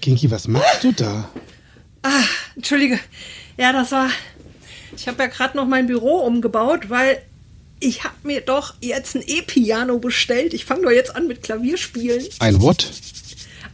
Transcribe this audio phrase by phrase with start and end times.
[0.00, 1.28] Kinky, was machst du da?
[2.02, 2.24] Ah,
[2.56, 2.98] entschuldige.
[3.56, 4.08] Ja, das war.
[4.96, 7.22] Ich habe ja gerade noch mein Büro umgebaut, weil
[7.78, 10.54] ich habe mir doch jetzt ein E-Piano bestellt.
[10.54, 12.26] Ich fange doch jetzt an mit Klavierspielen.
[12.38, 12.90] Ein what?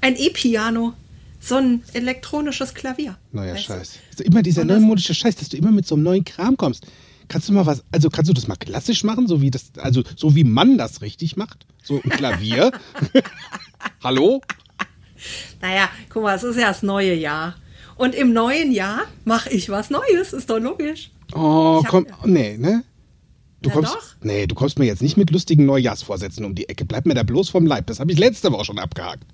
[0.00, 0.94] Ein E-Piano.
[1.40, 3.16] So ein elektronisches Klavier.
[3.32, 3.56] Neuer?
[3.56, 3.98] Scheiß.
[4.10, 6.86] Also immer dieser neumodische Scheiß, dass du immer mit so einem neuen Kram kommst.
[7.28, 10.02] Kannst du mal was, also kannst du das mal klassisch machen, so wie das, also
[10.16, 11.66] so wie man das richtig macht?
[11.82, 12.72] So ein Klavier?
[14.02, 14.42] Hallo?
[15.60, 17.54] Naja, guck mal, es ist ja das neue Jahr.
[17.96, 21.10] Und im neuen Jahr mache ich was Neues, ist doch logisch.
[21.34, 22.84] Oh, hab- komm, nee, ne?
[23.62, 24.02] Du kommst, doch.
[24.20, 26.84] nee, du kommst mir jetzt nicht mit lustigen Neujahrsvorsätzen um die Ecke.
[26.84, 27.86] Bleib mir da bloß vom Leib.
[27.86, 29.24] Das habe ich letzte Woche schon abgehakt.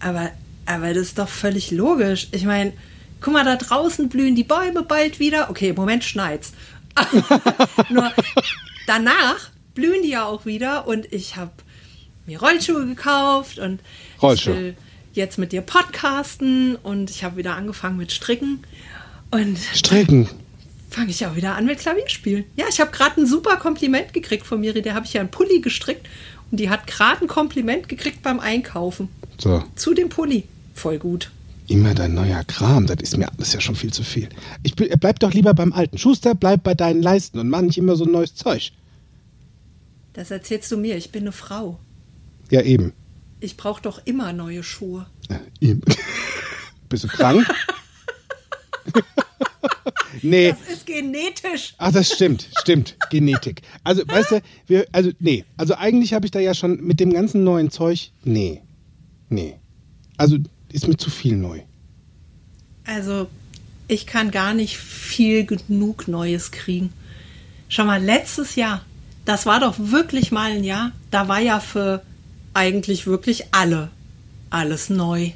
[0.00, 0.30] Aber,
[0.66, 2.28] aber das ist doch völlig logisch.
[2.32, 2.72] Ich meine,
[3.20, 5.48] guck mal, da draußen blühen die Bäume bald wieder.
[5.48, 6.52] Okay, im Moment schneit's.
[7.90, 8.10] Nur
[8.86, 11.52] danach blühen die ja auch wieder und ich habe
[12.26, 13.80] mir Rollschuhe gekauft und
[14.22, 14.52] Rollschuhe.
[14.54, 14.76] ich will
[15.14, 18.62] jetzt mit dir podcasten und ich habe wieder angefangen mit Stricken
[19.30, 20.28] und Stricken.
[20.90, 22.44] fange ich auch wieder an mit Klavierspielen.
[22.56, 25.30] Ja, ich habe gerade ein super Kompliment gekriegt von Miri, der habe ich ja einen
[25.30, 26.06] Pulli gestrickt
[26.50, 30.44] und die hat gerade ein Kompliment gekriegt beim Einkaufen So, zu dem Pulli.
[30.74, 31.30] Voll gut.
[31.68, 32.86] immer dein neuer Kram.
[32.86, 34.28] Das ist mir alles ja schon viel zu viel.
[34.62, 35.96] Ich bleib doch lieber beim Alten.
[35.98, 38.70] Schuster, bleib bei deinen Leisten und mach nicht immer so ein neues Zeug.
[40.12, 40.96] Das erzählst du mir.
[40.96, 41.78] Ich bin eine Frau.
[42.50, 42.92] Ja, eben.
[43.40, 45.06] Ich brauche doch immer neue Schuhe.
[45.28, 45.82] Ja, eben.
[46.88, 47.46] Bist du krank?
[50.22, 50.50] nee.
[50.50, 51.74] Das ist genetisch.
[51.78, 52.96] Ach, das stimmt, stimmt.
[53.10, 53.62] Genetik.
[53.84, 55.44] Also, weißt du, wir, also, nee.
[55.56, 58.62] Also, eigentlich habe ich da ja schon mit dem ganzen neuen Zeug, nee.
[59.28, 59.56] Nee.
[60.16, 60.38] Also,
[60.72, 61.60] ist mir zu viel neu.
[62.84, 63.28] Also,
[63.88, 66.92] ich kann gar nicht viel genug Neues kriegen.
[67.68, 68.84] Schau mal, letztes Jahr,
[69.24, 72.02] das war doch wirklich mal ein Jahr, da war ja für
[72.56, 73.90] eigentlich wirklich alle
[74.50, 75.30] alles neu.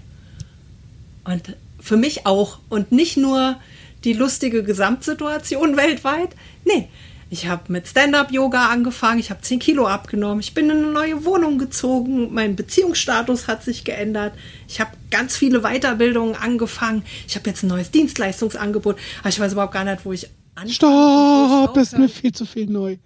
[1.24, 2.58] Und für mich auch.
[2.68, 3.56] Und nicht nur
[4.04, 6.30] die lustige Gesamtsituation weltweit.
[6.64, 6.88] Nee,
[7.28, 11.24] ich habe mit Stand-up-Yoga angefangen, ich habe 10 Kilo abgenommen, ich bin in eine neue
[11.24, 14.34] Wohnung gezogen, mein Beziehungsstatus hat sich geändert,
[14.66, 19.52] ich habe ganz viele Weiterbildungen angefangen, ich habe jetzt ein neues Dienstleistungsangebot, aber ich weiß
[19.52, 20.72] überhaupt gar nicht, wo ich anfange.
[20.72, 22.96] Stopp, das ist mir viel zu viel neu.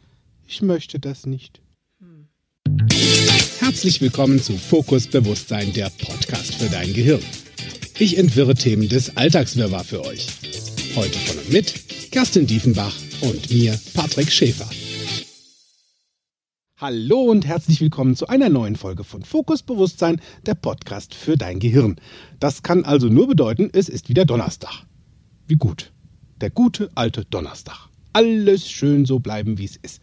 [0.47, 1.61] Ich möchte das nicht.
[3.65, 7.23] Herzlich willkommen zu Fokus Bewusstsein, der Podcast für dein Gehirn.
[7.99, 10.27] Ich entwirre Themen des Alltagswirrwarr für euch.
[10.95, 14.69] Heute von und mit Kerstin Diefenbach und mir, Patrick Schäfer.
[16.79, 21.59] Hallo und herzlich willkommen zu einer neuen Folge von Fokus Bewusstsein, der Podcast für dein
[21.59, 21.97] Gehirn.
[22.41, 24.85] Das kann also nur bedeuten, es ist wieder Donnerstag.
[25.47, 25.91] Wie gut.
[26.43, 27.89] Der gute alte Donnerstag.
[28.13, 30.03] Alles schön so bleiben, wie es ist.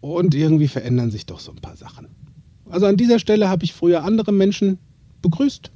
[0.00, 2.23] Und irgendwie verändern sich doch so ein paar Sachen.
[2.70, 4.78] Also an dieser Stelle habe ich früher andere Menschen
[5.22, 5.70] begrüßt.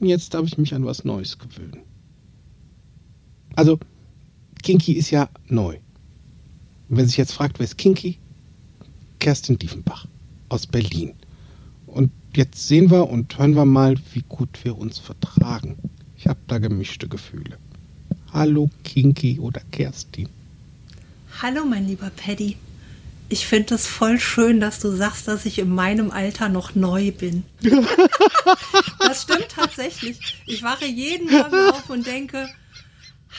[0.00, 1.82] Jetzt darf ich mich an was Neues gewöhnen.
[3.54, 3.78] Also,
[4.62, 5.76] Kinky ist ja neu.
[6.88, 8.18] Und wer sich jetzt fragt, wer ist Kinky?
[9.18, 10.06] Kerstin Diefenbach
[10.48, 11.12] aus Berlin.
[11.86, 15.76] Und jetzt sehen wir und hören wir mal, wie gut wir uns vertragen.
[16.16, 17.56] Ich habe da gemischte Gefühle.
[18.32, 20.28] Hallo Kinky oder Kerstin.
[21.40, 22.56] Hallo, mein lieber Paddy.
[23.32, 27.12] Ich finde es voll schön, dass du sagst, dass ich in meinem Alter noch neu
[27.12, 27.44] bin.
[28.98, 30.42] das stimmt tatsächlich.
[30.44, 32.46] Ich wache jeden Morgen auf und denke,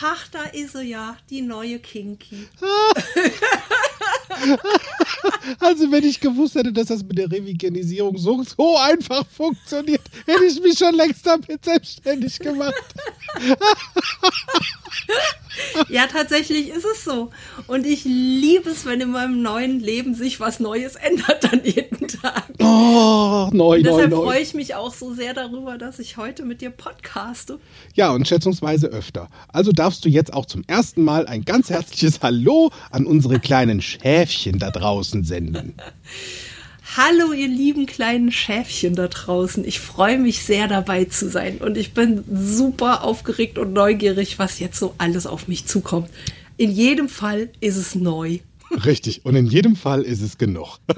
[0.01, 2.47] ach, da ist sie ja, die neue Kinky.
[5.59, 10.45] Also wenn ich gewusst hätte, dass das mit der Reveganisierung so, so einfach funktioniert, hätte
[10.45, 12.73] ich mich schon längst damit selbstständig gemacht.
[15.89, 17.29] Ja, tatsächlich ist es so.
[17.67, 22.07] Und ich liebe es, wenn in meinem neuen Leben sich was Neues ändert dann jeden
[22.07, 22.45] Tag.
[22.59, 24.23] Oh, neu, Und deshalb neu.
[24.23, 27.59] freue ich mich auch so sehr darüber, dass ich heute mit dir podcaste.
[27.93, 29.29] Ja, und schätzungsweise öfter.
[29.49, 33.81] Also darfst du jetzt auch zum ersten Mal ein ganz herzliches Hallo an unsere kleinen
[34.23, 35.73] Schäfchen da draußen senden.
[36.95, 39.65] Hallo, ihr lieben kleinen Schäfchen da draußen.
[39.65, 44.59] Ich freue mich sehr dabei zu sein und ich bin super aufgeregt und neugierig, was
[44.59, 46.09] jetzt so alles auf mich zukommt.
[46.55, 48.39] In jedem Fall ist es neu.
[48.85, 49.25] Richtig.
[49.25, 50.77] Und in jedem Fall ist es genug.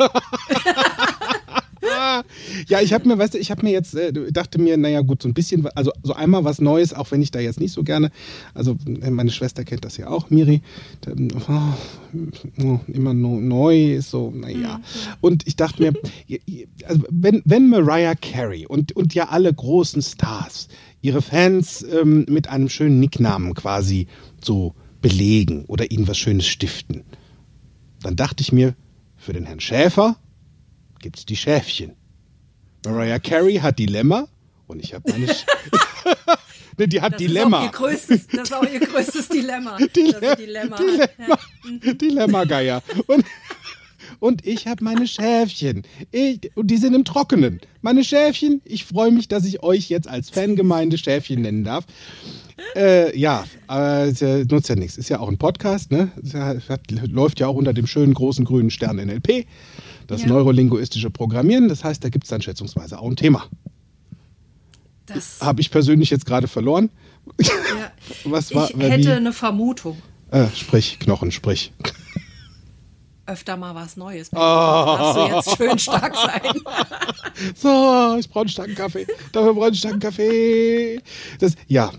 [2.68, 5.22] ja, ich habe mir, weißt du, ich habe mir jetzt, äh, dachte mir, naja gut,
[5.22, 7.84] so ein bisschen, also so einmal was Neues, auch wenn ich da jetzt nicht so
[7.84, 8.12] gerne,
[8.54, 10.62] also äh, meine Schwester kennt das ja auch, Miri,
[11.02, 11.12] da,
[12.60, 14.82] oh, immer no, neu ist so, naja.
[15.22, 15.94] Und ich dachte mir,
[16.86, 20.68] also wenn, wenn Mariah Carey und, und ja alle großen Stars
[21.02, 24.08] ihre Fans ähm, mit einem schönen Nicknamen quasi
[24.44, 27.04] so belegen oder ihnen was Schönes stiften,
[28.02, 28.76] dann dachte ich mir,
[29.18, 30.18] für den Herrn Schäfer
[31.06, 31.92] gibt's die Schäfchen.
[32.84, 34.28] Mariah Carey hat Dilemma
[34.66, 35.28] Und ich habe meine.
[35.28, 35.46] Sch
[36.80, 37.60] ne, die hat Das Dilemma.
[37.60, 39.78] Ist auch ihr größtes, das ist auch ihr größtes Dilemma.
[39.96, 40.78] Dile Dilemma.
[40.78, 41.00] Dilemma.
[41.04, 41.84] hat.
[41.86, 41.94] Ja.
[41.94, 42.82] Dilemma-Geier.
[43.06, 43.24] Und,
[44.20, 45.84] und ich habe meine Schäfchen.
[46.10, 47.62] Ich, und die sind im Trockenen.
[47.84, 51.86] Meine Schäfchen, ich freue mich, dass ich euch jetzt als Fangemeinde Schäfchen nennen darf.
[52.76, 54.98] Äh, ja, aber es äh, nutzt ja nichts.
[54.98, 56.10] Ist ja auch ein Podcast, ne?
[56.70, 59.46] Hat, läuft ja auch unter dem schönen großen grünen Stern NLP.
[60.08, 60.28] Das Ja.
[60.28, 61.68] neurolinguistische Programmieren.
[61.68, 63.46] Das heißt, da gibt es dann schätzungsweise auch ein Thema.
[65.06, 66.90] Das, Habe ich persönlich jetzt gerade verloren.
[67.42, 67.52] ja.
[68.26, 69.12] Was war Ich hätte wie?
[69.12, 69.98] eine Vermutung.
[70.32, 71.72] Äh, sprich, Knochen, sprich.
[73.28, 74.32] Öfter mal was Neues.
[74.34, 75.28] Ah.
[75.30, 76.62] Darfst du jetzt schön stark sein.
[77.56, 79.06] So, ich brauche einen starken Kaffee.
[79.34, 81.00] Dafür brauche ich einen starken Kaffee.
[81.40, 81.92] Das, ja,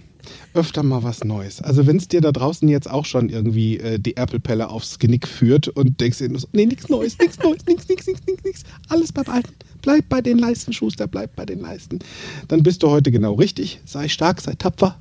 [0.56, 1.61] öfter mal was Neues.
[1.61, 5.29] Also wenn es dir da draußen jetzt auch schon irgendwie äh, die Erpelpelle aufs Genick
[5.29, 8.62] führt und denkst dir nee, nichts Neues, nichts Neues, nichts, nichts, nichts, nichts, nichts.
[8.88, 9.55] Alles beim Alten.
[9.82, 12.00] Bleib bei den Leisten, Schuster, bleib bei den Leisten.
[12.49, 13.81] Dann bist du heute genau richtig.
[13.85, 14.99] Sei stark, sei tapfer.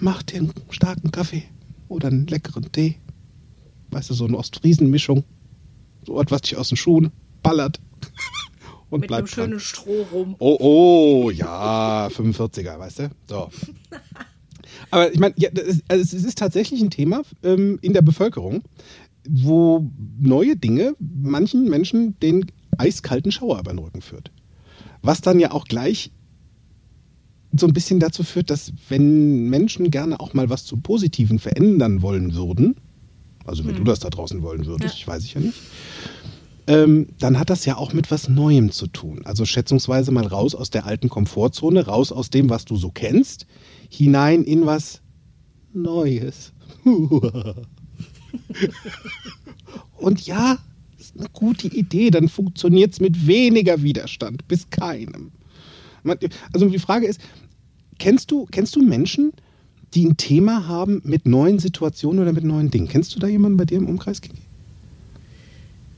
[0.00, 1.44] Mach dir einen starken Kaffee
[1.88, 2.96] oder einen leckeren Tee.
[3.90, 5.24] Weißt du, so eine Ostfriesen-Mischung.
[6.06, 7.12] So etwas dich aus den Schuhen
[7.42, 7.78] ballert.
[8.90, 9.44] Und Mit bleib einem dran.
[9.48, 10.36] schönen Stroh rum.
[10.38, 10.56] Oh,
[11.26, 13.10] oh, ja, 45er, weißt du?
[13.28, 13.48] So.
[14.90, 18.62] Aber ich meine, ja, das also es ist tatsächlich ein Thema ähm, in der Bevölkerung,
[19.28, 19.90] wo
[20.20, 22.46] neue Dinge manchen Menschen den
[22.78, 24.30] eiskalten Schauer über den Rücken führt.
[25.02, 26.10] Was dann ja auch gleich
[27.56, 32.02] so ein bisschen dazu führt, dass wenn Menschen gerne auch mal was zum Positiven verändern
[32.02, 32.76] wollen würden,
[33.44, 34.98] also wenn du das da draußen wollen würdest, Ja.
[35.00, 35.58] ich weiß ich ja nicht,
[36.66, 39.20] ähm, dann hat das ja auch mit was Neuem zu tun.
[39.24, 43.46] Also schätzungsweise mal raus aus der alten Komfortzone, raus aus dem, was du so kennst,
[43.90, 45.02] hinein in was
[45.72, 46.52] Neues.
[49.96, 50.58] Und ja,
[50.98, 55.32] ist eine gute Idee, dann funktioniert es mit weniger Widerstand, bis keinem.
[56.52, 57.20] Also die Frage ist,
[57.98, 59.32] kennst du, kennst du Menschen,
[59.94, 62.88] die ein Thema haben mit neuen Situationen oder mit neuen Dingen?
[62.88, 64.20] Kennst du da jemanden bei dir im Umkreis?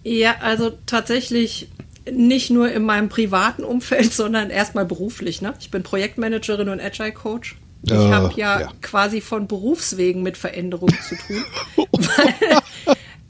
[0.09, 1.69] Ja, also tatsächlich
[2.09, 5.43] nicht nur in meinem privaten Umfeld, sondern erstmal beruflich.
[5.43, 5.55] Ne?
[5.59, 7.57] Ich bin Projektmanagerin und Agile Coach.
[7.83, 8.73] Ich Äh, habe ja, ja.
[8.83, 11.45] quasi von Berufswegen mit Veränderungen zu tun.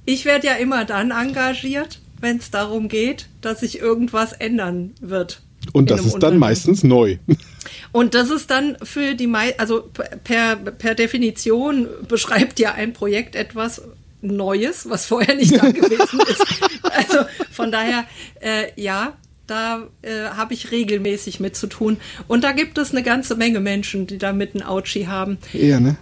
[0.09, 5.43] Ich werde ja immer dann engagiert, wenn es darum geht, dass sich irgendwas ändern wird.
[5.73, 7.19] Und das ist dann meistens neu.
[7.91, 9.91] Und das ist dann für die mei also
[10.23, 13.83] per, per Definition beschreibt ja ein Projekt etwas
[14.29, 16.45] Neues, was vorher nicht da gewesen ist.
[16.83, 17.19] Also
[17.53, 18.05] von daher,
[18.41, 19.15] äh, ja,
[19.47, 21.99] da äh, habe ich regelmäßig mit zu tun.
[22.29, 25.39] Und da gibt es eine ganze Menge Menschen, die damit ein Ouchie haben.
[25.53, 25.97] Ja, ne?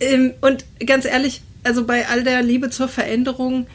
[0.00, 3.66] Ähm, und ganz ehrlich, also bei all der Liebe zur Veränderung,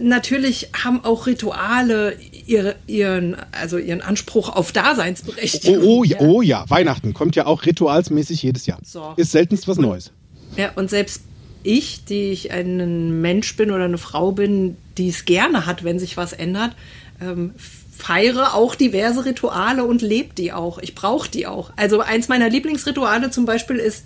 [0.00, 5.82] natürlich haben auch Rituale ihre, ihren, also ihren Anspruch auf Oh, Daseinsberechtigung.
[5.84, 8.80] oh, ja, oh ja, Weihnachten kommt ja auch ritualsmäßig jedes Jahr.
[8.84, 9.14] So.
[9.16, 10.12] Ist seltenst was Neues.
[10.56, 11.22] Ja, und selbst
[11.62, 15.98] ich, die ich ein Mensch bin oder eine Frau bin, die es gerne hat, wenn
[15.98, 16.74] sich was ändert,
[17.20, 17.54] ähm,
[17.96, 20.78] feiere auch diverse Rituale und lebe die auch.
[20.78, 21.70] Ich brauche die auch.
[21.76, 24.04] Also eins meiner Lieblingsrituale zum Beispiel ist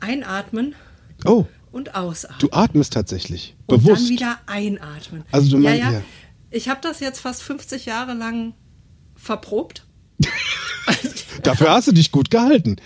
[0.00, 0.74] einatmen
[1.24, 2.38] Oh, und ausatmen.
[2.40, 3.54] du atmest tatsächlich.
[3.66, 4.02] und Bewusst.
[4.04, 5.24] dann wieder einatmen.
[5.32, 5.92] Also du meinst- ja.
[5.92, 6.02] ja.
[6.50, 8.54] Ich habe das jetzt fast 50 Jahre lang
[9.14, 9.84] verprobt.
[11.42, 12.76] Dafür hast du dich gut gehalten.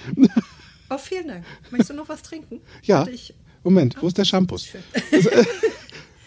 [0.89, 1.45] Oh, vielen Dank.
[1.71, 2.61] Möchtest du noch was trinken?
[2.83, 3.07] Ja.
[3.07, 4.59] Ich, Moment, wo ist der Shampoo?
[4.59, 4.81] schön.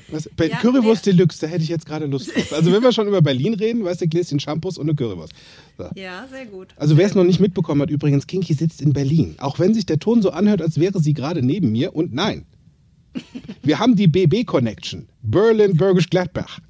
[0.09, 1.13] Was, bei Ja, Currywurst nee.
[1.13, 2.53] Deluxe, da hätte ich jetzt gerade Lust drauf.
[2.53, 5.33] Also wenn wir schon über Berlin reden, weißt du, Gläschen Shampoos und eine Currywurst.
[5.77, 5.89] So.
[5.95, 6.67] ja, sehr gut.
[6.75, 9.35] Also wer es noch nicht mitbekommen hat, übrigens, Kinky sitzt in Berlin.
[9.39, 11.95] Auch wenn sich der Ton so anhört, als wäre sie gerade neben mir.
[11.95, 12.45] Und nein,
[13.63, 15.07] wir haben die BB-Connection.
[15.23, 16.59] Berlin, Bergisch Gladbach.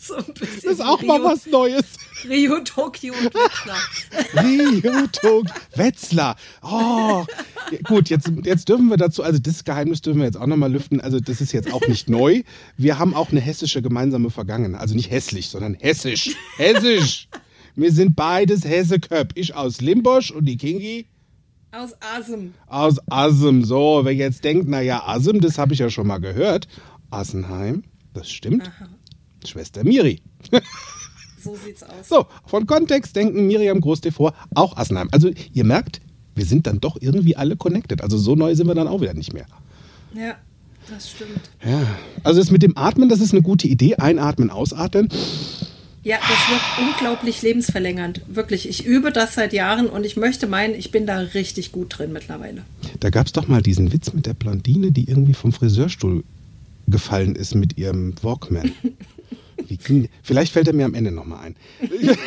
[0.00, 1.84] So ein bisschen Das ist auch mal was Neues.
[2.28, 3.78] Rio, Tokio und Wetzlar.
[4.44, 6.36] Rio, Tog, Wetzlar.
[6.62, 7.24] Oh,
[7.84, 11.00] gut, jetzt, jetzt dürfen wir dazu, also das Geheimnis dürfen wir jetzt auch nochmal lüften.
[11.00, 12.42] Also das ist jetzt auch nicht neu.
[12.76, 14.80] Wir haben auch eine hessische gemeinsame Vergangenheit.
[14.80, 16.30] Also nicht hässlich, sondern hessisch.
[16.56, 17.28] Hessisch.
[17.76, 19.32] Wir sind beides Hesseköp.
[19.36, 21.06] Ich aus Limbosch und die Kingi
[21.72, 22.52] Aus Asem.
[22.66, 23.64] aus Assem.
[23.64, 26.66] So, wer jetzt denkt, naja, Assem, das habe ich ja schon mal gehört.
[27.10, 28.70] Assenheim, das stimmt.
[29.46, 30.20] Schwester Miri.
[31.42, 32.08] So sieht's aus.
[32.08, 35.08] So, von Kontext denken Miriam Groß vor, auch Assenheim.
[35.12, 36.00] Also ihr merkt,
[36.34, 38.02] wir sind dann doch irgendwie alle connected.
[38.02, 39.46] Also so neu sind wir dann auch wieder nicht mehr.
[40.14, 40.34] Ja,
[40.88, 41.50] das stimmt.
[41.64, 41.86] Ja.
[42.24, 43.96] Also das mit dem Atmen, das ist eine gute Idee.
[43.96, 45.08] Einatmen, ausatmen.
[46.02, 48.22] Ja, das wird unglaublich lebensverlängernd.
[48.26, 51.98] Wirklich, ich übe das seit Jahren und ich möchte meinen, ich bin da richtig gut
[51.98, 52.62] drin mittlerweile.
[53.00, 56.24] Da gab es doch mal diesen Witz mit der Blondine, die irgendwie vom Friseurstuhl
[56.88, 58.72] gefallen ist mit ihrem Walkman.
[59.70, 61.56] Wie ging, vielleicht fällt er mir am Ende nochmal ein.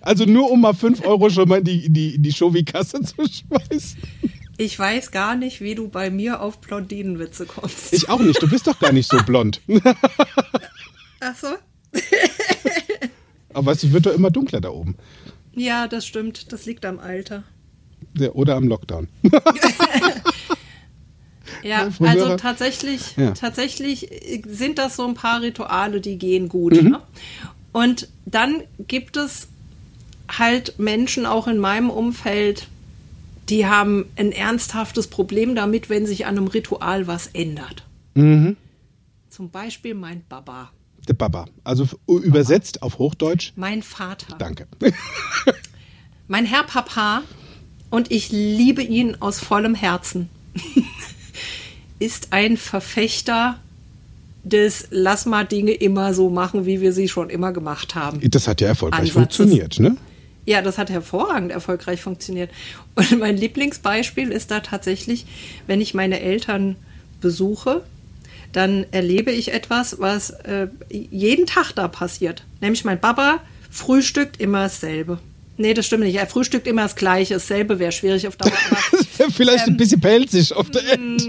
[0.00, 4.00] also nur um mal 5 Euro schon mal in die, die, die Shovi-Kasse zu schmeißen.
[4.58, 7.92] Ich weiß gar nicht, wie du bei mir auf Blondinenwitze kommst.
[7.92, 8.40] Ich auch nicht.
[8.40, 9.60] Du bist doch gar nicht so blond.
[11.20, 11.48] Ach so?
[13.52, 14.94] Aber es wird doch immer dunkler da oben.
[15.52, 16.52] Ja, das stimmt.
[16.52, 17.42] Das liegt am Alter.
[18.16, 19.08] Ja, Oder am Lockdown.
[21.62, 23.32] Ja, früher- also tatsächlich, Ja.
[23.32, 24.08] tatsächlich
[24.48, 26.80] sind das so ein paar Rituale, die gehen gut.
[26.82, 26.90] Mhm.
[26.90, 27.00] Ne?
[27.72, 29.48] Und dann gibt es
[30.30, 32.66] halt Menschen auch in meinem Umfeld,
[33.48, 37.84] die haben ein ernsthaftes Problem damit, wenn sich an einem Ritual was ändert.
[38.14, 38.56] Mhm.
[39.30, 40.70] Zum Beispiel mein Baba,
[41.08, 41.46] Der Baba.
[41.64, 43.52] Also f- übersetzt auf Hochdeutsch.
[43.56, 44.66] mein Vater, Danke.
[46.28, 47.22] mein Herr Papa
[47.90, 50.28] und ich liebe ihn aus vollem Herzen,
[52.02, 53.58] ist ein Verfechter
[54.44, 58.20] des Lass mal Dinge immer so machen, wie wir sie schon immer gemacht haben.
[58.28, 59.36] Das hat ja erfolgreich Ansatzes.
[59.36, 59.96] funktioniert, ne?
[60.44, 62.50] Ja, das hat hervorragend erfolgreich funktioniert.
[62.96, 65.26] Und mein Lieblingsbeispiel ist da tatsächlich,
[65.68, 66.74] wenn ich meine Eltern
[67.20, 67.82] besuche,
[68.52, 72.44] dann erlebe ich etwas, was äh, jeden Tag da passiert.
[72.60, 73.38] Nämlich mein Papa
[73.70, 75.18] frühstückt immer dasselbe.
[75.56, 76.16] Nee, das stimmt nicht.
[76.16, 77.34] Er frühstückt immer das Gleiche.
[77.34, 78.50] Dasselbe wäre schwierig auf Dauer.
[79.30, 81.22] Vielleicht Ähm, ein bisschen pelzig auf der End.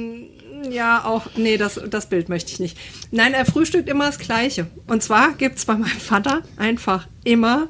[0.74, 2.78] Ja, auch, nee, das, das Bild möchte ich nicht.
[3.12, 4.66] Nein, er frühstückt immer das Gleiche.
[4.88, 7.68] Und zwar gibt es bei meinem Vater einfach immer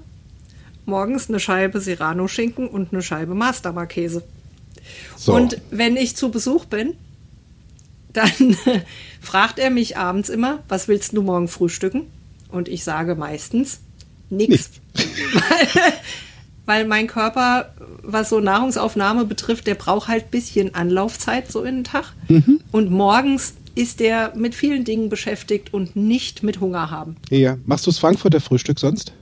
[0.85, 4.23] morgens eine Scheibe Serrano-Schinken und eine Scheibe Mastermarkäse.
[5.17, 5.33] So.
[5.33, 6.93] Und wenn ich zu Besuch bin,
[8.13, 8.31] dann
[9.21, 12.03] fragt er mich abends immer, was willst du morgen frühstücken?
[12.49, 13.79] Und ich sage meistens
[14.29, 14.71] nichts.
[14.93, 15.93] weil,
[16.65, 21.75] weil mein Körper, was so Nahrungsaufnahme betrifft, der braucht halt ein bisschen Anlaufzeit so in
[21.75, 22.13] den Tag.
[22.71, 27.17] Und morgens ist der mit vielen Dingen beschäftigt und nicht mit Hunger haben.
[27.29, 27.57] ja.
[27.65, 29.13] Machst du das Frankfurter Frühstück sonst?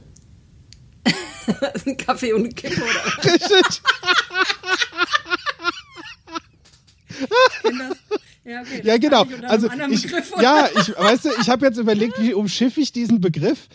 [1.86, 3.81] Ein Kaffee und eine Kippe oder Richtig.
[7.62, 7.98] kenn das?
[8.43, 9.25] Ja, okay, Ja, genau.
[9.48, 10.07] Also ich,
[10.41, 13.67] ja, ich, weißt du, ich habe jetzt überlegt, wie umschiffe ich diesen Begriff.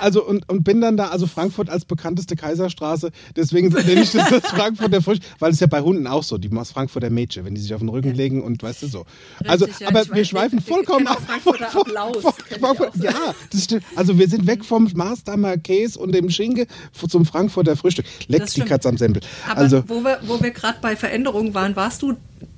[0.00, 4.28] Also und, und bin dann da, also Frankfurt als bekannteste Kaiserstraße, deswegen nenne ich das,
[4.30, 7.54] das Frankfurter Frisch, weil es ja bei Hunden auch so, die machen Frankfurter Mädchen, wenn
[7.54, 9.04] die sich auf den Rücken legen und weißt du so.
[9.46, 12.96] also, ja, aber wir schweifen vollkommen auch Frankfurter von- Applaus, von- Frankfurt-.
[13.02, 13.84] Ja, das stimmt.
[13.96, 16.66] Also wir sind weg vom Maßdamer Käse und dem Schinke
[17.08, 18.06] zum Frankfurter Frühstück.
[18.28, 18.60] Leck die.
[18.62, 19.22] Katze am Sempel.
[19.48, 22.14] Aber Also wo wir, wo wir gerade bei Veränderungen waren, warst du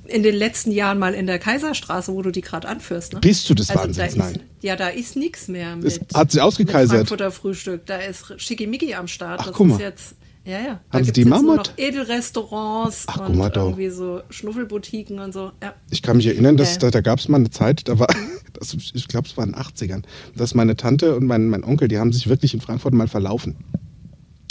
[0.08, 3.20] in den letzten Jahren mal in der Kaiserstraße, wo du die gerade anführst, ne?
[3.20, 3.96] Bist du des also Wahnsinns?
[3.96, 4.42] Da ist, Nein.
[4.62, 5.86] Ja, da ist nichts mehr mit.
[5.86, 6.98] Es hat sich ausgekaisert.
[6.98, 7.86] Mit Frankfurter Frühstück.
[7.86, 9.40] Da ist Schickimicki am Start.
[9.40, 9.80] Ach, das guck ist mal.
[9.80, 10.14] jetzt.
[10.44, 10.80] Ja, ja.
[10.92, 11.56] Haben Sie die Mammut?
[11.56, 15.50] noch Edelrestaurants Ach, und mal irgendwie so Schnuffelboutiquen und so.
[15.60, 15.75] Ja.
[15.90, 16.78] Ich kann mich erinnern, dass Ja.
[16.82, 18.06] da, da gab es mal eine Zeit, da war,
[18.52, 20.02] das, ich glaube, es war in den 80ern,
[20.36, 23.56] dass meine Tante und mein, mein Onkel, die haben sich wirklich in Frankfurt mal verlaufen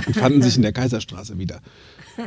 [0.05, 1.61] und fanden sich in der Kaiserstraße wieder.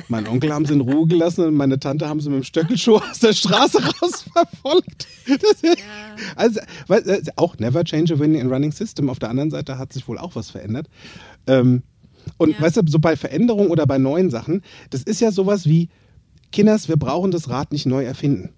[0.09, 2.97] Mein Onkel haben sie in Ruhe gelassen und meine Tante haben sie mit dem Stöckelschuh
[2.97, 5.07] aus der Straße raus verfolgt.
[5.27, 5.63] Das,
[6.37, 9.09] Also, äh, auch never change a winning and running system.
[9.11, 10.89] Auf der anderen Seite hat sich wohl auch was verändert.
[11.47, 11.83] Ähm,
[12.37, 12.61] und Ja.
[12.61, 15.89] weißt du, so bei Veränderungen oder bei neuen Sachen, das ist ja sowas wie,
[16.53, 18.51] Kinders, wir brauchen das Rad nicht neu erfinden.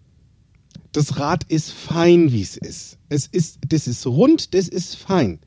[0.92, 2.98] Das Rad ist fein, wie es ist.
[3.08, 5.38] Es ist, das ist rund, das ist fein.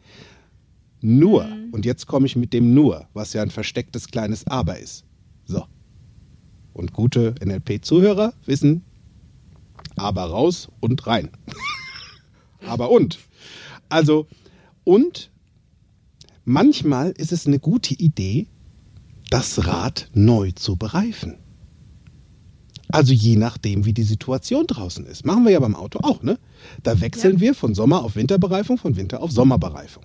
[1.01, 5.03] Nur, und jetzt komme ich mit dem Nur, was ja ein verstecktes kleines Aber ist.
[5.45, 5.65] So.
[6.73, 8.83] Und gute NLP-Zuhörer wissen,
[9.95, 11.29] aber raus und rein.
[12.67, 13.19] aber und.
[13.89, 14.27] Also,
[14.83, 15.29] und
[16.45, 18.47] manchmal ist es eine gute Idee,
[19.29, 21.37] das Rad neu zu bereifen.
[22.89, 25.25] Also je nachdem, wie die Situation draußen ist.
[25.25, 26.37] Machen wir ja beim Auto auch, ne?
[26.83, 27.41] Da wechseln Ja.
[27.41, 30.03] wir von Sommer auf Winterbereifung, von Winter auf Sommerbereifung.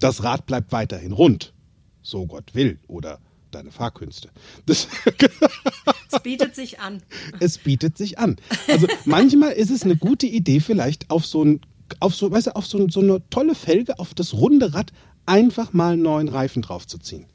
[0.00, 1.54] Das Rad bleibt weiterhin rund.
[2.02, 2.78] So Gott will.
[2.88, 3.20] Oder
[3.54, 4.30] deine Fahrkünste.
[4.66, 4.88] Das,
[6.12, 7.02] Es bietet sich an.
[7.40, 8.36] es bietet sich an.
[8.68, 11.60] Also manchmal ist es eine gute Idee, vielleicht auf so ein,
[12.00, 14.92] auf so, weißt du, auf so, so eine tolle Felge, auf das runde Rad
[15.26, 17.26] einfach mal einen neuen Reifen draufzuziehen.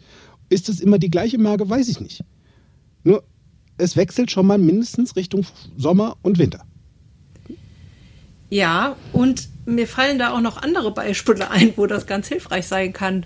[0.49, 1.69] Ist es immer die gleiche Marke?
[1.69, 2.23] Weiß ich nicht.
[3.03, 3.23] Nur,
[3.77, 5.45] es wechselt schon mal mindestens Richtung
[5.77, 6.65] Sommer und Winter.
[8.49, 12.93] Ja, und mir fallen da auch noch andere Beispiele ein, wo das ganz hilfreich sein
[12.93, 13.25] kann,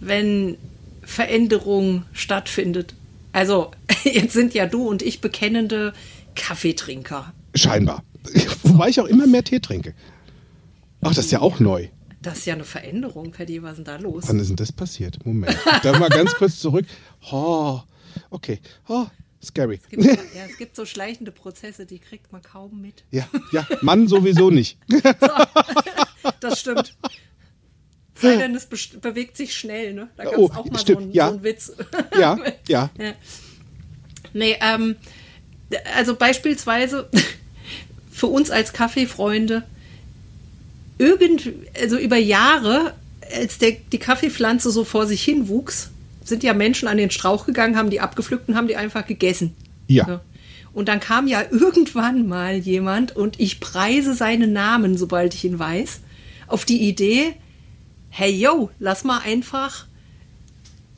[0.00, 0.56] wenn
[1.02, 2.94] Veränderung stattfindet.
[3.32, 3.70] Also,
[4.04, 5.92] jetzt sind ja du und ich bekennende
[6.34, 7.32] Kaffeetrinker.
[7.54, 8.02] Scheinbar.
[8.62, 9.94] Wobei ich auch immer mehr Tee trinke.
[11.00, 11.88] Ach, das ist ja auch neu.
[12.22, 13.62] Das ist ja eine Veränderung, Paddy.
[13.62, 14.24] Was ist denn da los?
[14.28, 15.24] Wann ist denn das passiert?
[15.26, 15.56] Moment.
[15.82, 16.86] Da mal ganz kurz zurück.
[17.32, 17.80] Oh,
[18.30, 18.60] okay.
[18.88, 19.06] Oh,
[19.42, 19.80] scary.
[19.82, 23.02] Es gibt, so, ja, es gibt so schleichende Prozesse, die kriegt man kaum mit.
[23.10, 24.78] Ja, ja, Mann sowieso nicht.
[26.38, 26.96] Das stimmt.
[28.22, 30.08] Sei denn, es bewegt sich schnell, ne?
[30.16, 31.26] Da gab es Oh, auch mal stimmt, so, einen, ja.
[31.28, 31.72] so einen Witz.
[32.18, 32.38] Ja,
[32.68, 32.90] ja.
[32.98, 33.12] Ja.
[34.32, 34.96] Nee, ähm,
[35.96, 37.08] also beispielsweise
[38.10, 39.64] für uns als Kaffeefreunde,
[40.98, 41.50] irgend,
[41.80, 42.94] also über Jahre,
[43.34, 45.90] als der, die Kaffeepflanze so vor sich hin wuchs,
[46.24, 49.54] sind ja Menschen an den Strauch gegangen, haben die abgepflückt und haben die einfach gegessen.
[49.88, 50.06] Ja.
[50.06, 50.20] So.
[50.72, 55.58] Und dann kam ja irgendwann mal jemand und ich preise seinen Namen, sobald ich ihn
[55.58, 56.00] weiß,
[56.46, 57.34] auf die Idee,
[58.14, 59.86] hey yo, lass mal einfach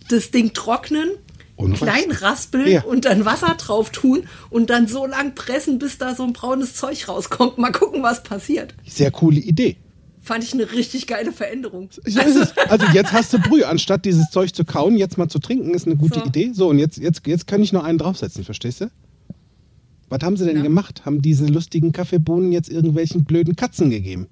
[0.08, 1.10] das Ding trocknen,
[1.56, 2.68] Und klein raspeln.
[2.70, 2.82] Ja.
[2.82, 6.74] und dann Wasser drauf tun und dann so lang pressen, bis da so ein braunes
[6.74, 7.56] Zeug rauskommt.
[7.56, 8.74] Mal gucken, was passiert.
[8.86, 9.76] Sehr coole Idee.
[10.20, 11.88] Fand ich eine richtig geile Veränderung.
[11.92, 12.20] So.
[12.68, 13.68] Also jetzt hast du Brühe.
[13.68, 16.26] Anstatt dieses Zeug zu kauen, jetzt mal zu trinken, ist eine gute So.
[16.26, 16.50] Idee.
[16.52, 18.90] So, und jetzt, jetzt, jetzt kann ich noch einen draufsetzen, verstehst du?
[20.08, 21.04] Was haben sie denn gemacht?
[21.04, 24.28] Haben diese lustigen Kaffeebohnen jetzt irgendwelchen blöden Katzen gegeben?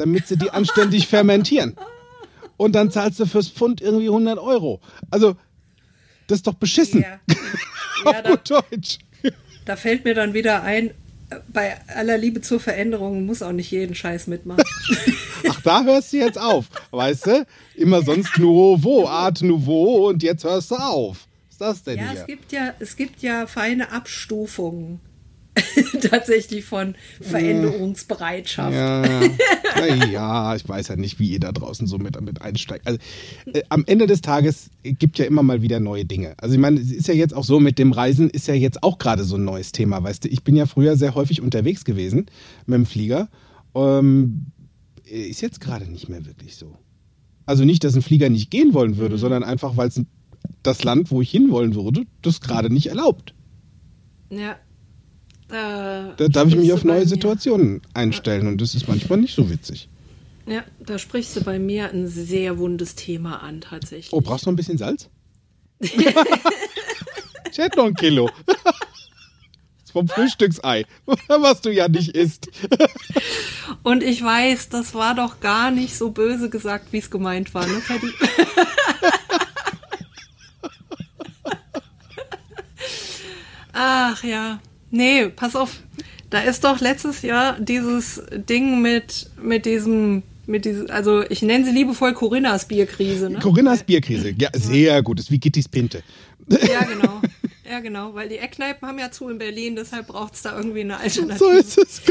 [0.00, 1.76] Damit sie die anständig fermentieren.
[2.56, 4.80] Und dann zahlst du fürs Pfund irgendwie 100 Euro.
[5.10, 5.36] Also,
[6.26, 7.02] das ist doch beschissen.
[7.02, 7.20] Ja.
[8.04, 8.98] Auf Ja, da, gut Deutsch.
[9.66, 10.90] da fällt mir dann wieder ein,
[11.52, 14.64] bei aller Liebe zur Veränderung muss auch nicht jeden Scheiß mitmachen.
[15.48, 16.66] Ach, da hörst du jetzt auf.
[16.90, 17.46] Weißt du?
[17.74, 21.26] Immer sonst Nouveau, Art Nouveau und jetzt hörst du auf.
[21.48, 22.20] Was ist das denn Ja, hier?
[22.20, 25.00] es gibt ja, es gibt ja feine Abstufungen
[26.10, 28.72] tatsächlich von Veränderungsbereitschaft.
[28.72, 29.24] Ja,
[30.10, 32.86] ja, ich weiß ja nicht, wie ihr da draußen so mit, mit einsteigt.
[32.86, 32.98] Also,
[33.52, 36.34] äh, am Ende des Tages gibt ja immer mal wieder neue Dinge.
[36.38, 38.82] Also ich meine, es ist ja jetzt auch so, mit dem Reisen ist ja jetzt
[38.82, 40.28] auch gerade so ein neues Thema, weißt du.
[40.28, 42.26] Ich bin ja früher sehr häufig unterwegs gewesen
[42.66, 43.28] mit dem Flieger.
[43.74, 44.46] Ähm,
[45.04, 46.76] ist jetzt gerade nicht mehr wirklich so.
[47.46, 50.00] Also nicht, dass ein Flieger nicht gehen wollen würde, sondern einfach, weil es
[50.62, 53.34] das Land, wo ich hinwollen würde, das gerade nicht erlaubt.
[54.30, 54.56] Ja.
[55.50, 59.50] Da, Da darf ich mich auf neue Situationen einstellen und das ist manchmal nicht so
[59.50, 59.88] witzig.
[60.46, 64.12] Ja, da sprichst du bei mir ein sehr wundes Thema an, tatsächlich.
[64.12, 65.08] Oh, brauchst du noch ein bisschen Salz?
[65.80, 65.94] ich
[67.56, 68.30] hätte noch ein Kilo.
[69.92, 70.86] Vom Frühstücksei,
[71.28, 72.48] was du ja nicht isst.
[73.82, 77.66] Und ich weiß, das war doch gar nicht so böse gesagt, wie es gemeint war,
[77.66, 78.12] ne, Paddy?
[83.72, 84.60] Ach ja.
[84.90, 85.80] Nee, pass auf.
[86.30, 91.64] Da ist doch letztes Jahr dieses Ding mit, mit diesem, mit diesem, also ich nenne
[91.64, 93.40] sie liebevoll Corinnas Bierkrise, ne?
[93.40, 94.34] Corinnas Bierkrise.
[94.38, 95.18] Ja, sehr gut.
[95.18, 96.02] Das ist wie Gittis Pinte.
[96.48, 97.20] Ja, genau.
[97.68, 98.14] Ja, genau.
[98.14, 101.38] Weil die Eckkneipen haben ja zu in Berlin, deshalb braucht es da irgendwie eine Alternative.
[101.38, 102.02] So ist es.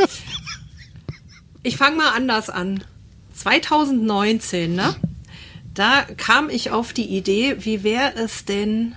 [1.63, 2.83] Ich fange mal anders an.
[3.33, 4.95] 2019, ne?
[5.73, 8.95] Da kam ich auf die Idee, wie wäre es denn,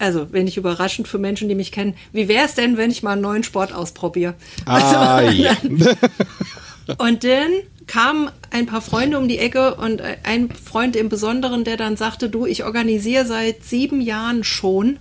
[0.00, 3.02] also wenn ich überraschend für Menschen, die mich kennen, wie wäre es denn, wenn ich
[3.02, 4.34] mal einen neuen Sport ausprobiere?
[4.64, 5.56] Ah, Also, ja.
[6.98, 7.50] Und dann
[7.86, 12.28] kamen ein paar Freunde um die Ecke und ein Freund im Besonderen, der dann sagte,
[12.28, 14.98] du, ich organisiere seit sieben Jahren schon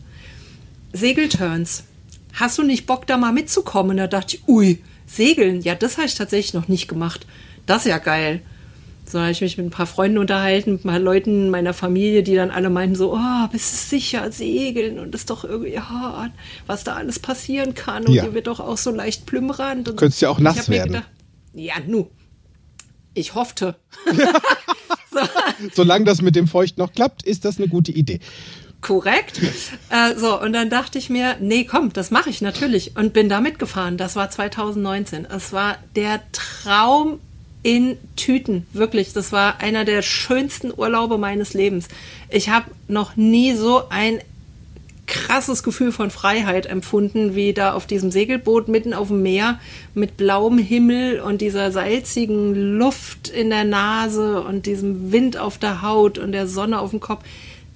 [0.94, 1.84] Segelturns.
[2.34, 3.92] Hast du nicht Bock, da mal mitzukommen?
[3.92, 7.26] Und da dachte ich, ui, Segeln, ja, das habe ich tatsächlich noch nicht gemacht.
[7.66, 8.42] Das ist ja geil.
[9.12, 12.22] So habe ich mich mit ein paar Freunden unterhalten, mit ein paar Leuten meiner Familie,
[12.22, 15.72] die dann alle meinten so, oh, bist du sicher, segeln und das ist doch irgendwie,
[15.74, 16.30] ja,
[16.68, 18.26] was da alles passieren kann und Ja.
[18.26, 19.88] ihr wird doch auch so leicht plümmernd.
[19.88, 19.96] so.
[19.96, 20.94] Könntest ja auch nass werden.
[20.94, 21.10] gedacht,
[21.54, 22.08] ja, nu.
[23.16, 23.76] Ich hoffte.
[25.74, 28.20] Solange das mit dem Feucht noch klappt, ist das eine gute Idee.
[28.82, 29.42] Korrekt.
[29.90, 32.96] Äh, so, und dann dachte ich mir, nee, komm, das mache ich natürlich.
[32.96, 33.98] Und bin da mitgefahren.
[33.98, 35.26] Das war 2019.
[35.26, 37.20] Es war der Traum
[37.64, 38.66] in Tüten.
[38.74, 41.88] Wirklich, das war einer der schönsten Urlaube meines Lebens.
[42.30, 44.20] Ich habe noch nie so ein
[45.10, 49.60] krasses Gefühl von Freiheit empfunden, wie da auf diesem Segelboot mitten auf dem Meer
[49.96, 55.82] mit blauem Himmel und dieser salzigen Luft in der Nase und diesem Wind auf der
[55.82, 57.24] Haut und der Sonne auf dem Kopf.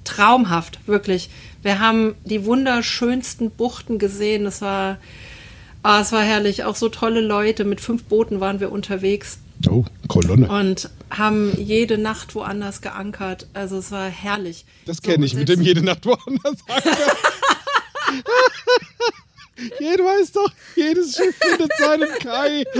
[0.03, 1.29] Traumhaft, wirklich.
[1.63, 4.45] Wir haben die wunderschönsten Buchten gesehen.
[4.45, 4.97] Es war,
[5.81, 6.65] ah, es war herrlich.
[6.65, 7.63] Auch so tolle Leute.
[7.63, 10.47] Mit fünf Booten waren wir unterwegs Oh, Kolonne.
[10.49, 13.47] und haben jede Nacht woanders geankert.
[13.53, 14.65] Also es war herrlich.
[14.85, 16.57] Das So, kenne ich und mit dem jede Nacht woanders.
[19.79, 22.65] Jeder weiß doch, jedes Schiff findet seinen Kai.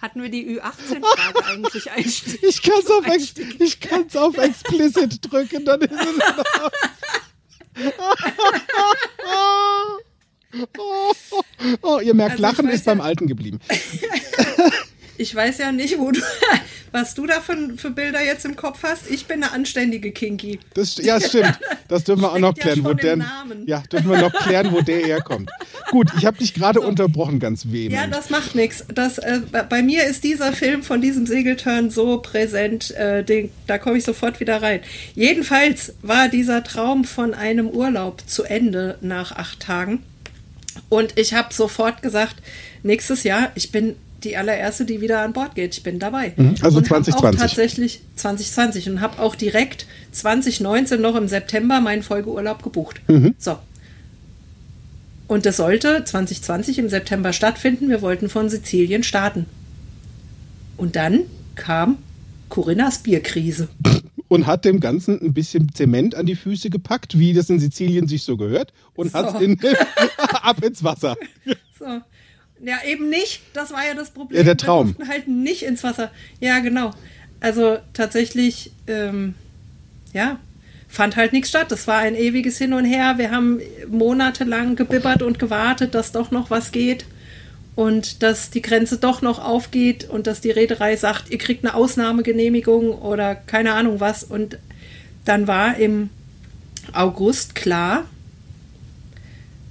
[0.00, 2.38] Hatten wir die Ü18-Frage eigentlich einstellen?
[2.42, 3.60] Ich kann es auf, ex Einstieg.
[3.60, 5.98] ich kann's auf explicit drücken, dann ist es.
[10.78, 11.12] Oh,
[11.82, 13.60] oh, ihr merkt, Also Lachen ist beim ja- Alten geblieben.
[15.18, 16.20] Ich weiß ja nicht, wo du,
[16.92, 19.10] was du da für, für Bilder jetzt im Kopf hast.
[19.10, 20.58] Ich bin eine anständige Kinky.
[20.74, 21.58] Das, ja, stimmt.
[21.88, 23.18] Das dürfen wir auch noch klären, ja wo der.
[23.66, 25.50] Ja, dürfen wir noch klären, wo der herkommt.
[25.90, 26.86] Gut, ich habe dich gerade so.
[26.86, 27.92] unterbrochen, ganz vehement.
[27.92, 28.82] Ja, das macht nichts.
[28.82, 33.98] äh, bei mir ist dieser Film von diesem Segeltörn so präsent, äh, den, da komme
[33.98, 34.80] ich sofort wieder rein.
[35.14, 40.02] Jedenfalls war dieser Traum von einem Urlaub zu Ende nach acht Tagen.
[40.88, 42.36] Und ich habe sofort gesagt,
[42.82, 45.76] nächstes Jahr, ich bin die allererste, die wieder an Bord geht.
[45.76, 46.32] Ich bin dabei.
[46.36, 47.40] Mhm, also und 2020.
[47.40, 53.00] tatsächlich 2020 und habe auch direkt 2019 noch im September meinen Folgeurlaub gebucht.
[53.08, 53.34] Mhm.
[53.38, 53.58] So.
[55.28, 57.88] Und das sollte 2020 im September stattfinden.
[57.88, 59.46] Wir wollten von Sizilien starten.
[60.76, 61.22] Und dann
[61.56, 61.98] kam
[62.48, 63.68] Corinnas Bierkrise.
[64.28, 68.08] Und hat dem Ganzen ein bisschen Zement an die Füße gepackt, wie das in Sizilien
[68.08, 69.18] sich so gehört, und so.
[69.18, 69.58] hat ihn
[70.42, 71.16] ab ins Wasser.
[71.78, 71.84] So.
[72.64, 73.42] Ja, eben nicht.
[73.52, 74.38] Das war ja das Problem.
[74.38, 74.96] Ja, der Traum.
[74.98, 76.10] Wir halt nicht ins Wasser.
[76.40, 76.90] Ja, genau.
[77.40, 79.34] Also tatsächlich, ähm,
[80.12, 80.40] ja,
[80.88, 81.70] fand halt nichts statt.
[81.70, 83.18] Das war ein ewiges Hin und Her.
[83.18, 87.04] Wir haben monatelang gebibbert und gewartet, dass doch noch was geht
[87.76, 91.74] und dass die Grenze doch noch aufgeht und dass die Reederei sagt, ihr kriegt eine
[91.74, 94.24] Ausnahmegenehmigung oder keine Ahnung was.
[94.24, 94.58] Und
[95.26, 96.08] dann war im
[96.94, 98.06] August klar,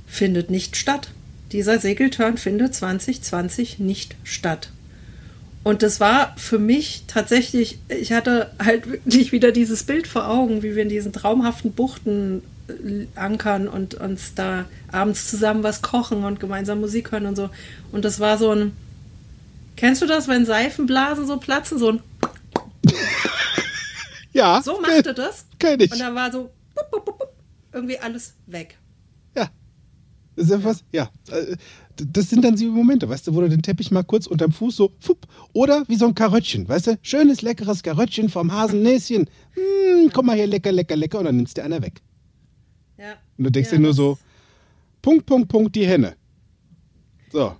[0.06, 1.10] findet nicht statt.
[1.52, 4.70] Dieser Segeltörn findet 2020 nicht statt.
[5.63, 10.62] Und das war für mich tatsächlich, ich hatte halt wirklich wieder dieses Bild vor Augen,
[10.62, 12.44] wie wir in diesen traumhaften Buchten
[13.15, 17.49] ankern und uns da abends zusammen was kochen und gemeinsam Musik hören und so.
[17.91, 18.75] Und das war so ein,
[19.75, 21.78] kennst du das, wenn Seifenblasen so platzen?
[21.78, 21.99] So ein.
[24.34, 24.62] ja.
[24.63, 25.45] So machte das.
[25.60, 25.91] Kenn ich.
[25.91, 26.49] Und dann war so
[27.71, 28.78] irgendwie alles weg.
[29.36, 29.49] Ja.
[30.36, 31.10] Das ist was, ja.
[31.30, 31.56] Äh,
[31.97, 34.75] das sind dann die Momente, weißt du, wo du den Teppich mal kurz unterm Fuß
[34.75, 40.12] so, fupp, oder wie so ein Karöttchen, weißt du, schönes, leckeres Karöttchen vom Hasennäschen, hm,
[40.12, 42.01] komm mal hier, lecker, lecker, lecker, und dann nimmst du einer weg.
[43.06, 43.13] Ja.
[43.38, 44.18] Und du denkst ja, dir nur so,
[45.02, 46.15] Punkt, Punkt, Punkt, die Henne.
[47.32, 47.56] So.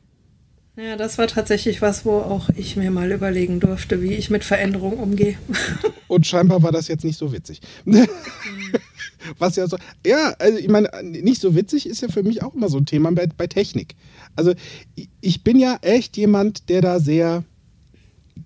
[0.75, 4.43] Ja, das war tatsächlich was, wo auch ich mir mal überlegen durfte, wie ich mit
[4.43, 5.38] Veränderungen umgehe.
[6.08, 7.62] Und scheinbar war das jetzt nicht so witzig.
[7.86, 8.08] Mhm.
[9.39, 12.53] Was ja so, ja, also ich meine, nicht so witzig ist ja für mich auch
[12.53, 13.95] immer so ein Thema bei, bei Technik.
[14.36, 14.53] Also
[15.19, 17.43] ich bin ja echt jemand, der da sehr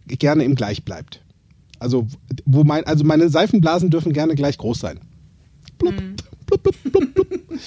[0.07, 1.21] gerne im Gleich bleibt.
[1.79, 2.07] Also,
[2.45, 4.99] wo mein, also meine Seifenblasen dürfen gerne gleich groß sein.
[5.77, 6.15] Blub, mhm.
[6.49, 7.59] Blub, blub, blub, blub.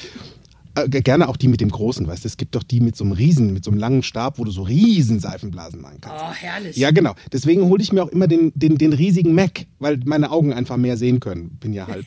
[0.74, 3.04] Äh, gerne auch die mit dem großen, weißt du, es gibt doch die mit so
[3.04, 6.24] einem riesen, mit so einem langen Stab, wo du so riesen Seifenblasen machen kannst.
[6.26, 6.76] Oh, herrlich.
[6.76, 7.14] Ja, genau.
[7.30, 10.78] Deswegen hole ich mir auch immer den, den, den riesigen Mac, weil meine Augen einfach
[10.78, 11.58] mehr sehen können.
[11.60, 12.06] Bin ja halt.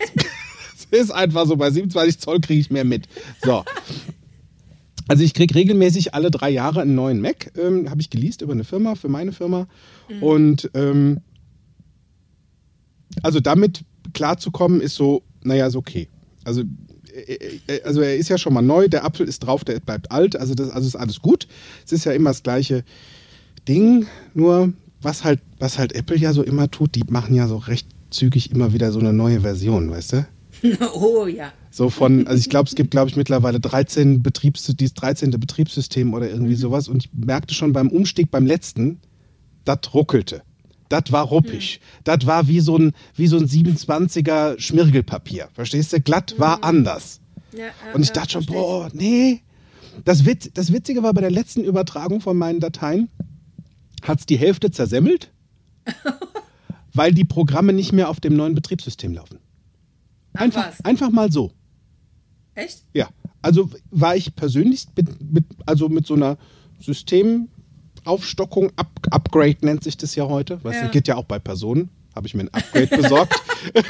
[0.76, 3.08] Es ist einfach so, bei 27 Zoll kriege ich mehr mit.
[3.44, 3.64] So.
[5.08, 7.52] Also ich kriege regelmäßig alle drei Jahre einen neuen Mac.
[7.56, 9.68] Ähm, Habe ich geleast über eine Firma, für meine Firma.
[10.10, 10.24] Mhm.
[10.24, 11.22] Und ähm,
[13.22, 13.84] also damit
[14.14, 16.10] klarzukommen, ist so, naja, ist okay.
[16.46, 16.62] Also,
[17.14, 20.12] äh, äh, also er ist ja schon mal neu, der Apfel ist drauf, der bleibt
[20.12, 21.48] alt, also das also ist alles gut.
[21.86, 22.84] Es ist ja immer das gleiche
[23.68, 27.58] Ding, nur was halt, was halt Apple ja so immer tut, die machen ja so
[27.58, 30.28] recht zügig immer wieder so eine neue Version, weißt du?
[30.94, 31.52] oh ja.
[31.72, 35.32] So von, also ich glaube, es gibt, glaube ich, mittlerweile 13 Betriebs, dieses 13.
[35.32, 36.60] Betriebssystem oder irgendwie mhm.
[36.60, 36.88] sowas.
[36.88, 39.00] Und ich merkte schon beim Umstieg beim letzten,
[39.66, 40.42] das ruckelte.
[40.90, 41.80] Das war ruppig.
[41.82, 42.02] Mhm.
[42.04, 45.50] Das war wie so ein, wie so ein 27er Schmirgelpapier.
[45.54, 46.00] Verstehst du?
[46.00, 46.64] Glatt war mhm.
[46.64, 47.22] anders.
[47.54, 49.42] Ja, ja, und ich dachte schon, boah, nee.
[50.04, 53.10] Das, Witz, das Witzige war bei der letzten Übertragung von meinen Dateien,
[54.02, 55.32] hat es die Hälfte zersemmelt,
[56.94, 59.40] weil die Programme nicht mehr auf dem neuen Betriebssystem laufen.
[60.34, 61.52] Einfach, einfach mal so.
[62.56, 62.84] Echt?
[62.94, 63.10] Ja.
[63.42, 66.38] Also war ich persönlich mit, mit also mit so einer
[68.06, 70.64] Systemaufstockung, Up, Upgrade nennt sich das ja heute.
[70.64, 70.86] Weißt ja.
[70.86, 71.90] du, geht ja auch bei Personen.
[72.16, 73.34] Habe ich mir ein Upgrade besorgt.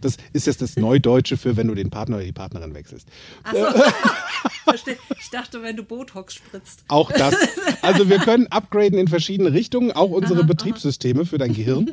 [0.00, 3.08] Das ist jetzt das Neudeutsche für, wenn du den Partner oder die Partnerin wechselst.
[3.50, 3.66] So.
[5.18, 6.84] Ich dachte, wenn du Botox spritzt.
[6.88, 7.34] Auch das.
[7.80, 11.28] Also wir können upgraden in verschiedene Richtungen, auch unsere aha, Betriebssysteme aha.
[11.28, 11.92] für dein Gehirn.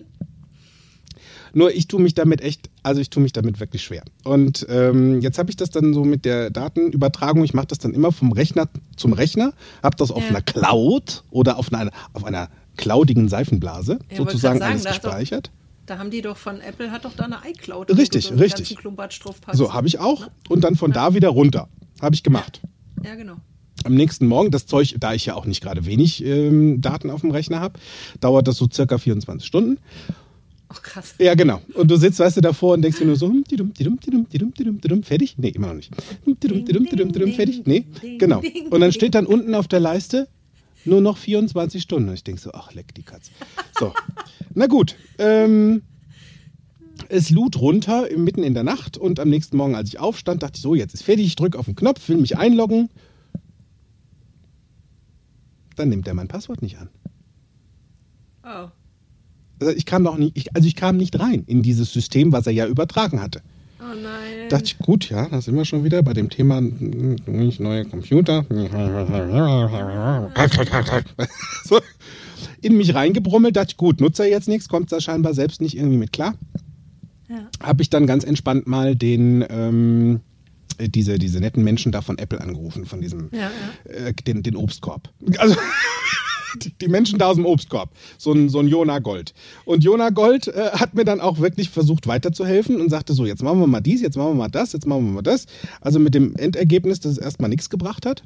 [1.54, 4.04] Nur ich tue mich damit echt, also ich tue mich damit wirklich schwer.
[4.24, 7.94] Und ähm, jetzt habe ich das dann so mit der Datenübertragung, ich mache das dann
[7.94, 10.30] immer vom Rechner zum Rechner, habe das auf ja.
[10.30, 15.48] einer Cloud oder auf einer, auf einer cloudigen Seifenblase ja, sozusagen sagen, alles gespeichert.
[15.48, 17.96] Doch, da haben die doch von Apple, hat doch da eine iCloud.
[17.98, 18.78] Richtig, so richtig.
[19.52, 20.28] So, habe ich auch.
[20.48, 20.96] Und dann von ja.
[20.96, 21.68] da wieder runter.
[22.02, 22.62] Habe ich gemacht.
[23.04, 23.38] Ja, genau
[23.84, 27.22] am nächsten Morgen, das Zeug, da ich ja auch nicht gerade wenig ähm, Daten auf
[27.22, 27.80] dem Rechner habe,
[28.20, 29.80] dauert das so circa 24 Stunden.
[30.74, 31.16] Ach, krass.
[31.20, 31.62] Ja, genau.
[31.74, 34.30] Und du sitzt, weißt du, davor und denkst dir nur so, hm, didum, didum, didum,
[34.30, 35.38] didum, didum, didum, fertig?
[35.38, 35.92] Nee, immer noch nicht.
[36.26, 37.64] Didum, didum, didum, didum, fertig?
[37.66, 37.86] Nee,
[38.18, 38.42] genau.
[38.70, 40.30] Und dann steht dann unten auf der Leiste
[40.86, 42.08] Nur noch 24 Stunden.
[42.08, 43.32] Und ich denke so, ach, leck die Katz.
[43.78, 43.94] So,
[44.54, 44.96] na gut.
[45.18, 45.82] Ähm,
[47.10, 48.98] es lud runter, mitten in der Nacht.
[48.98, 51.26] Und am nächsten Morgen, als ich aufstand, dachte ich so, jetzt ist fertig.
[51.26, 52.90] Ich drücke auf den Knopf, will mich einloggen.
[55.76, 56.90] Dann nimmt er mein Passwort nicht an.
[58.44, 58.70] Oh.
[59.62, 62.48] Also ich kam noch nicht, ich, also ich kam nicht rein in dieses System, was
[62.48, 63.42] er ja übertragen hatte.
[63.80, 64.50] Oh nein.
[64.50, 68.44] Dachte ich, gut, ja, da sind wir schon wieder bei dem Thema nicht neue Computer.
[71.64, 71.80] so,
[72.62, 75.78] in mich reingebrummelt, dachte ich, gut, nutzt er jetzt nichts, kommt da scheinbar selbst nicht
[75.78, 76.34] irgendwie mit klar.
[77.30, 77.48] ja.
[77.62, 80.22] Habe ich dann ganz entspannt mal den, ähm,
[80.80, 83.52] diese, diese netten Menschen da von Apple angerufen, von diesem, Ja,
[83.84, 85.10] Äh, den, den Obstkorb.
[85.38, 85.56] Also,
[86.82, 87.90] die- Menschen da aus dem Obstkorb.
[88.18, 89.34] So ein, so ein Jona Gold.
[89.66, 93.44] Und Jona Gold äh, hat mir dann auch wirklich versucht weiterzuhelfen und sagte so, jetzt
[93.44, 95.46] machen wir mal dies, jetzt machen wir mal das, jetzt machen wir mal das.
[95.82, 98.24] Also mit dem Endergebnis, dass es erstmal nichts gebracht hat.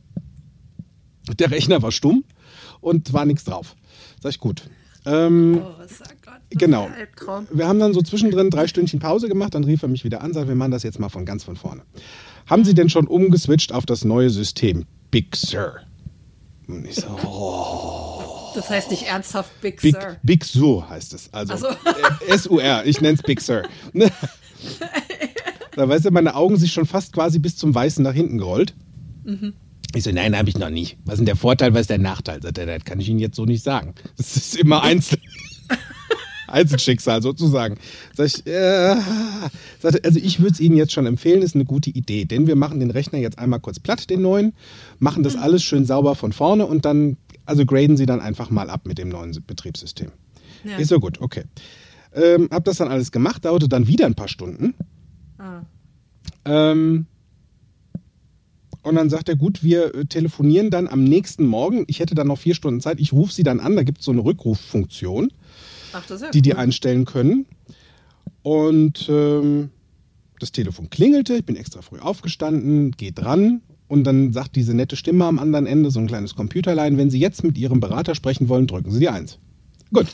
[1.39, 2.23] Der Rechner war stumm
[2.81, 3.75] und war nichts drauf.
[4.21, 4.69] Sag ich, gut.
[5.07, 6.33] Ähm, Oh, sag Gott.
[6.51, 6.89] Genau.
[7.51, 10.33] wir haben dann so zwischendrin drei Stündchen Pause gemacht, dann rief er mich wieder an,
[10.33, 11.81] sagt, wir machen das jetzt mal von ganz von vorne.
[12.47, 15.73] Haben Sie denn schon umgeswitcht auf das neue System Big Sur?
[16.67, 18.04] Und ich so, oh,
[18.55, 20.17] Das heißt nicht ernsthaft Big, Big, Sir.
[20.23, 21.29] Big Sur heißt es.
[21.33, 23.63] Also äh, S-U-R, ich nenne es Big Sur.
[23.93, 24.09] Ne?
[25.75, 28.73] da weißt du, meine Augen sich schon fast quasi bis zum Weißen nach hinten gerollt.
[29.93, 30.97] Ich so, nein, habe ich noch nicht.
[31.05, 32.41] Was ist denn der Vorteil, was ist der Nachteil?
[32.41, 33.95] Sagt er, das kann ich Ihnen jetzt so nicht sagen.
[34.17, 35.21] Das ist immer einzeln.
[36.47, 37.77] Einzelschicksal sozusagen.
[38.13, 38.95] Sag ich, äh,
[39.81, 42.79] also ich würde es Ihnen jetzt schon empfehlen, ist eine gute Idee, denn wir machen
[42.79, 44.53] den Rechner jetzt einmal kurz platt, den neuen,
[44.99, 48.69] machen das alles schön sauber von vorne und dann, also graden Sie dann einfach mal
[48.69, 50.11] ab mit dem neuen Betriebssystem.
[50.63, 50.77] Ja.
[50.77, 51.43] Ist so gut, okay.
[52.13, 54.73] Ähm, hab das dann alles gemacht, dauerte dann wieder ein paar Stunden.
[55.37, 55.61] Ah.
[56.45, 57.07] Ähm,
[58.85, 61.85] und dann sagt er, gut, wir äh, telefonieren dann am nächsten Morgen.
[61.87, 62.99] Ich hätte dann noch vier Stunden Zeit.
[62.99, 63.75] Ich rufe sie dann an.
[63.75, 65.33] Da gibt es so eine Rückruffunktion,
[65.91, 66.59] Ach, ja die die cool.
[66.59, 67.47] einstellen können.
[68.43, 69.71] Und ähm,
[70.39, 71.33] das Telefon klingelte.
[71.35, 73.61] Ich bin extra früh aufgestanden, gehe dran.
[73.87, 77.19] Und dann sagt diese nette Stimme am anderen Ende, so ein kleines Computerlein, wenn Sie
[77.19, 79.37] jetzt mit Ihrem Berater sprechen wollen, drücken Sie die Eins.
[79.93, 80.07] Gut.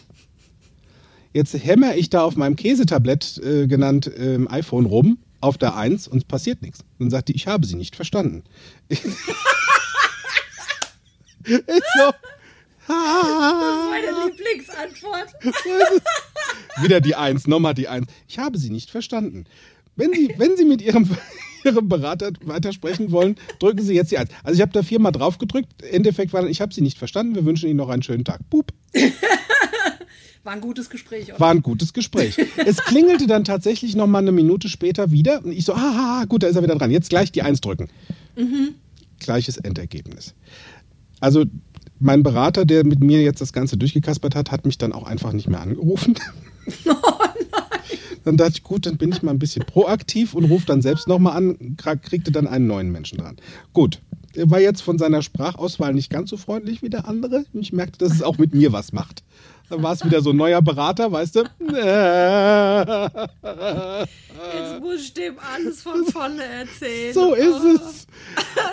[1.33, 6.07] Jetzt hämmer ich da auf meinem Käsetablett, äh, genannt ähm, iPhone rum, auf der Eins
[6.07, 6.79] und es passiert nichts.
[6.99, 8.43] Dann sagt die, ich habe Sie nicht verstanden.
[8.89, 9.03] ist
[11.97, 12.11] so.
[12.87, 15.29] Meine Lieblingsantwort.
[16.81, 18.07] Wieder die Eins, nochmal die Eins.
[18.27, 19.45] Ich habe Sie nicht verstanden.
[19.95, 21.09] Wenn Sie, wenn Sie mit Ihrem,
[21.63, 24.29] Ihrem Berater weitersprechen wollen, drücken Sie jetzt die Eins.
[24.43, 25.81] Also ich habe da viermal drauf gedrückt.
[25.83, 27.35] Endeffekt war dann, ich habe Sie nicht verstanden.
[27.35, 28.41] Wir wünschen Ihnen noch einen schönen Tag.
[28.49, 28.73] Pup.
[30.43, 31.39] War ein gutes Gespräch, oder?
[31.39, 32.35] War ein gutes Gespräch.
[32.65, 35.45] Es klingelte dann tatsächlich noch mal eine Minute später wieder.
[35.45, 36.89] Und ich so, ah, gut, da ist er wieder dran.
[36.89, 37.89] Jetzt gleich die Eins drücken.
[39.19, 40.33] Gleiches Endergebnis.
[41.19, 41.45] Also
[41.99, 45.31] mein Berater, der mit mir jetzt das Ganze durchgekaspert hat, hat mich dann auch einfach
[45.31, 46.15] nicht mehr angerufen.
[48.23, 51.07] Dann dachte ich, gut, dann bin ich mal ein bisschen proaktiv und rufe dann selbst
[51.07, 53.37] nochmal an, krieg- kriegte dann einen neuen Menschen dran.
[53.73, 53.99] Gut,
[54.33, 57.45] er war jetzt von seiner Sprachauswahl nicht ganz so freundlich wie der andere.
[57.53, 59.23] Ich merkte, dass es auch mit mir was macht.
[59.71, 61.43] Dann war es wieder so ein neuer Berater, weißt du?
[64.53, 67.13] Jetzt muss ich dem alles von vorne erzählen.
[67.13, 68.07] So ist Oh, es.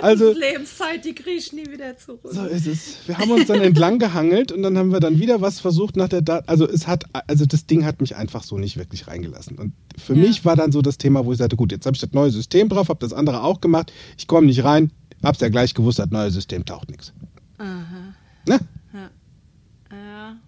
[0.03, 2.21] Also, Lebenszeit, die kriege ich nie wieder zurück.
[2.25, 2.97] so ist es.
[3.07, 6.09] Wir haben uns dann entlang gehangelt und dann haben wir dann wieder was versucht nach
[6.09, 9.57] der Dat Also es hat, also das Ding hat mich einfach so nicht wirklich reingelassen.
[9.57, 10.23] Und für Ja.
[10.27, 12.31] mich war dann so das Thema, wo ich sagte, gut, jetzt habe ich das neue
[12.33, 13.93] System drauf, habe das andere auch gemacht.
[14.17, 14.91] Ich komme nicht rein,
[15.23, 17.13] hab's ja gleich gewusst, das neue System taucht nichts.
[17.59, 18.15] Aha.
[18.49, 18.59] Ne?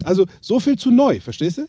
[0.03, 1.67] Ja, Also so viel zu neu, verstehst du?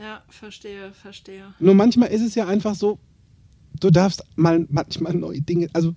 [0.00, 1.52] ja, verstehe, verstehe.
[1.58, 2.98] Nur manchmal ist es ja einfach so,
[3.80, 5.94] du darfst mal manchmal neue Dinge, also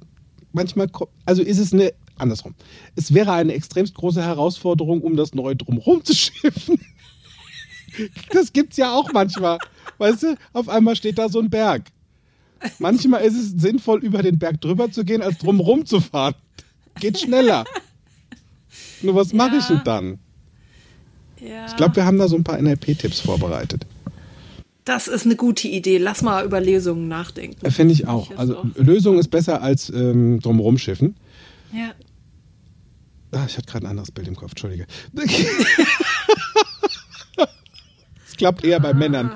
[0.52, 0.89] manchmal,
[1.26, 2.56] also ist es eine, andersrum,
[2.95, 6.80] es wäre eine extremst große Herausforderung, um das Neue drumherum zu schiffen.
[8.32, 9.60] Das gibt's ja auch manchmal,
[9.98, 11.91] weißt du, auf einmal steht da so ein Berg.
[12.80, 16.36] Manchmal ist es sinnvoll, über den Berg drüber zu gehen, als drumherum zu fahren.
[17.00, 17.63] Geht schneller.
[19.02, 19.76] Nur was mache ich Ja.
[19.76, 20.19] denn dann?
[21.39, 21.65] Ja.
[21.67, 23.86] Ich glaube, wir haben da so ein paar NLP-Tipps vorbereitet.
[24.86, 25.98] das ist eine gute Idee.
[25.98, 27.65] Lass mal über Lesungen nachdenken.
[27.65, 28.30] Äh, Finde ich auch.
[28.38, 28.65] Also auch.
[28.76, 31.15] Lösung ist besser als ähm, drumherum schiffen.
[31.74, 31.91] Ja.
[33.32, 34.86] Ah, ich hatte gerade ein anderes Bild im Kopf, Entschuldige.
[38.28, 39.32] Es klappt eher bei Männern.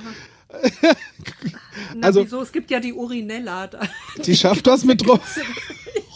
[1.95, 2.41] Na, Also- wieso?
[2.41, 3.67] Es gibt ja die Urinella.
[3.67, 3.79] Da.
[4.25, 5.19] Die schafft das mit drum.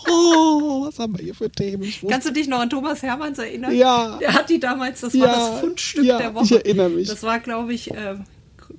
[0.08, 1.92] Oh, was haben wir hier für Themen?
[2.10, 3.74] Kannst du dich noch an Thomas Hermanns erinnern?
[3.76, 4.18] Ja.
[4.18, 6.46] Der hat die damals, das Ja, war das Fundstück ja, der Woche.
[6.46, 7.08] ich erinnere mich.
[7.08, 8.16] Das war, glaube ich, äh,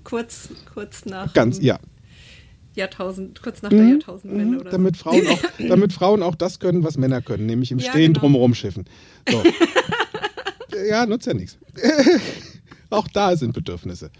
[0.04, 1.78] kurz, kurz nach Ganz, ja.
[2.74, 6.58] Jahrtausend, kurz nach der Mhm, Jahrtausendwende mhm, oder damit, Frauen auch, damit Frauen auch das
[6.58, 8.20] können, was Männer können, nämlich im Ja, Stehen genau.
[8.20, 8.84] drumherum schiffen.
[9.30, 9.42] So.
[10.88, 11.56] ja, nutzt ja nichts.
[12.90, 14.10] Auch da sind Bedürfnisse.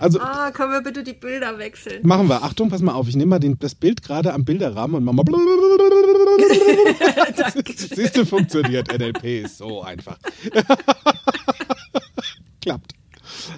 [0.00, 2.00] Also Ah, können wir bitte die Bilder wechseln?
[2.06, 2.42] machen wir.
[2.42, 3.06] Achtung, pass mal auf.
[3.08, 5.24] Ich nehme mal den, das Bild gerade am Bilderrahmen und mach mal.
[7.76, 8.88] Siehst du, funktioniert.
[8.96, 10.18] NLP ist so einfach.
[12.62, 12.94] Klappt.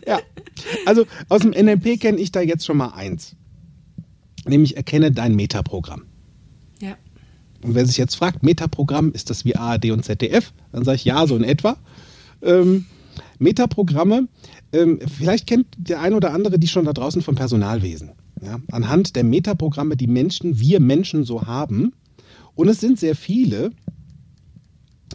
[0.07, 0.21] Ja.
[0.87, 3.35] Also aus dem NLP kenne ich da jetzt schon mal eins.
[4.45, 6.03] Nämlich erkenne dein Metaprogramm.
[6.81, 6.97] Ja.
[7.63, 10.53] Und wer sich jetzt fragt, Metaprogramm, ist das wie ARD und ZDF?
[10.73, 11.77] Dann sage ich ja, so in etwa.
[12.43, 12.87] Ähm,
[13.39, 14.29] Metaprogramme,
[14.73, 18.13] ähm, vielleicht kennt der ein oder andere die schon da draußen vom Personalwesen.
[18.41, 18.59] Ja?
[18.71, 21.93] Anhand der Metaprogramme, die Menschen, wir Menschen so haben,
[22.55, 23.71] und es sind sehr viele,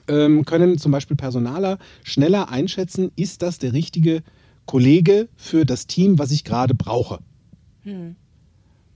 [0.08, 4.24] ähm, können zum Beispiel Personaler schneller einschätzen, ist das der richtige
[4.66, 7.20] Kollege für das Team, was ich gerade brauche.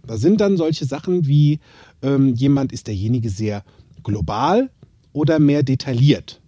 [0.05, 1.59] Da sind dann solche Sachen wie,
[2.01, 3.63] ähm, jemand ist derjenige sehr
[4.03, 4.69] global
[5.13, 6.40] oder mehr detailliert.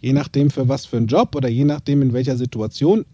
[0.00, 3.04] Je nachdem für was für einen Job oder je nachdem in welcher Situation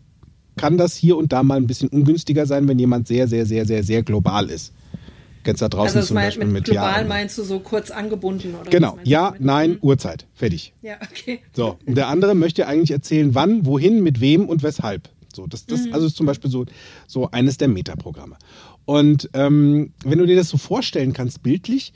[0.56, 3.66] kann das hier und da mal ein bisschen ungünstiger sein, wenn jemand sehr, sehr, sehr,
[3.66, 4.72] sehr, sehr global ist.
[5.42, 7.60] Kennst du da draußen Also zum mein, Beispiel mit mit, global ja, meinst du so
[7.60, 9.78] kurz angebunden oder Genau, ja, nein, Mhm.
[9.82, 10.72] Uhrzeit, fertig.
[10.80, 11.40] Ja, okay.
[11.54, 15.10] So, und der andere möchte eigentlich erzählen, wann, wohin, mit wem und weshalb.
[15.34, 16.64] So, das, das also ist zum Beispiel so,
[17.06, 18.36] so eines der Metaprogramme.
[18.84, 21.92] Und ähm, wenn du dir das so vorstellen kannst, bildlich,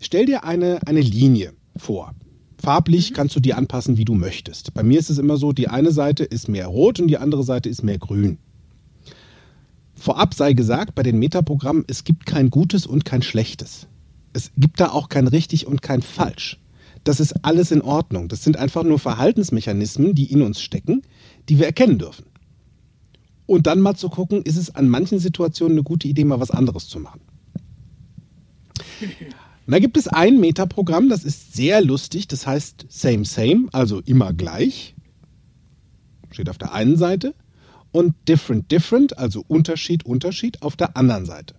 [0.00, 2.14] stell dir eine, eine Linie vor.
[2.62, 4.72] Farblich kannst du die anpassen, wie du möchtest.
[4.72, 7.42] Bei mir ist es immer so, die eine Seite ist mehr rot und die andere
[7.42, 8.38] Seite ist mehr grün.
[9.96, 13.88] Vorab sei gesagt, bei den Metaprogrammen, es gibt kein Gutes und kein Schlechtes.
[14.32, 16.60] Es gibt da auch kein richtig und kein falsch.
[17.02, 18.28] Das ist alles in Ordnung.
[18.28, 21.02] Das sind einfach nur Verhaltensmechanismen, die in uns stecken,
[21.48, 22.26] die wir erkennen dürfen.
[23.46, 26.52] Und dann mal zu gucken, ist es an manchen Situationen eine gute Idee, mal was
[26.52, 27.22] anderes zu machen.
[29.72, 34.02] Und da gibt es ein Metaprogramm, das ist sehr lustig, das heißt Same Same, also
[34.04, 34.94] immer gleich.
[36.30, 37.34] Steht auf der einen Seite.
[37.90, 41.54] Und Different Different, also Unterschied Unterschied, auf der anderen Seite.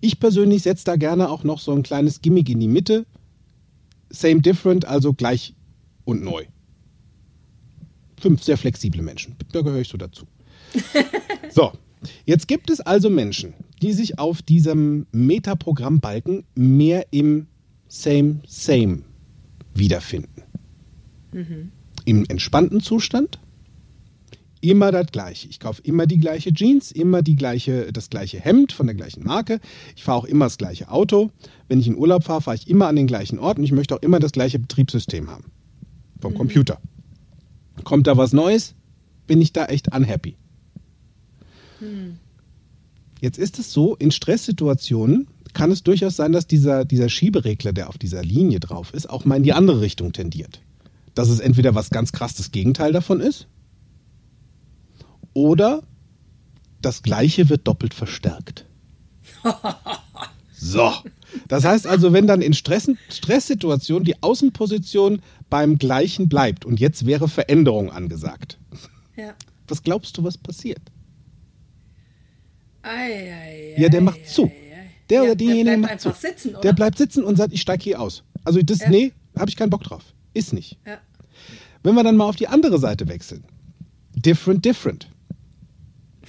[0.00, 3.04] Ich persönlich setze da gerne auch noch so ein kleines Gimmick in die Mitte.
[4.10, 5.54] Same Different, also gleich
[6.04, 6.44] und neu.
[8.20, 9.34] Fünf sehr flexible Menschen.
[9.50, 10.24] Da gehöre ich so dazu.
[11.50, 11.72] So,
[12.26, 17.46] jetzt gibt es also Menschen, die sich auf diesem Metaprogrammbalken mehr im
[17.88, 19.02] Same Same
[19.74, 20.42] wiederfinden.
[22.04, 23.38] Im entspannten Zustand
[24.60, 25.48] immer das gleiche.
[25.48, 29.24] Ich kaufe immer die gleiche Jeans, immer die gleiche, das gleiche Hemd von der gleichen
[29.24, 29.60] Marke.
[29.94, 31.30] Ich fahre auch immer das gleiche Auto.
[31.68, 33.94] Wenn ich in Urlaub fahre, fahre ich immer an den gleichen Ort und ich möchte
[33.94, 35.52] auch immer das gleiche Betriebssystem haben.
[36.20, 36.80] Vom Computer.
[37.82, 38.74] Kommt da was Neues,
[39.26, 40.36] bin ich da echt unhappy.
[43.24, 47.88] Jetzt ist es so, in Stresssituationen kann es durchaus sein, dass dieser, dieser Schieberegler, der
[47.88, 50.60] auf dieser Linie drauf ist, auch mal in die andere Richtung tendiert.
[51.14, 53.46] Dass es entweder was ganz krass das Gegenteil davon ist
[55.32, 55.84] oder
[56.82, 58.66] das Gleiche wird doppelt verstärkt.
[60.56, 60.92] So.
[61.48, 67.04] Das heißt also, wenn dann in Stress, Stresssituationen die Außenposition beim Gleichen bleibt und jetzt
[67.04, 68.56] wäre Veränderung angesagt.
[69.14, 69.34] Ja.
[69.68, 70.80] Was glaubst du, was passiert?
[72.84, 74.44] Ei, ei, Ja, der macht zu.
[74.44, 74.90] ei, ei.
[75.10, 76.26] Der ja, oder diejenige der bleibt einfach zu.
[76.28, 76.60] sitzen, oder?
[76.60, 78.22] Der bleibt sitzen und sagt, ich steige hier aus.
[78.44, 78.88] Also das, Ja.
[78.90, 80.02] nee, habe ich keinen Bock drauf.
[80.34, 80.78] Ist nicht.
[80.86, 80.98] ja.
[81.82, 83.44] Wenn wir dann mal auf die andere Seite wechseln.
[84.16, 85.08] Different, different.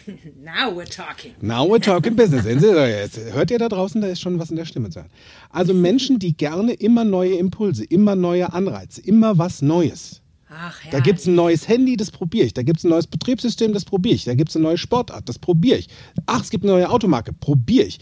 [0.44, 1.32] Now we're talking.
[1.41, 2.46] Now we're talking business.
[2.46, 5.10] Jetzt hört ihr da draußen, da ist schon was in der Stimme zu hören.
[5.50, 10.22] Also Menschen, die gerne immer neue Impulse, immer neue Anreize, immer was Neues.
[10.58, 10.91] Ach ja.
[10.91, 12.54] Da gibt es ein neues Handy, das probiere ich.
[12.54, 14.24] Da gibt es ein neues Betriebssystem, das probiere ich.
[14.24, 15.89] Da gibt es eine neue Sportart, das probiere ich.
[16.26, 18.00] Ach, es gibt eine neue Automarke, probiere ich.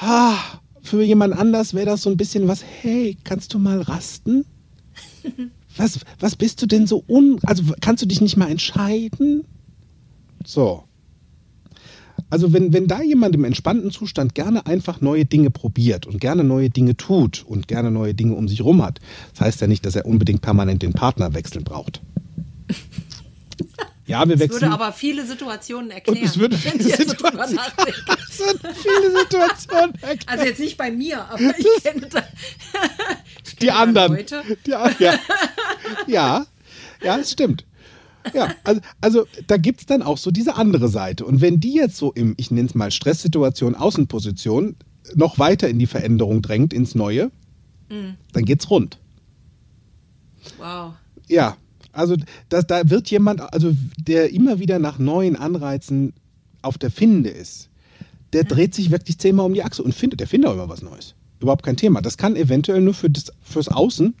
[0.00, 0.36] Ha,
[0.82, 4.44] für jemand anders wäre das so ein bisschen was, hey, kannst du mal rasten?
[5.76, 7.40] Was, was bist du denn so un...
[7.42, 9.44] Also kannst du dich nicht mal entscheiden?
[10.44, 10.84] So.
[12.30, 16.42] Also wenn, wenn da jemand im entspannten Zustand gerne einfach neue Dinge probiert und gerne
[16.42, 19.00] neue Dinge tut und gerne neue Dinge um sich rum hat,
[19.32, 22.00] das heißt ja nicht, dass er unbedingt permanent den Partner wechseln braucht.
[24.06, 24.62] Ja, wir Das wechseln.
[24.62, 26.18] würde aber viele Situationen erklären.
[26.18, 30.18] und es würde viele so Situationen, würde viele Situationen erklären.
[30.26, 32.22] Also jetzt nicht bei mir, aber ich kenne da,
[33.46, 34.12] ich die kenne anderen.
[34.16, 34.42] Leute.
[34.66, 34.90] Die, ja.
[36.06, 36.46] ja,
[37.02, 37.64] ja, es stimmt.
[38.32, 41.24] Ja, also, also da gibt es dann auch so diese andere Seite.
[41.26, 44.76] Und wenn die jetzt so im, ich nenne es mal Stresssituation, Außenposition,
[45.14, 47.30] noch weiter in die Veränderung drängt, ins Neue,
[48.32, 48.98] dann geht's rund.
[50.58, 50.94] Wow.
[51.28, 51.56] Ja,
[51.92, 52.16] also
[52.48, 56.12] das, da wird jemand, also der immer wieder nach neuen Anreizen
[56.62, 57.68] auf der Finde ist,
[58.32, 60.82] der dreht sich wirklich zehnmal um die Achse und findet, der findet auch immer was
[60.82, 61.14] Neues.
[61.40, 62.00] Überhaupt kein Thema.
[62.00, 64.14] Das kann eventuell nur für das, fürs Außen,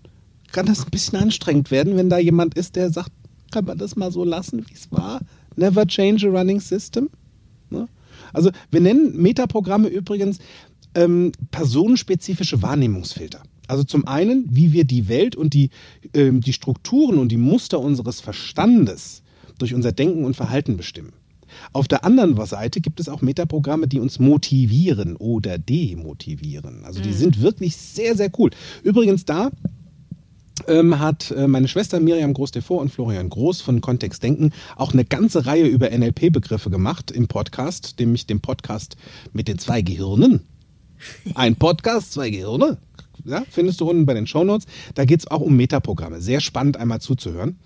[0.52, 3.10] kann das ein bisschen anstrengend werden, wenn da jemand ist, der sagt,
[3.54, 5.20] kann man das mal so lassen, wie es war?
[5.54, 7.08] Never change a running system.
[7.70, 7.88] Ne?
[8.32, 10.40] Also wir nennen Metaprogramme übrigens
[10.96, 13.42] ähm, personenspezifische Wahrnehmungsfilter.
[13.68, 15.70] Also zum einen, wie wir die Welt und die,
[16.14, 19.22] ähm, die Strukturen und die Muster unseres Verstandes
[19.58, 21.12] durch unser Denken und Verhalten bestimmen.
[21.72, 26.84] Auf der anderen Seite gibt es auch Metaprogramme, die uns motivieren oder demotivieren.
[26.84, 27.14] Also die mhm.
[27.14, 28.50] sind wirklich sehr, sehr cool.
[28.82, 29.52] Übrigens da
[30.68, 35.04] ähm, hat äh, meine Schwester Miriam Groß-Devor und Florian Groß von Kontext Denken auch eine
[35.04, 38.96] ganze Reihe über NLP-Begriffe gemacht im Podcast, nämlich dem Podcast
[39.32, 40.40] mit den zwei Gehirnen.
[41.34, 42.78] Ein Podcast, zwei Gehirne.
[43.24, 44.66] Ja, findest du unten bei den Shownotes.
[44.94, 46.20] Da geht es auch um Metaprogramme.
[46.20, 47.58] Sehr spannend, einmal zuzuhören.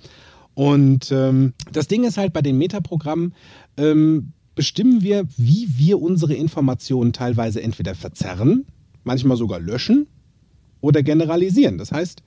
[0.55, 3.35] Und ähm, das Ding ist halt bei den Metaprogrammen,
[3.77, 8.67] ähm, bestimmen wir, wie wir unsere Informationen teilweise entweder verzerren,
[9.05, 10.09] manchmal sogar löschen
[10.81, 11.79] oder generalisieren.
[11.79, 12.23] Das heißt,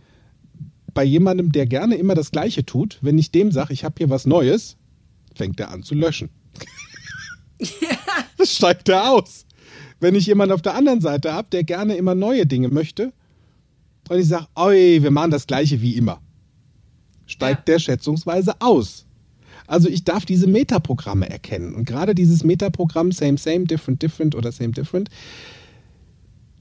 [0.94, 4.10] bei jemandem, der gerne immer das Gleiche tut, wenn ich dem sage, ich habe hier
[4.10, 4.78] was Neues,
[5.36, 6.30] fängt er an zu löschen.
[7.60, 7.90] Ja.
[8.38, 9.46] Das steigt er aus.
[10.00, 13.14] Wenn ich jemanden auf der anderen Seite habe, der gerne immer neue Dinge möchte,
[14.10, 16.20] und ich sage, oi, wir machen das Gleiche wie immer,
[17.28, 17.74] steigt ja.
[17.74, 19.06] der schätzungsweise aus.
[19.68, 21.76] Also ich darf diese Metaprogramme erkennen.
[21.76, 25.10] Und gerade dieses Metaprogramm Same, Same, Different, Different oder Same, Different,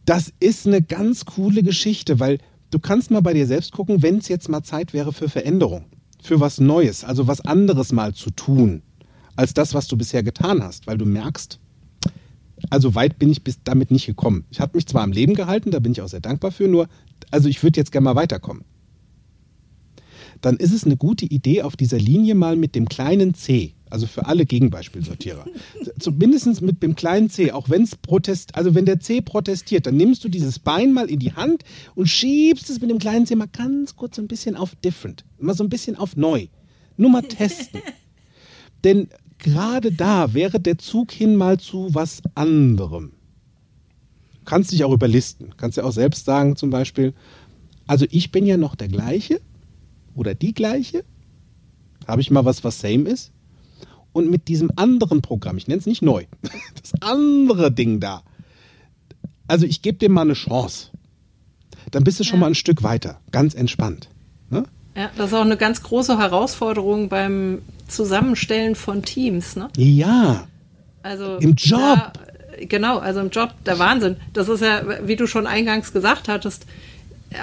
[0.04, 2.38] das ist eine ganz coole Geschichte, weil
[2.70, 5.84] du kannst mal bei dir selbst gucken, wenn es jetzt mal Zeit wäre für Veränderung,
[6.22, 8.82] für was Neues, also was anderes mal zu tun,
[9.36, 11.58] als das, was du bisher getan hast, weil du merkst,
[12.68, 14.44] also weit bin ich bis damit nicht gekommen.
[14.50, 16.88] Ich habe mich zwar am Leben gehalten, da bin ich auch sehr dankbar für, nur,
[17.30, 18.64] also ich würde jetzt gerne mal weiterkommen.
[20.40, 24.06] Dann ist es eine gute Idee, auf dieser Linie mal mit dem kleinen C also
[24.06, 25.44] für alle Gegenbeispielsortierer.
[25.98, 29.96] Zumindest mit dem kleinen C, auch wenn es protest, also wenn der C protestiert, dann
[29.96, 31.64] nimmst du dieses Bein mal in die Hand
[31.94, 35.54] und schiebst es mit dem kleinen C mal ganz kurz ein bisschen auf different, mal
[35.54, 36.46] so ein bisschen auf neu.
[36.96, 37.82] Nur mal testen.
[38.84, 43.12] Denn gerade da wäre der Zug hin mal zu was anderem.
[44.34, 45.54] Du kannst dich auch überlisten.
[45.56, 47.14] Kannst ja auch selbst sagen, zum Beispiel,
[47.86, 49.40] also ich bin ja noch der gleiche
[50.14, 51.04] oder die gleiche.
[52.06, 53.32] Habe ich mal was, was same ist?
[54.12, 56.24] Und mit diesem anderen Programm, ich nenne es nicht neu,
[56.80, 58.22] das andere Ding da,
[59.50, 60.90] also ich gebe dem mal eine Chance.
[61.90, 62.40] Dann bist du schon ja.
[62.40, 64.08] mal ein Stück weiter, ganz entspannt.
[64.48, 64.64] Ne?
[64.94, 69.56] Ja, das ist auch eine ganz große Herausforderung beim Zusammenstellen von Teams.
[69.56, 69.68] Ne?
[69.76, 70.46] Ja.
[71.02, 71.80] Also im Job.
[71.80, 72.12] Da,
[72.60, 74.16] genau, also im Job der Wahnsinn.
[74.32, 76.66] Das ist ja, wie du schon eingangs gesagt hattest,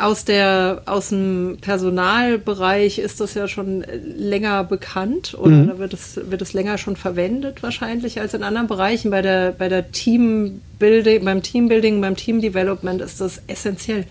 [0.02, 3.86] aus der aus dem Personalbereich ist das ja schon
[4.18, 5.80] länger bekannt oder mhm.
[5.80, 9.70] wird es wird es länger schon verwendet wahrscheinlich als in anderen Bereichen bei der bei
[9.70, 14.04] der Teambuilding beim Teambuilding beim Teamdevelopment ist das essentiell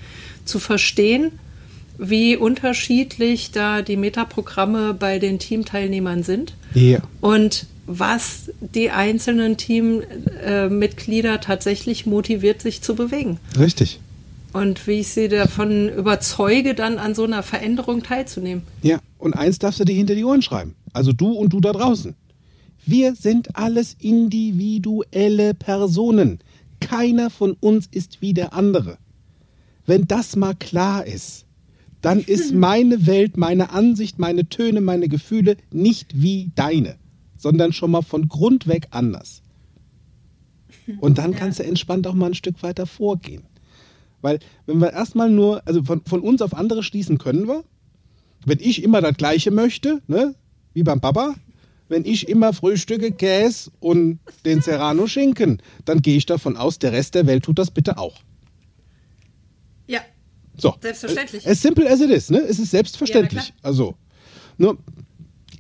[0.47, 1.33] zu verstehen
[1.99, 7.01] wie unterschiedlich da die Metaprogramme bei den Teamteilnehmern sind ja.
[7.21, 13.39] und was die einzelnen Teammitglieder tatsächlich motiviert, sich zu bewegen.
[13.57, 14.01] Richtig
[14.57, 18.63] und wie ich sie davon überzeuge, dann an so einer Veränderung teilzunehmen.
[18.83, 20.75] Ja, und eins darfst du dir hinter die Ohren schreiben.
[20.95, 22.15] Also du und du da draußen.
[22.87, 26.39] Wir sind alles individuelle Personen.
[26.81, 28.97] Keiner von uns ist wie der andere.
[29.85, 31.45] Wenn das mal klar ist,
[32.01, 36.97] dann ist meine Welt, meine Ansicht, meine Töne, meine Gefühle nicht wie deine,
[37.37, 39.43] sondern schon mal von Grund weg anders.
[41.01, 43.43] Und dann kannst du entspannt auch mal ein Stück weiter vorgehen.
[44.27, 47.63] Weil, wenn wir erstmal nur, also von, von uns auf andere schließen können wir.
[48.45, 50.35] Wenn ich immer das Gleiche möchte, ne,
[50.75, 51.37] wie beim Papa,
[51.89, 56.91] wenn ich immer frühstücke Käse und den Serrano Schinken, dann gehe ich davon aus, der
[56.91, 58.17] Rest der Welt tut das bitte auch.
[59.87, 60.01] Ja.
[60.57, 60.75] So.
[60.81, 61.47] Selbstverständlich.
[61.47, 62.41] As simple as it is, ne?
[62.41, 63.51] Es ist selbstverständlich.
[63.51, 63.95] Ja, also,
[64.59, 64.77] nur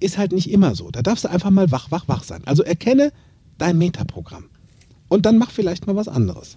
[0.00, 0.90] ist halt nicht immer so.
[0.90, 2.42] Da darfst du einfach mal wach, wach, wach sein.
[2.46, 3.12] Also erkenne
[3.58, 4.46] dein Metaprogramm.
[5.06, 6.56] Und dann mach vielleicht mal was anderes.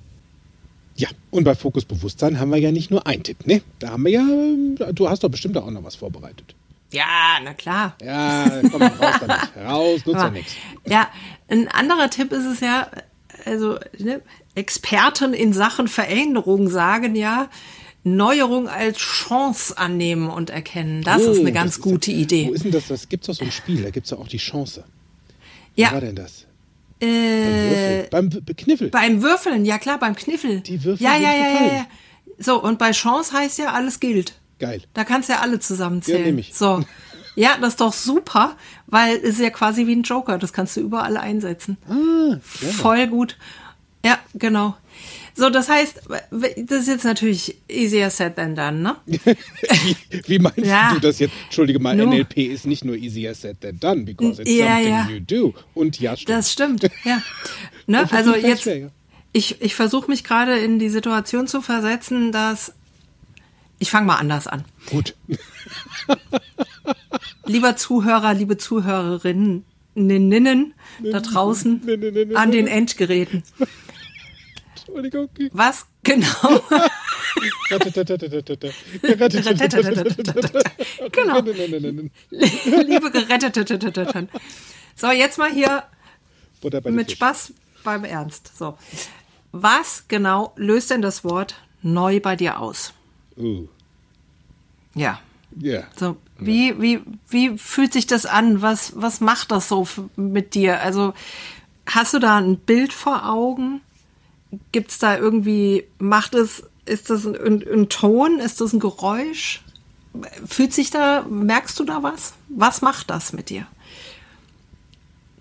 [0.99, 3.61] Ja, und bei Fokus Bewusstsein haben wir ja nicht nur einen Tipp, ne?
[3.79, 6.55] Da haben wir ja, du hast doch bestimmt auch noch was vorbereitet.
[6.91, 7.95] Ja, na klar.
[8.03, 9.37] Ja, komm raus damit.
[9.65, 10.53] Raus, nutzt ja nichts.
[10.85, 11.07] Ja,
[11.47, 12.91] ein anderer Tipp ist es ja,
[13.45, 14.21] also ne,
[14.55, 17.47] Experten in Sachen Veränderung sagen ja,
[18.03, 21.01] Neuerung als Chance annehmen und erkennen.
[21.01, 22.47] Das oh, ist eine ganz gute ja, Idee.
[22.49, 22.89] Wo ist denn das?
[22.89, 24.83] Das gibt es doch so ein Spiel, da gibt es ja auch die Chance.
[25.75, 25.93] Wie ja.
[25.93, 26.45] war denn das?
[27.01, 28.89] Äh, beim, beim Kniffel.
[28.89, 30.61] Beim Würfeln, ja klar, beim Kniffel.
[30.61, 31.85] Die Würfel ja, ja, ja, ja, ja.
[32.37, 34.33] So, und bei Chance heißt ja, alles gilt.
[34.59, 34.81] Geil.
[34.93, 36.19] Da kannst du ja alle zusammenzählen.
[36.19, 36.53] Ja, nehme ich.
[36.53, 36.83] So.
[37.35, 40.37] Ja, das ist doch super, weil es ist ja quasi wie ein Joker.
[40.37, 41.77] Das kannst du überall einsetzen.
[41.87, 42.37] Ah.
[42.41, 43.37] Voll gut.
[44.03, 44.75] Ja, genau.
[45.39, 46.01] So, das heißt,
[46.57, 48.97] das ist jetzt natürlich easier said than done, ne?
[50.27, 50.91] wie, meinst Ja.
[50.93, 51.31] du das jetzt?
[51.45, 52.07] Entschuldige mal, Nu.
[52.07, 55.07] NLP ist nicht nur easier said than done, because it's Ja, something ja.
[55.09, 55.53] you do.
[55.73, 56.37] Und ja, stimmt.
[56.37, 57.21] Das stimmt, ja.
[57.87, 58.05] Ne?
[58.11, 58.91] Also jetzt, schwer,
[59.31, 62.73] ich, ich versuche mich gerade in die Situation zu versetzen, dass
[63.79, 64.65] ich fange mal anders an.
[64.87, 65.15] Gut.
[67.45, 69.63] Lieber Zuhörer, liebe Zuhörerinnen,
[69.95, 71.81] Ninnen da draußen
[72.35, 73.43] an den Endgeräten.
[74.95, 75.29] Entschuldigung.
[75.53, 76.25] Was genau?
[81.11, 81.41] genau.
[82.31, 84.27] Liebe Gerettete.
[84.95, 85.83] So, jetzt mal hier
[86.85, 87.11] mit.
[87.11, 88.57] Spaß beim Ernst.
[88.57, 88.77] So.
[89.51, 92.93] Was genau löst denn das Wort neu bei dir aus?
[93.37, 93.67] Uh,
[94.95, 95.19] Ja.
[95.57, 95.83] ja.
[95.97, 98.61] So, wie, wie, wie fühlt sich das an?
[98.61, 100.81] Was, was macht das so mit dir?
[100.81, 101.13] Also,
[101.85, 103.81] hast du da ein Bild vor Augen?
[104.71, 108.39] Gibt es da irgendwie, macht es, ist das ein, ein, ein Ton?
[108.39, 109.61] Ist das ein Geräusch?
[110.47, 112.33] Fühlt sich da, merkst du da was?
[112.49, 113.67] Was macht das mit dir?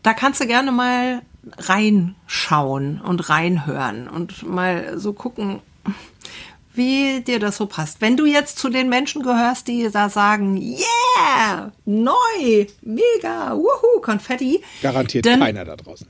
[0.02, 1.22] Da kannst du gerne mal
[1.56, 5.60] reinschauen und reinhören und mal so gucken,
[6.74, 8.00] wie dir das so passt.
[8.00, 14.62] Wenn du jetzt zu den Menschen gehörst, die da sagen, yeah, neu, mega, wuhu, Konfetti.
[14.82, 16.06] Garantiert keiner da draußen.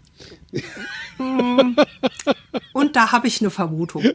[2.72, 4.04] Und da habe ich eine Vermutung.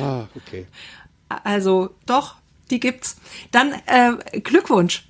[0.00, 0.66] Ah, okay.
[1.28, 2.36] Also doch,
[2.70, 3.16] die gibt's.
[3.50, 5.04] Dann äh, Glückwunsch.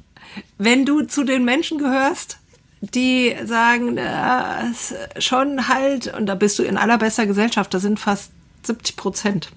[0.59, 2.39] Wenn du zu den Menschen gehörst,
[2.81, 8.33] die sagen, äh, schon halt, und da bist du in allerbester Gesellschaft, das sind fast
[8.65, 9.51] 70 Prozent,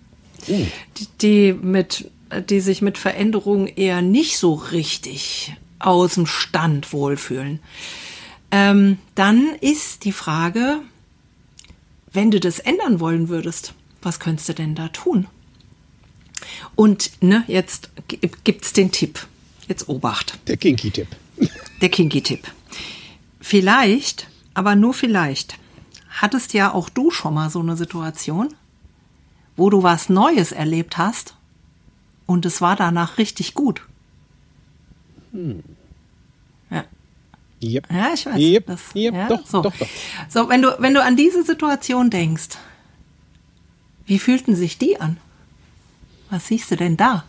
[0.48, 2.12] die, die, mit,
[2.50, 7.60] die sich mit Veränderungen eher nicht so richtig aus dem Stand wohlfühlen.
[8.52, 10.80] Ähm, dann ist die Frage,
[12.12, 15.28] wenn du das ändern wollen würdest, was könntest du denn da tun?
[16.76, 17.90] Und ne, jetzt
[18.44, 19.28] gibt's den Tipp.
[19.68, 20.38] Jetzt Obacht.
[20.48, 21.08] Der Kinky-Tipp.
[21.82, 22.48] Der Kinky-Tipp.
[23.42, 25.58] Vielleicht, aber nur vielleicht,
[26.10, 28.54] hattest ja auch du schon mal so eine Situation,
[29.58, 31.36] wo du was Neues erlebt hast
[32.26, 33.82] und es war danach richtig gut.
[35.34, 35.56] Ja.
[37.66, 37.88] Yep.
[37.92, 38.38] Ja, ich weiß.
[38.38, 39.62] Yep, das, yep, ja, doch, so.
[39.62, 39.88] doch, doch.
[40.30, 42.50] So, wenn du, wenn du an diese Situation denkst,
[44.06, 45.18] wie fühlten sich die an?
[46.30, 47.24] Was siehst du denn da?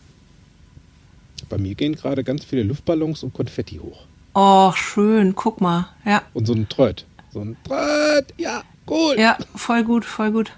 [1.49, 4.05] Bei mir gehen gerade ganz viele Luftballons und Konfetti hoch.
[4.35, 5.89] Oh, schön, guck mal.
[6.05, 7.07] Ja, Und so ein Tröt.
[7.33, 9.17] So ein Tröt, ja, cool.
[9.19, 10.53] ja, voll gut, voll gut.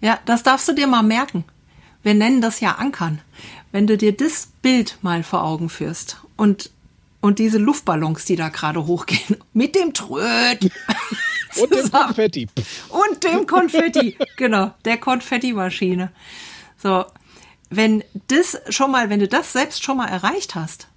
[0.00, 1.44] Ja, das darfst du dir mal merken.
[2.02, 3.20] Wir nennen das ja Ankern.
[3.70, 6.70] Wenn du dir das Bild mal vor Augen führst und,
[7.22, 10.70] und diese Luftballons, die da gerade hochgehen, mit dem Tröd
[11.60, 11.90] Und dem.
[11.90, 12.48] Konfetti.
[12.88, 14.16] Und dem Konfetti.
[14.36, 16.10] genau, der Konfettimaschine.
[16.82, 17.04] So,
[17.68, 20.88] wenn das schon mal, wenn du das selbst schon mal erreicht hast,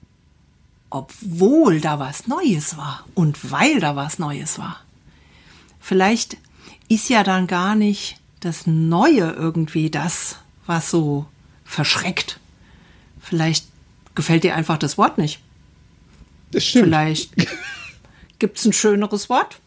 [0.90, 4.80] obwohl da was Neues war und weil da was Neues war,
[5.80, 6.38] vielleicht
[6.88, 11.26] ist ja dann gar nicht das Neue irgendwie das, was so
[11.66, 12.40] verschreckt.
[13.20, 13.68] Vielleicht
[14.14, 15.42] gefällt dir einfach das Wort nicht.
[16.56, 16.86] Das stimmt.
[16.86, 17.32] Vielleicht
[18.39, 19.58] gibt es ein schöneres Wort.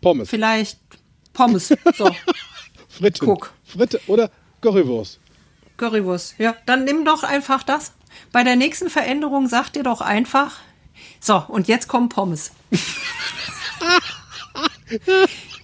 [0.00, 0.28] Pommes.
[0.28, 0.78] Vielleicht
[1.32, 1.68] Pommes.
[1.96, 2.10] So.
[2.88, 3.24] Fritten.
[3.24, 3.52] Guck.
[3.64, 4.30] Fritte oder
[4.60, 5.18] Currywurst.
[5.76, 6.34] Currywurst.
[6.38, 7.92] Ja, dann nimm doch einfach das.
[8.32, 10.58] Bei der nächsten Veränderung sag dir doch einfach,
[11.20, 12.52] so, und jetzt kommen Pommes.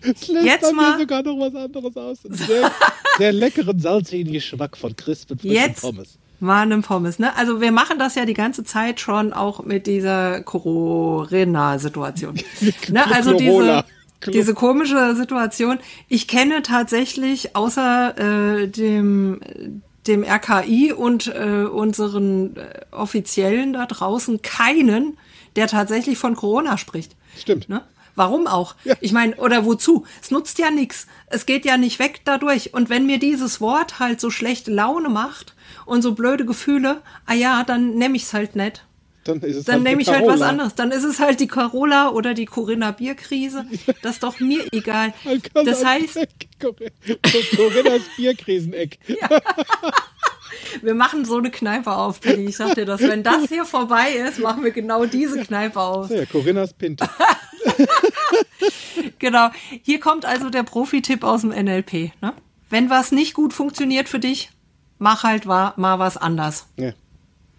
[0.01, 2.24] Es lässt Jetzt mal- sogar noch was anderes aus.
[2.24, 2.70] Einen Sehr,
[3.18, 6.18] sehr leckeren, salzigen Geschmack von crispen frischen Jetzt Pommes.
[6.41, 7.34] Mal einem Pommes, ne?
[7.36, 12.36] Also wir machen das ja die ganze Zeit schon auch mit dieser Corona-Situation.
[12.89, 13.12] ne?
[13.12, 13.84] Also diese,
[14.26, 15.78] diese komische Situation.
[16.09, 19.41] Ich kenne tatsächlich außer äh, dem
[20.07, 25.18] dem RKI und äh, unseren äh, Offiziellen da draußen keinen,
[25.55, 27.14] der tatsächlich von Corona spricht.
[27.36, 27.68] Stimmt.
[27.68, 27.82] Ne?
[28.14, 28.74] Warum auch?
[29.01, 30.05] Ich meine, oder wozu?
[30.20, 31.07] Es nutzt ja nichts.
[31.28, 32.74] Es geht ja nicht weg dadurch.
[32.74, 35.55] Und wenn mir dieses Wort halt so schlechte Laune macht
[35.89, 38.84] und so blöde Gefühle, ah ja, dann nehme ich es halt nicht.
[39.24, 40.74] Dann ist es Dann halt nehme ich halt was anderes.
[40.74, 43.66] Dann ist es halt die Carola oder die Corinna Bierkrise.
[44.01, 45.12] Das ist doch mir egal.
[45.53, 46.18] Das heißt,
[47.57, 48.99] Corinnas Bierkriseneck.
[50.82, 52.47] wir machen so eine Kneipe auf, Penny.
[52.47, 53.03] Ich sag dir das.
[53.03, 56.11] Wenn das hier vorbei ist, machen wir genau diese Kneipe auf.
[56.11, 57.09] Ja, Corinnas Pinte.
[59.18, 59.51] Genau.
[59.82, 62.12] Hier kommt also der Profi-Tipp aus dem NLP.
[62.22, 62.32] Ne?
[62.70, 64.51] Wenn was nicht gut funktioniert für dich,
[64.99, 66.66] mach halt wa- mal was anders.
[66.76, 66.92] Ja.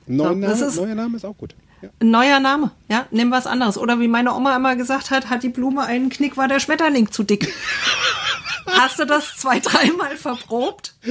[0.08, 1.54] Neuer, Name, ist- neuer Name ist auch gut.
[1.82, 1.90] Ja.
[2.04, 3.78] Neuer Name, ja, nimm was anderes.
[3.78, 7.12] Oder wie meine Oma immer gesagt hat, hat die Blume einen Knick, war der Schmetterling
[7.12, 7.54] zu dick.
[8.66, 10.94] Hast du das zwei, dreimal verprobt?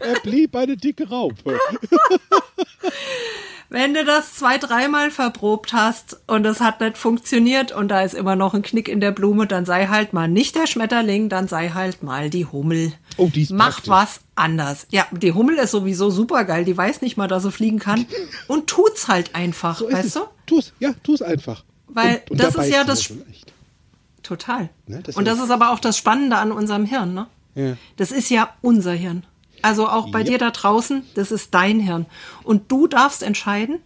[0.00, 1.58] er blieb eine dicke Raupe.
[3.74, 8.12] Wenn du das zwei, dreimal verprobt hast und es hat nicht funktioniert und da ist
[8.12, 11.48] immer noch ein Knick in der Blume, dann sei halt mal nicht der Schmetterling, dann
[11.48, 12.92] sei halt mal die Hummel.
[13.16, 13.88] Oh, die ist Mach praktisch.
[13.88, 14.86] was anders.
[14.90, 16.66] Ja, die Hummel ist sowieso super geil.
[16.66, 18.04] Die weiß nicht mal, dass sie fliegen kann
[18.46, 20.12] und tut's halt einfach, So weißt es.
[20.14, 20.20] du?
[20.44, 21.64] Tu's, ja, tu's einfach.
[21.88, 23.14] Weil und, und das ist ja das- so.
[24.22, 24.68] Total.
[24.86, 27.26] Ne, das und das ist- ist aber auch das Spannende an unserem Hirn, ne?
[27.54, 27.76] Ja.
[27.96, 29.24] Das ist ja unser Hirn.
[29.62, 30.26] Also auch bei Yep.
[30.28, 32.06] dir da draußen, das ist dein Hirn.
[32.44, 33.78] Und du darfst entscheiden,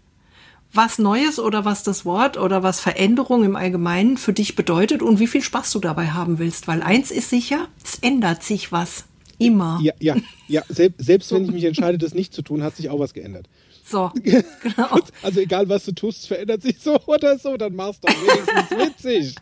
[0.73, 5.19] was Neues oder was das Wort oder was Veränderung im Allgemeinen für dich bedeutet und
[5.21, 6.67] wie viel Spaß du dabei haben willst.
[6.69, 9.05] Weil eins ist sicher, es ändert sich was.
[9.39, 9.79] Immer.
[9.83, 10.17] Ja, ja,
[10.49, 10.63] ja.
[10.69, 13.47] Selbst, selbst wenn ich mich entscheide, das nicht zu tun, hat sich auch was geändert.
[13.87, 14.99] So, genau.
[15.23, 18.79] Also egal, was du tust, verändert sich so oder so, dann machst du doch wenigstens
[19.05, 19.35] witzig.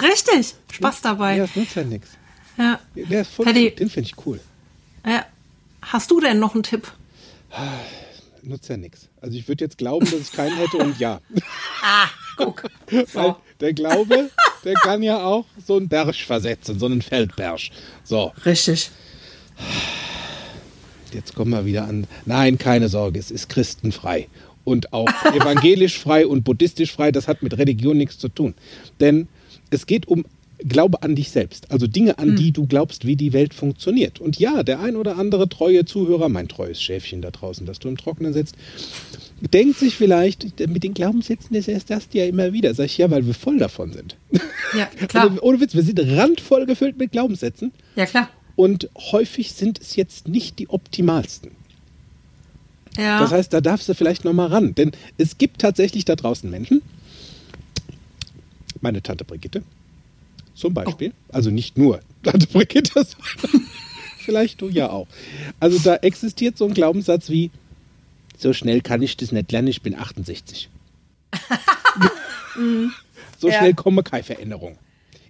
[0.00, 0.54] Richtig.
[0.72, 1.36] Spaß dabei.
[1.36, 2.10] Ja, es nutzt ja nichts.
[2.56, 2.78] Ja.
[2.94, 3.72] Der ist voll, Teddy.
[3.74, 4.40] den finde ich cool.
[5.04, 5.24] ja.
[5.88, 6.92] Hast du denn noch einen Tipp?
[8.42, 9.08] Nutzt ja nichts.
[9.20, 11.20] Also ich würde jetzt glauben, dass ich keinen hätte und ja.
[11.82, 12.64] Ah, guck.
[13.12, 13.36] So.
[13.60, 14.30] der Glaube,
[14.64, 17.60] der kann ja auch so einen Berg versetzen, so einen Feldberg.
[18.04, 18.90] So, Richtig.
[21.12, 22.06] jetzt kommen wir wieder an.
[22.26, 24.28] Nein, keine Sorge, es ist christenfrei.
[24.64, 28.54] Und auch evangelisch frei und buddhistisch frei, das hat mit Religion nichts zu tun.
[29.00, 29.28] Denn
[29.70, 30.24] es geht um
[30.66, 31.70] Glaube an dich selbst.
[31.70, 34.20] Also Dinge, an die du glaubst, wie die Welt funktioniert.
[34.20, 37.88] Und ja, der ein oder andere treue Zuhörer, mein treues Schäfchen da draußen, das du
[37.88, 38.56] im Trockenen sitzt,
[39.40, 42.74] denkt sich vielleicht, mit den Glaubenssätzen, das erst das ja immer wieder.
[42.74, 44.16] Sag ich, ja, weil wir voll davon sind.
[44.76, 45.30] Ja, klar.
[45.30, 47.72] Also, ohne Witz, wir sind randvoll gefüllt mit Glaubenssätzen.
[47.94, 48.28] Ja, klar.
[48.56, 51.52] Und häufig sind es jetzt nicht die optimalsten.
[52.96, 53.20] Ja.
[53.20, 54.74] Das heißt, da darfst du vielleicht noch mal ran.
[54.74, 56.82] Denn es gibt tatsächlich da draußen Menschen,
[58.80, 59.62] meine Tante Brigitte
[60.58, 63.06] zum Beispiel, also nicht nur Tante Brigitte,
[64.18, 65.06] vielleicht du ja auch.
[65.60, 67.50] Also da existiert so ein Glaubenssatz wie,
[68.36, 70.68] so schnell kann ich das nicht lernen, ich bin 68.
[73.38, 73.58] so Ja.
[73.58, 74.78] schnell komme keine Veränderung.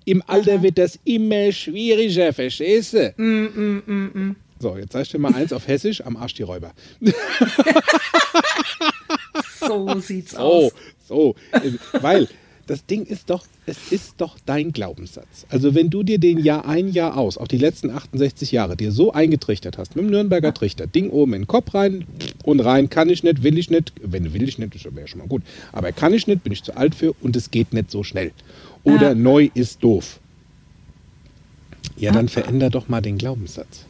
[0.04, 3.12] Im Alter wird das immer schwieriger, verstehst du?
[3.18, 6.72] Mm, So, jetzt sag ich dir mal eins auf Hessisch, am Arsch die Räuber.
[9.60, 10.72] so sieht's So, aus.
[11.06, 11.34] so.
[11.52, 12.28] Äh, Weil
[12.68, 15.46] das Ding ist doch, es ist doch dein Glaubenssatz.
[15.48, 18.92] Also wenn du dir den Jahr ein, Jahr aus, auch die letzten 68 Jahre, dir
[18.92, 22.04] so eingetrichtert hast, mit dem Nürnberger Trichter, Ding oben in den Kopf rein
[22.44, 25.18] und rein, kann ich nicht, will ich nicht, wenn will ich nicht, das wäre schon
[25.20, 25.42] mal gut,
[25.72, 28.32] aber kann ich nicht, bin ich zu alt für und es geht nicht so schnell.
[28.84, 29.14] Oder Ja.
[29.14, 30.20] neu ist doof.
[31.96, 33.86] Ja, dann veränder doch mal den Glaubenssatz.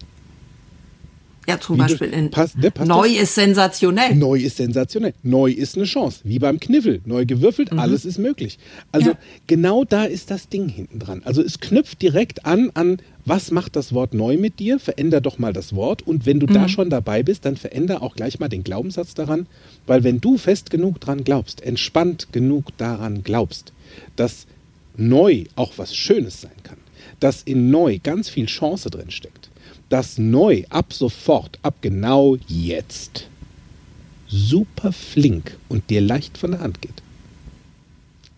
[1.48, 3.20] Ja, zum Wie Beispiel in passt- ne, passt Neu doch.
[3.22, 4.14] ist sensationell.
[4.14, 5.14] Neu ist sensationell.
[5.22, 6.20] Neu ist eine Chance.
[6.24, 7.00] Wie beim Kniffel.
[7.06, 8.58] Neu gewürfelt, alles ist möglich.
[8.92, 9.12] Also Mhm.
[9.14, 9.18] Ja.
[9.46, 11.22] genau da ist das Ding hinten dran.
[11.24, 14.78] Also es knüpft direkt an, an was macht das Wort neu mit dir?
[14.78, 16.02] Veränder doch mal das Wort.
[16.06, 16.52] Und wenn du Mhm.
[16.54, 19.46] da schon dabei bist, dann veränder auch gleich mal den Glaubenssatz daran.
[19.86, 23.72] Weil wenn du fest genug dran glaubst, entspannt genug daran glaubst,
[24.16, 24.46] dass
[24.96, 26.78] neu auch was Schönes sein kann,
[27.20, 29.37] dass in neu ganz viel Chance drin steckt,
[29.88, 33.28] dass neu ab sofort, ab genau jetzt
[34.26, 37.02] super flink und dir leicht von der Hand geht.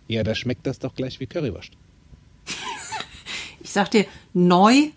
[0.08, 1.70] Ja, da schmeckt das doch gleich wie Currywurst.
[3.62, 4.88] Ich sag dir, neu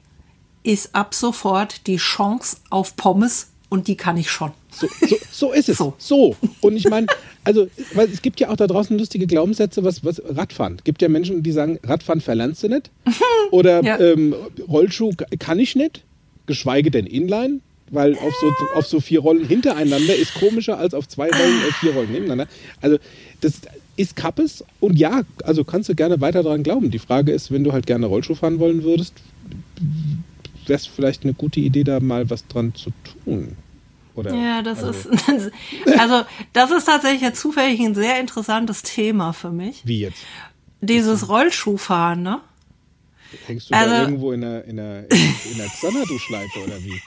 [0.63, 4.51] ist ab sofort die Chance auf Pommes und die kann ich schon.
[4.71, 5.77] So, so, so ist es.
[5.79, 5.93] So.
[5.99, 6.35] So.
[6.61, 7.05] Und ich meine,
[7.43, 10.77] also, es gibt ja auch da draußen lustige Glaubenssätze, was, was Radfahren.
[10.77, 12.89] Es gibt ja Menschen, die sagen, Radfahren verlernst du nicht.
[13.51, 13.99] Oder Ja.
[13.99, 14.33] ähm,
[14.67, 16.03] Rollschuh kann ich nicht,
[16.45, 17.59] geschweige denn Inline.
[17.91, 21.71] Weil auf so, auf so vier Rollen hintereinander ist komischer als auf zwei Rollen, äh,
[21.79, 22.47] vier Rollen nebeneinander.
[22.81, 22.97] Also,
[23.41, 23.61] das
[23.97, 24.63] ist Kappes.
[24.79, 26.89] Und ja, also kannst du gerne weiter daran glauben.
[26.89, 29.13] Die Frage ist, wenn du halt gerne Rollschuh fahren wollen würdest,
[30.65, 32.91] wäre es vielleicht eine gute Idee, da mal was dran zu
[33.25, 33.57] tun.
[34.15, 35.51] Oder, Ja, das also, ist,
[35.97, 36.23] also,
[36.53, 39.81] das ist tatsächlich jetzt zufällig ein sehr interessantes Thema für mich.
[39.85, 40.23] Wie jetzt?
[40.81, 42.41] Dieses Rollschuhfahren, ne?
[43.47, 47.01] Hängst du Also- da irgendwo in einer, in einer, in einer Xanadu-Schleife oder wie?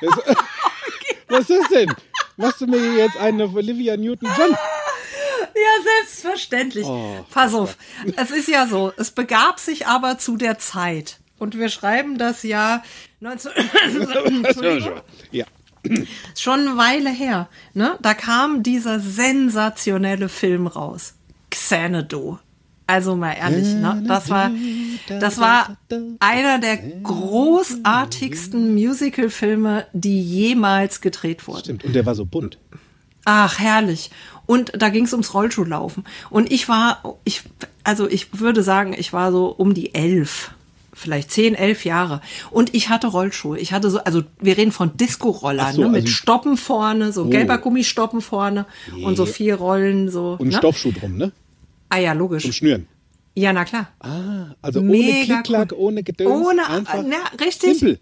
[0.00, 0.36] Das,
[1.28, 1.92] was ist denn?
[2.36, 4.50] Machst du mir jetzt eine auf Olivia Newton-John?
[4.50, 6.84] Ja, selbstverständlich.
[6.84, 7.76] Oh, Pass auf,
[8.16, 11.20] es ist ja so, es begab sich aber zu der Zeit.
[11.38, 12.82] Und wir schreiben das Jahr
[13.20, 13.52] 19...
[14.44, 15.00] Entschuldigung.
[15.30, 15.44] Ja.
[16.36, 17.48] Schon eine Weile her.
[17.74, 17.96] Ne?
[18.00, 21.14] Da kam dieser sensationelle Film raus.
[21.50, 22.38] Xanadu.
[22.86, 24.04] Also mal ehrlich, ne?
[24.06, 24.50] Das war,
[25.08, 25.76] das war
[26.20, 31.60] einer der großartigsten Musicalfilme, die jemals gedreht wurden.
[31.60, 31.84] Stimmt.
[31.84, 32.58] Und der war so bunt.
[33.24, 34.10] Ach, herrlich.
[34.46, 36.04] Und da ging es ums Rollschuhlaufen.
[36.28, 37.42] Und ich war, ich,
[37.84, 40.50] also ich würde sagen, ich war so um die elf,
[40.92, 42.20] vielleicht zehn, elf Jahre.
[42.50, 43.58] Und ich hatte Rollschuhe.
[43.58, 47.22] Ich hatte so, also wir reden von Disco-Rollern, so, ne, mit also- Stoppen vorne, so
[47.22, 47.28] Oh.
[47.30, 48.66] gelber Gummistoppen vorne
[49.02, 50.36] und so vier Rollen, so.
[50.38, 50.58] Und ne?
[50.58, 51.32] Stoffschuh drum, ne?
[51.94, 52.42] Ah ja, logisch.
[52.42, 52.88] Zum Schnüren.
[53.36, 53.88] Ja, na klar.
[54.00, 55.78] Ah, also ohne Mega Klicklack, cool.
[55.78, 56.28] ohne Gedöns.
[56.28, 57.78] Ohne, einfach na, richtig.
[57.78, 58.00] Simpel.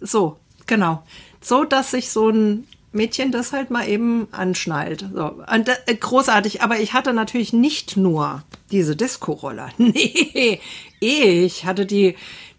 [0.00, 0.36] So,
[0.66, 1.02] genau.
[1.40, 5.06] So, dass sich so ein Mädchen das halt mal eben anschnallt.
[5.14, 5.42] So.
[5.50, 6.60] Und, äh, großartig.
[6.60, 9.70] Aber ich hatte natürlich nicht nur diese Disco-Roller.
[9.78, 10.60] Nee,
[11.00, 12.14] ich hatte die,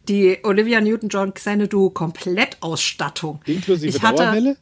[0.07, 3.39] die Olivia Newton-John Xanadu Komplettausstattung.
[3.45, 4.57] Inklusive ich hatte, Dauerwelle?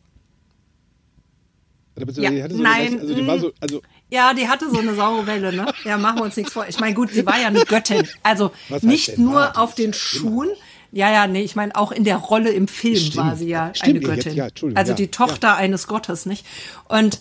[1.96, 3.82] Oder Ja, nein, also die war so, also
[4.12, 5.72] Ja, die hatte so eine saure Welle, ne?
[5.84, 6.66] Ja, machen wir uns nichts vor.
[6.68, 8.08] Ich meine, gut, sie war ja eine Göttin.
[8.24, 9.54] Also Was nicht nur war?
[9.54, 10.50] Die auf den ja Schuhen.
[10.92, 13.72] Ja, ja, nee, ich meine, auch in der Rolle im Film Stimmt, war sie ja
[13.76, 14.72] stimmt, eine ja, jetzt, Göttin.
[14.72, 16.46] ja, also ja, die Tochter eines Gottes, nicht?
[16.88, 17.20] Und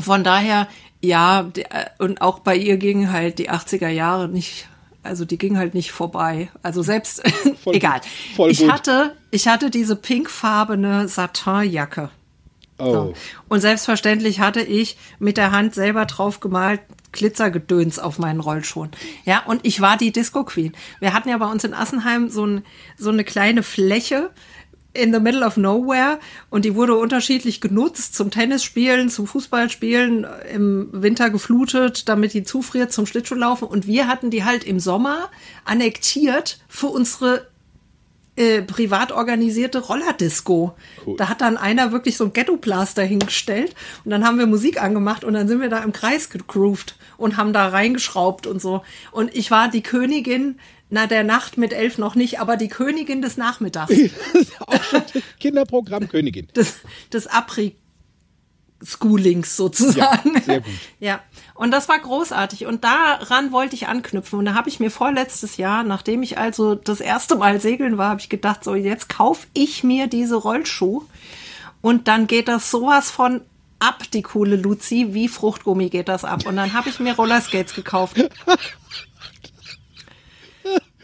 [0.00, 0.66] von daher,
[1.00, 4.66] ja, äh, und auch bei ihr gingen halt die 80er Jahre nicht,
[5.04, 6.48] also die ging halt nicht vorbei.
[6.62, 7.22] Also selbst,
[7.62, 8.00] Voll egal.
[8.00, 8.72] gut, voll ich gut.
[8.72, 12.10] hatte, ich hatte diese pinkfarbene Satinjacke.
[12.78, 12.92] Oh.
[12.92, 13.14] So.
[13.48, 16.80] Und selbstverständlich hatte ich mit der Hand selber drauf gemalt
[17.12, 18.90] Glitzergedöns auf meinen Rollschuhen.
[19.24, 20.72] Ja, und ich war die Disco Queen.
[20.98, 22.64] Wir hatten ja bei uns in Assenheim so, ein,
[22.96, 24.30] so eine kleine Fläche
[24.94, 26.18] in the middle of nowhere
[26.50, 32.92] und die wurde unterschiedlich genutzt zum Tennisspielen, zum Fußballspielen, im Winter geflutet, damit die zufriert
[32.92, 35.30] zum Schlittschuhlaufen und wir hatten die halt im Sommer
[35.64, 37.46] annektiert für unsere
[38.36, 40.74] äh, privat organisierte Rollerdisco.
[41.04, 41.16] Cool.
[41.16, 43.74] Da hat dann einer wirklich so ein Ghetto-Blaster hingestellt
[44.04, 47.36] und dann haben wir Musik angemacht und dann sind wir da im Kreis gegroovt und
[47.36, 48.82] haben da reingeschraubt und so.
[49.10, 50.58] Und ich war die Königin,
[50.88, 53.94] na der Nacht mit elf noch nicht, aber die Königin des Nachmittags,
[55.40, 56.48] Kinderprogramm Königin.
[56.56, 56.76] des,
[57.12, 57.26] des
[58.82, 60.34] Abri-Schoolings sozusagen.
[60.34, 60.72] Ja, sehr gut.
[61.00, 61.20] Ja,
[61.54, 62.66] und das war großartig.
[62.66, 64.38] Und daran wollte ich anknüpfen.
[64.38, 68.10] Und da habe ich mir vorletztes Jahr, nachdem ich also das erste Mal segeln war,
[68.10, 71.02] habe ich gedacht, so jetzt kaufe ich mir diese Rollschuh.
[71.80, 73.40] Und dann geht das sowas von
[73.80, 76.46] ab, die coole Luzi, wie Fruchtgummi geht das ab.
[76.46, 78.16] Und dann habe ich mir Rollerskates gekauft.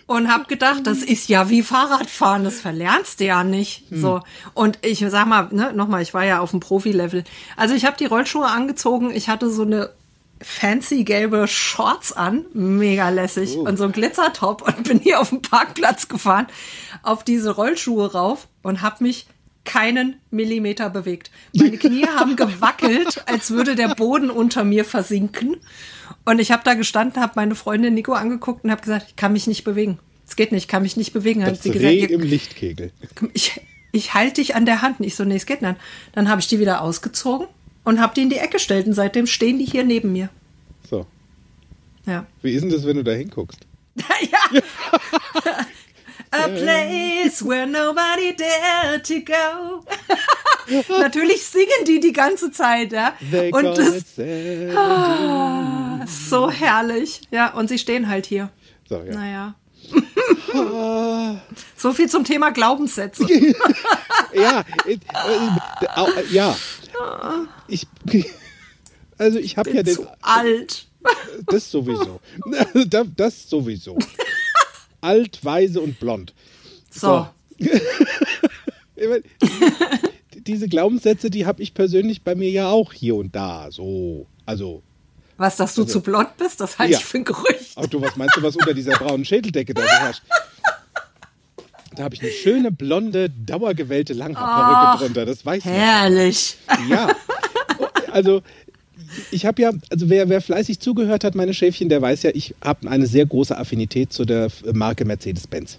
[0.08, 3.84] Und habe gedacht, das ist ja wie Fahrradfahren, das verlernst du ja nicht.
[3.90, 4.22] So
[4.54, 7.24] und ich sag mal, ne, nochmal, ich war ja auf dem Profi-Level.
[7.56, 9.90] Also ich habe die Rollschuhe angezogen, ich hatte so eine
[10.40, 15.42] fancy gelbe Shorts an, mega lässig und so ein Glitzertop und bin hier auf dem
[15.42, 16.46] Parkplatz gefahren,
[17.02, 19.26] auf diese Rollschuhe rauf und habe mich
[19.64, 21.30] keinen Millimeter bewegt.
[21.54, 25.58] Meine Knie haben gewackelt, als würde der Boden unter mir versinken.
[26.28, 29.32] Und ich habe da gestanden, habe meine Freundin Nico angeguckt und habe gesagt, ich kann
[29.32, 29.98] mich nicht bewegen.
[30.26, 31.40] Es geht nicht, ich kann mich nicht bewegen.
[31.40, 32.92] Das hat sie gesagt, Reh "Ja, im Lichtkegel.
[33.32, 33.58] ich,
[33.92, 35.00] ich halte dich an der Hand.
[35.00, 35.76] Und ich so, nee, es geht nicht.
[36.12, 37.46] Dann habe ich die wieder ausgezogen
[37.82, 38.86] und habe die in die Ecke gestellt.
[38.86, 40.28] Und seitdem stehen die hier neben mir.
[40.90, 41.06] So.
[42.04, 42.26] Ja.
[42.42, 43.60] Wie ist denn das, wenn du da hinguckst?
[43.96, 44.60] ja.
[46.30, 49.84] A place where nobody dare to go.
[50.98, 53.14] Natürlich singen die die ganze Zeit, ja.
[53.30, 54.16] They Und call das ist
[56.30, 57.22] so herrlich.
[57.30, 58.50] Ja, und sie stehen halt hier.
[58.88, 59.14] So, ja.
[59.14, 59.54] Naja.
[61.76, 63.26] so viel zum Thema Glaubenssätze.
[64.34, 64.98] Ja, äh,
[66.30, 66.54] ja.
[67.66, 67.86] Ich,
[69.16, 70.86] also ich habe ja den, zu alt.
[71.46, 72.20] das sowieso.
[73.16, 73.96] Das sowieso.
[75.00, 76.34] Alt, weise und blond.
[76.90, 77.26] So.
[79.00, 79.22] Ich mein,
[80.44, 83.70] Diese Glaubenssätze, die habe ich persönlich bei mir ja auch hier und da.
[83.70, 84.82] So, also.
[85.36, 86.98] Was, dass du zu blond bist, das halte Ja.
[86.98, 87.74] ich für ein Gerücht.
[87.76, 90.22] Ach du, was meinst du, was unter dieser braunen Schädeldecke da herrscht?
[91.94, 95.26] Da habe ich eine schöne, blonde, dauergewellte Langhaarperücke drunter.
[95.26, 95.74] Das weiß man.
[95.74, 96.56] Herrlich.
[96.88, 97.08] Ja.
[98.10, 98.42] Also,
[99.30, 102.54] ich habe ja, also wer, wer fleißig zugehört hat, meine Schäfchen, der weiß ja, ich
[102.62, 105.78] habe eine sehr große Affinität zu der Marke Mercedes-Benz.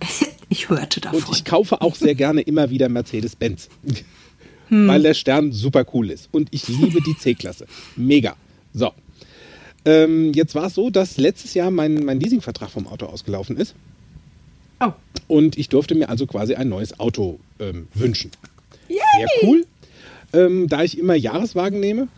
[0.48, 1.34] Ich hörte Und davon.
[1.34, 3.70] ich kaufe auch sehr gerne immer wieder Mercedes-Benz.
[4.68, 6.28] Weil der Stern super cool ist.
[6.30, 7.66] Und ich liebe die C-Klasse.
[7.96, 8.36] Mega.
[8.74, 8.92] So.
[9.86, 13.74] Ähm, jetzt war es so, dass letztes Jahr mein, mein Leasingvertrag vom Auto ausgelaufen ist.
[14.80, 14.92] Oh.
[15.26, 18.30] Und ich durfte mir also quasi ein neues Auto ähm, wünschen.
[18.88, 19.64] Sehr cool.
[20.34, 22.08] Ähm, da ich immer Jahreswagen nehme,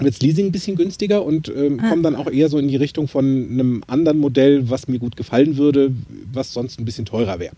[0.00, 3.08] wird Leasing ein bisschen günstiger und ähm, komme dann auch eher so in die Richtung
[3.08, 5.92] von einem anderen Modell, was mir gut gefallen würde,
[6.32, 7.54] was sonst ein bisschen teurer wäre.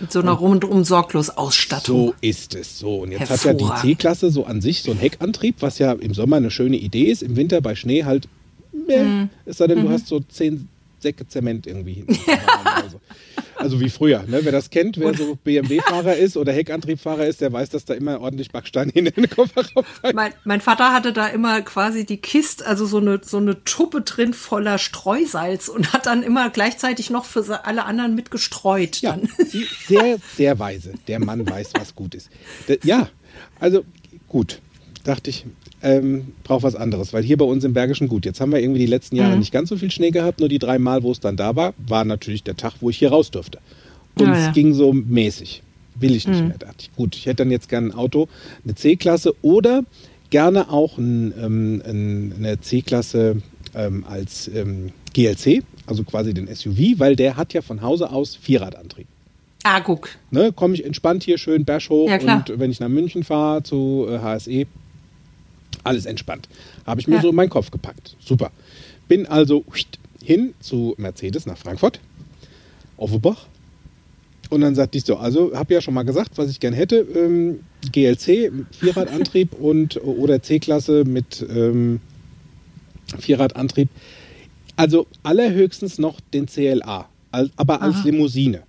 [0.00, 2.08] Mit so einer rundum sorglos Ausstattung.
[2.08, 2.78] So ist es.
[2.80, 3.64] So, und jetzt hat ja die.
[3.80, 7.22] C-Klasse so an sich so einen Heckantrieb, was ja im Sommer eine schöne Idee ist,
[7.22, 8.28] im Winter bei Schnee halt,
[8.72, 9.30] meh, Mhm.
[9.46, 10.68] es sei denn, du hast so zehn
[10.98, 12.16] Säcke Zement irgendwie hinten.
[13.64, 14.40] Also wie früher, ne?
[14.42, 18.20] Wer das kennt, wer so BMW-Fahrer ist oder Heckantriebfahrer ist, der weiß, dass da immer
[18.20, 20.14] ordentlich Backsteine in den Kofferraum fallen.
[20.14, 24.02] Mein, mein Vater hatte da immer quasi die Kiste, also so eine, so eine Tuppe
[24.02, 29.00] drin voller Streusalz und hat dann immer gleichzeitig noch für alle anderen mitgestreut.
[29.00, 29.18] Ja,
[29.86, 30.92] sehr, sehr weise.
[31.08, 32.28] Der Mann weiß, was gut ist.
[32.82, 33.08] Ja,
[33.60, 33.82] also
[34.28, 34.60] gut,
[35.04, 35.46] dachte ich,
[35.84, 38.24] ähm, brauche was anderes, weil hier bei uns im Bergischen gut.
[38.24, 39.40] Jetzt haben wir irgendwie die letzten Jahre mhm.
[39.40, 41.74] nicht ganz so viel Schnee gehabt, nur die drei Mal, wo es dann da war,
[41.86, 43.58] war natürlich der Tag, wo ich hier raus durfte.
[44.18, 44.52] Und ja, es ja.
[44.52, 45.62] ging so mäßig.
[45.96, 46.48] Will ich nicht mhm.
[46.48, 46.94] mehr, dachte ich.
[46.96, 48.28] Gut, ich hätte dann jetzt gerne ein Auto,
[48.64, 49.84] eine C-Klasse oder
[50.30, 53.42] gerne auch ein, ähm, ein, eine C-Klasse
[53.74, 58.34] ähm, als ähm, GLC, also quasi den SUV, weil der hat ja von Hause aus
[58.34, 59.06] Vierradantrieb.
[59.62, 60.08] Ah, guck.
[60.30, 63.62] Ne, Komme ich entspannt hier schön Berg hoch ja, und wenn ich nach München fahre
[63.62, 64.66] zu äh, HSE,
[65.84, 66.48] alles entspannt.
[66.86, 67.22] Habe ich mir ja.
[67.22, 68.16] so in meinen Kopf gepackt.
[68.18, 68.50] Super.
[69.08, 69.64] Bin also
[70.22, 72.00] hin zu Mercedes nach Frankfurt,
[72.96, 73.46] Offenbach.
[74.50, 76.96] Und dann sagte ich so, also habe ja schon mal gesagt, was ich gern hätte,
[76.96, 77.60] ähm,
[77.92, 82.00] GLC, Vierradantrieb und oder C-Klasse mit ähm,
[83.18, 83.88] Vierradantrieb.
[84.76, 88.04] Also allerhöchstens noch den CLA, aber als Aha.
[88.04, 88.62] Limousine.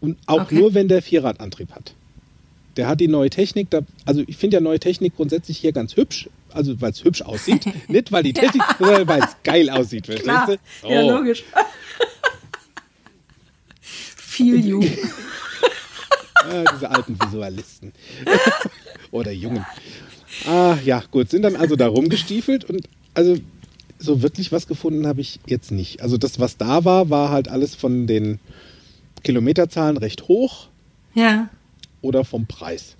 [0.00, 0.56] Und auch okay.
[0.56, 1.94] nur, wenn der Vierradantrieb hat.
[2.76, 5.96] Der hat die neue Technik, da, also ich finde ja neue Technik grundsätzlich hier ganz
[5.96, 7.66] hübsch, also weil es hübsch aussieht.
[7.88, 10.56] Nicht, weil die Technik, sondern weil es geil aussieht, verstehst du?
[10.82, 10.88] Oh.
[10.90, 11.44] Ja, logisch.
[13.80, 14.98] Viel Jugend.
[16.42, 17.92] ah, diese alten Visualisten.
[19.12, 19.64] Oder Jungen.
[20.46, 23.36] Ah, ja, gut, sind dann also da rumgestiefelt und also
[24.00, 26.02] so wirklich was gefunden habe ich jetzt nicht.
[26.02, 28.40] Also das, was da war, war halt alles von den
[29.22, 30.66] Kilometerzahlen recht hoch.
[31.14, 31.48] Ja
[32.04, 32.96] oder vom Preis.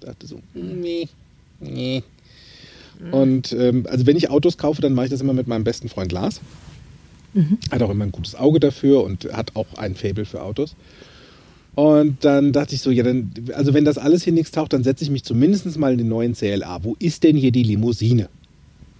[0.00, 1.08] Ich dachte so, nee,
[1.60, 2.02] nee.
[3.12, 5.88] Und ähm, also wenn ich Autos kaufe, dann mache ich das immer mit meinem besten
[5.88, 6.40] Freund Lars.
[7.34, 7.58] Mhm.
[7.70, 10.74] Hat auch immer ein gutes Auge dafür und hat auch ein Faible für Autos.
[11.74, 14.82] Und dann dachte ich so, ja, dann, also wenn das alles hier nichts taucht, dann
[14.82, 16.82] setze ich mich zumindest mal in den neuen CLA.
[16.82, 18.28] Wo ist denn hier die Limousine?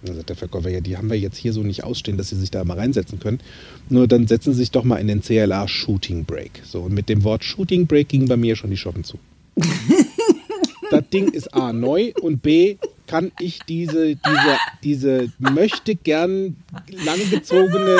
[0.01, 2.37] Dann sagt der Verkäufer, ja, die haben wir jetzt hier so nicht ausstehen, dass sie
[2.37, 3.39] sich da mal reinsetzen können.
[3.89, 6.61] Nur dann setzen sie sich doch mal in den CLA Shooting Break.
[6.63, 9.19] So, und mit dem Wort Shooting Break ging bei mir schon die Schotten zu.
[10.91, 12.77] das Ding ist A neu und B
[13.07, 16.55] kann ich diese, diese, diese möchte gern
[17.03, 17.97] langgezogene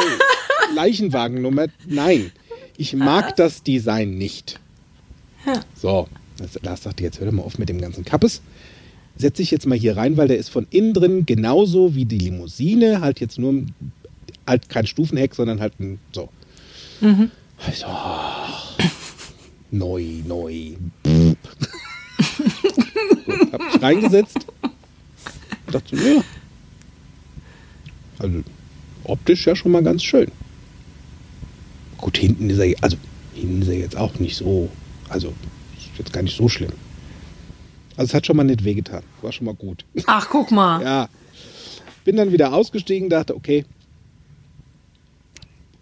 [0.76, 1.68] Leichenwagennummer.
[1.88, 2.32] Nein,
[2.78, 4.60] ich mag das Design nicht.
[5.76, 6.08] So,
[6.62, 8.42] Lars sagte, jetzt hör doch mal auf mit dem ganzen Kappes
[9.20, 12.18] setze ich jetzt mal hier rein, weil der ist von innen drin genauso wie die
[12.18, 13.64] Limousine, halt jetzt nur
[14.48, 16.30] halt kein Stufenheck, sondern halt ein so.
[17.02, 17.30] Mhm.
[17.66, 17.86] Also,
[19.72, 20.72] neu, neu.
[23.26, 24.40] Gut, hab ich reingesetzt.
[25.70, 26.24] Dachte, ja.
[28.20, 28.42] Also
[29.04, 30.32] optisch ja schon mal ganz schön.
[31.98, 32.96] Gut, hinten ist er, also
[33.34, 34.70] hinten ist er jetzt auch nicht so,
[35.10, 35.34] also
[35.78, 36.72] ist jetzt gar nicht so schlimm.
[38.00, 39.04] Also es hat schon mal nicht wehgetan.
[39.22, 39.84] War schon mal gut.
[40.06, 40.82] Ach, guck mal.
[40.84, 41.10] ja.
[42.06, 43.66] Bin dann wieder ausgestiegen, dachte, okay.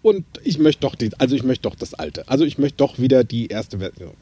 [0.02, 2.26] Und ich möchte doch die, also ich möchte doch das alte.
[2.26, 4.14] Also ich möchte doch wieder die erste Version.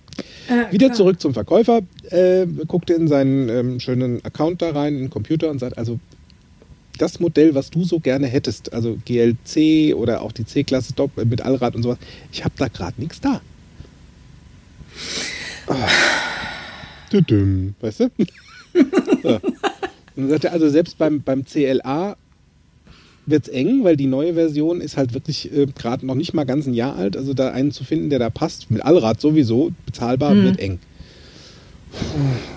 [0.47, 0.97] Äh, wieder klar.
[0.97, 1.81] zurück zum Verkäufer,
[2.11, 5.99] äh, guckte in seinen ähm, schönen Account da rein, in den Computer und sagt, also
[6.99, 10.93] das Modell, was du so gerne hättest, also GLC oder auch die C-Klasse
[11.25, 11.99] mit Allrad und sowas,
[12.31, 13.41] ich habe da gerade nichts da.
[15.69, 15.75] Oh.
[17.81, 18.11] Weißt du?
[19.23, 19.41] so.
[20.17, 22.17] Und dann sagt er, also selbst beim, beim CLA
[23.27, 26.45] wird es eng, weil die neue Version ist halt wirklich äh, gerade noch nicht mal
[26.45, 27.17] ganz ein Jahr alt.
[27.17, 30.45] Also da einen zu finden, der da passt, mit Allrad sowieso, bezahlbar, mhm.
[30.45, 30.79] wird eng.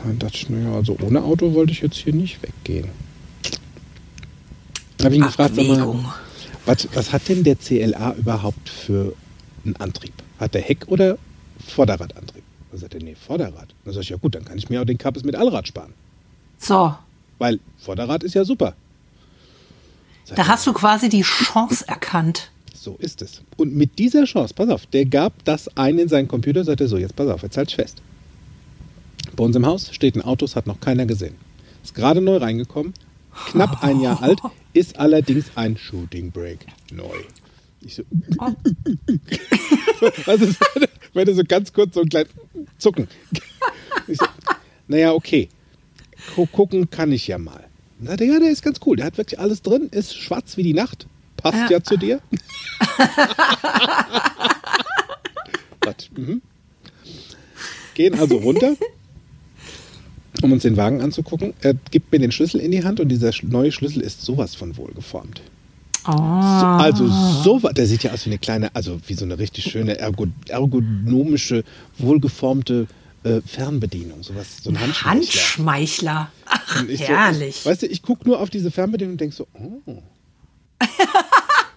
[0.03, 2.89] Dann dachte ich, naja, also ohne Auto wollte ich jetzt hier nicht weggehen.
[4.97, 5.95] Da habe ich ihn gefragt, sag mal,
[6.65, 9.13] was, was hat denn der CLA überhaupt für
[9.65, 10.13] einen Antrieb?
[10.39, 11.17] Hat der Heck- oder
[11.65, 12.43] Vorderradantrieb?
[12.71, 13.69] Dann sagt er, nee, Vorderrad.
[13.83, 15.93] Dann sag ich, ja gut, dann kann ich mir auch den Kappes mit Allrad sparen.
[16.57, 16.93] So.
[17.37, 18.75] Weil Vorderrad ist ja super.
[20.25, 22.51] Sagt da er, hast du quasi die Chance erkannt.
[22.75, 23.41] So ist es.
[23.57, 26.97] Und mit dieser Chance, pass auf, der gab das ein in seinen Computer, sagte so,
[26.97, 28.01] jetzt pass auf, jetzt halt fest.
[29.35, 31.35] Bei uns im Haus steht ein Auto, das hat noch keiner gesehen.
[31.83, 32.93] Ist gerade neu reingekommen,
[33.51, 34.39] knapp ein Jahr alt,
[34.73, 37.17] ist allerdings ein Shooting Break neu.
[37.81, 38.03] Ich so,
[38.39, 38.51] oh.
[40.25, 40.59] was ist,
[41.13, 42.31] wenn du so ganz kurz so ein kleines
[42.77, 43.07] Zucken.
[44.07, 44.25] Ich so,
[44.87, 45.49] naja, okay.
[46.51, 47.65] Gucken kann ich ja mal.
[47.99, 48.97] Dann sagt er, ja, der ist ganz cool.
[48.97, 51.07] Der hat wirklich alles drin, ist schwarz wie die Nacht.
[51.37, 52.21] Passt ja, ja zu dir.
[56.15, 56.41] mhm.
[57.93, 58.75] Gehen also runter,
[60.41, 61.53] um uns den Wagen anzugucken.
[61.61, 64.77] Er gibt mir den Schlüssel in die Hand und dieser neue Schlüssel ist sowas von
[64.77, 65.41] wohlgeformt.
[66.11, 67.07] So, also
[67.43, 70.27] so der sieht ja aus wie eine kleine, also wie so eine richtig schöne ergo,
[70.47, 71.63] ergonomische,
[71.97, 72.87] wohlgeformte
[73.23, 75.11] äh, Fernbedienung, sowas, so ein Handschmeichler.
[75.11, 76.31] Handschmeichler.
[76.45, 77.57] Ach, ich herrlich.
[77.57, 80.01] So, weißt du, ich gucke nur auf diese Fernbedienung und denke so, oh.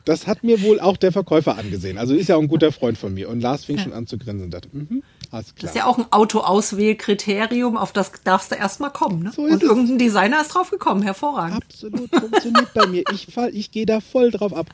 [0.04, 1.96] Das hat mir wohl auch der Verkäufer angesehen.
[1.96, 3.28] Also ist ja auch ein guter Freund von mir.
[3.28, 5.98] Und Lars fing schon an zu grinsen und dachte, mhm, alles Das ist ja auch
[5.98, 9.22] ein Autoauswählkriterium, auf das darfst du erstmal kommen.
[9.22, 9.32] Ne?
[9.34, 9.68] So ist Und es.
[9.68, 11.64] irgendein Designer ist drauf gekommen, hervorragend.
[11.64, 13.02] Absolut funktioniert bei mir.
[13.12, 14.66] Ich, fall, ich gehe da voll drauf ab.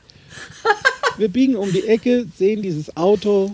[1.17, 3.53] Wir biegen um die Ecke, sehen dieses Auto,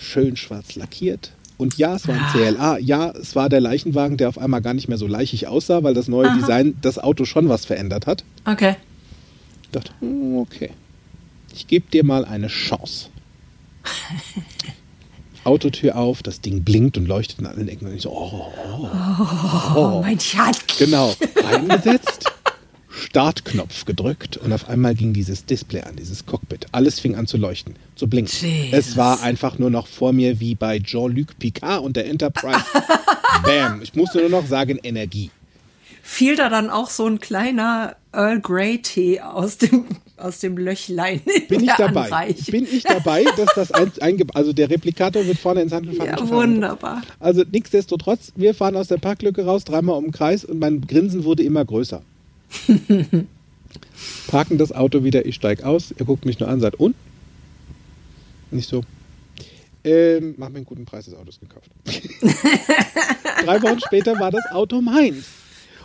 [0.00, 1.32] schön schwarz lackiert.
[1.58, 2.78] Und ja, es war ein CLA.
[2.78, 5.94] Ja, es war der Leichenwagen, der auf einmal gar nicht mehr so leichig aussah, weil
[5.94, 8.24] das neue Design das Auto schon was verändert hat.
[8.44, 8.76] Okay.
[9.62, 10.70] Ich dachte, hm, okay,
[11.54, 13.10] ich gebe dir mal eine Chance.
[15.44, 17.88] Autotür auf, das Ding blinkt und leuchtet in allen Ecken.
[17.88, 18.88] Und ich so, oh, oh.
[19.74, 20.58] Oh, mein Schatz.
[20.78, 22.30] Genau, reingesetzt,
[22.90, 26.66] Startknopf gedrückt und auf einmal ging dieses Display an, dieses Cockpit.
[26.72, 28.32] Alles fing an zu leuchten, zu blinken.
[28.40, 28.72] Jesus.
[28.72, 32.64] Es war einfach nur noch vor mir wie bei Jean-Luc Picard und der Enterprise.
[33.44, 35.30] Bam, ich musste nur noch sagen Energie.
[36.02, 39.86] Fiel da dann auch so ein kleiner Earl Grey Tee aus dem,
[40.16, 42.06] aus dem Löchlein in Bin ich dabei?
[42.06, 42.46] Anreich.
[42.46, 46.18] Bin ich dabei, dass das ein, einge also der Replikator wird vorne ins Handgefahren.
[46.18, 47.02] Ja, wunderbar.
[47.20, 51.24] Also nichtsdestotrotz, wir fahren aus der Parklücke raus, dreimal um den Kreis und mein Grinsen
[51.24, 52.02] wurde immer größer.
[54.26, 56.96] Parken das Auto wieder, ich steig aus, er guckt mich nur an, sagt, und?
[58.50, 58.82] Nicht so.
[59.84, 61.70] Ähm, mach mir einen guten Preis des Autos gekauft.
[63.44, 65.24] Drei Wochen später war das Auto meins.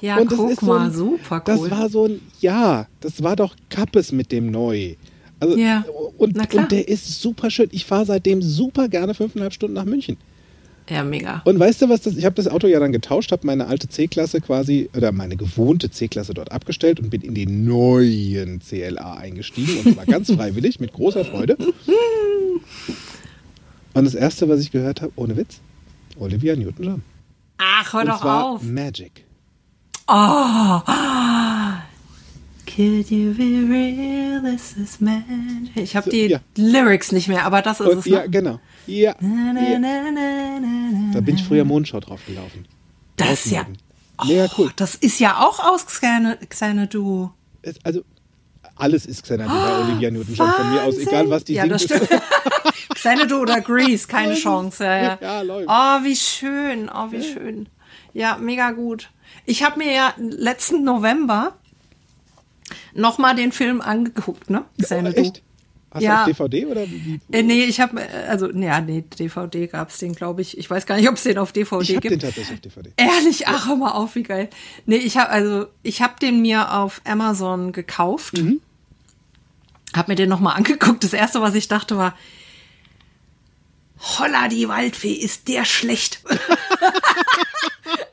[0.02, 1.42] Ja, Und guck ist so mal, ein- super cool.
[1.46, 4.96] Das war so ein, ja, das war doch Kappes mit dem Neu.
[5.40, 5.86] Also, Ja,
[6.18, 6.64] und, na klar.
[6.64, 7.68] und der ist super schön.
[7.72, 10.18] Ich fahre seitdem super gerne fünfeinhalb Stunden nach München.
[10.90, 11.42] ja, mega.
[11.46, 13.88] Und weißt du was, das, ich habe das Auto ja dann getauscht, habe meine alte
[13.90, 19.78] C-Klasse quasi, oder meine gewohnte C-Klasse dort abgestellt und bin in den neuen CLA eingestiegen
[19.86, 21.58] und zwar ganz freiwillig, mit großer Freude.
[23.94, 25.60] Und das erste, was ich gehört habe, ohne Witz,
[26.20, 27.02] Olivia Newton-John.
[27.58, 28.64] Ach, hör Und doch auf.
[28.64, 29.26] Magic.
[30.08, 30.82] Oh.
[32.66, 34.42] Could you be real?
[34.42, 35.76] This is magic.
[35.76, 36.40] Ich habe So, die ja.
[36.56, 38.06] Lyrics nicht mehr, aber das ist Und, es.
[38.06, 38.30] ja, Ne?
[38.30, 38.60] genau.
[38.86, 39.80] Ja, Na, na,
[40.12, 42.66] na, Da bin ich früher Mondschau drauf gelaufen.
[43.18, 43.66] Das ist ja.
[44.26, 44.68] Mega cool.
[44.70, 45.86] Oh, das ist ja auch aus.
[47.62, 48.04] Es, also,
[48.76, 51.74] alles ist Xanadu bei Olivia Newton-John von mir aus, egal was die ja, singt.
[51.74, 52.10] Das stimmt.
[52.96, 54.84] Xanadu oder Grease, keine Chance.
[54.86, 55.18] Ja, ja.
[55.22, 55.68] Ja, läuft.
[55.70, 56.90] Oh, wie schön.
[56.94, 57.68] Oh, wie schön.
[58.14, 59.10] Ja, mega gut.
[59.48, 61.56] Ich habe mir ja letzten November
[62.94, 64.66] nochmal den Film angeguckt, ne?
[64.82, 65.22] Xanadu.
[65.22, 65.42] echt?
[65.92, 66.26] Hast Ja.
[66.26, 67.20] du auf DVD oder wie?
[67.32, 70.58] Äh, nee, ich habe, also, ja, nee, DVD gab's den, glaube ich.
[70.58, 72.22] Ich weiß gar nicht, ob es den auf DVD Ich habe den gibt.
[72.24, 72.92] tatsächlich auf DVD.
[72.98, 74.50] Ehrlich, ach, hör mal auf, wie geil.
[74.86, 78.38] Nee, ich habe also, ich habe den mir auf Amazon gekauft.
[78.38, 78.60] Mhm.
[79.96, 81.04] Hab mir den nochmal angeguckt.
[81.06, 82.16] Das erste, was ich dachte, war,
[84.00, 86.22] Holla, die Waldfee, ist der schlecht.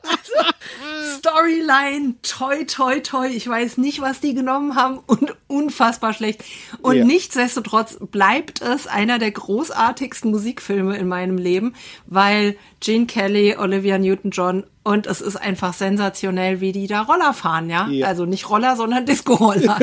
[0.03, 3.27] also, Storyline, toi, toi, toi.
[3.27, 6.43] Ich weiß nicht, was die genommen haben und unfassbar schlecht.
[6.81, 7.05] Und Ja.
[7.05, 11.73] nichtsdestotrotz bleibt es einer der großartigsten Musikfilme in meinem Leben,
[12.05, 17.69] weil Gene Kelly, Olivia Newton-John und es ist einfach sensationell, wie die da Roller fahren,
[17.69, 17.87] ja?
[17.87, 18.07] Ja.
[18.07, 19.79] Also nicht Roller, sondern Disco-Roller.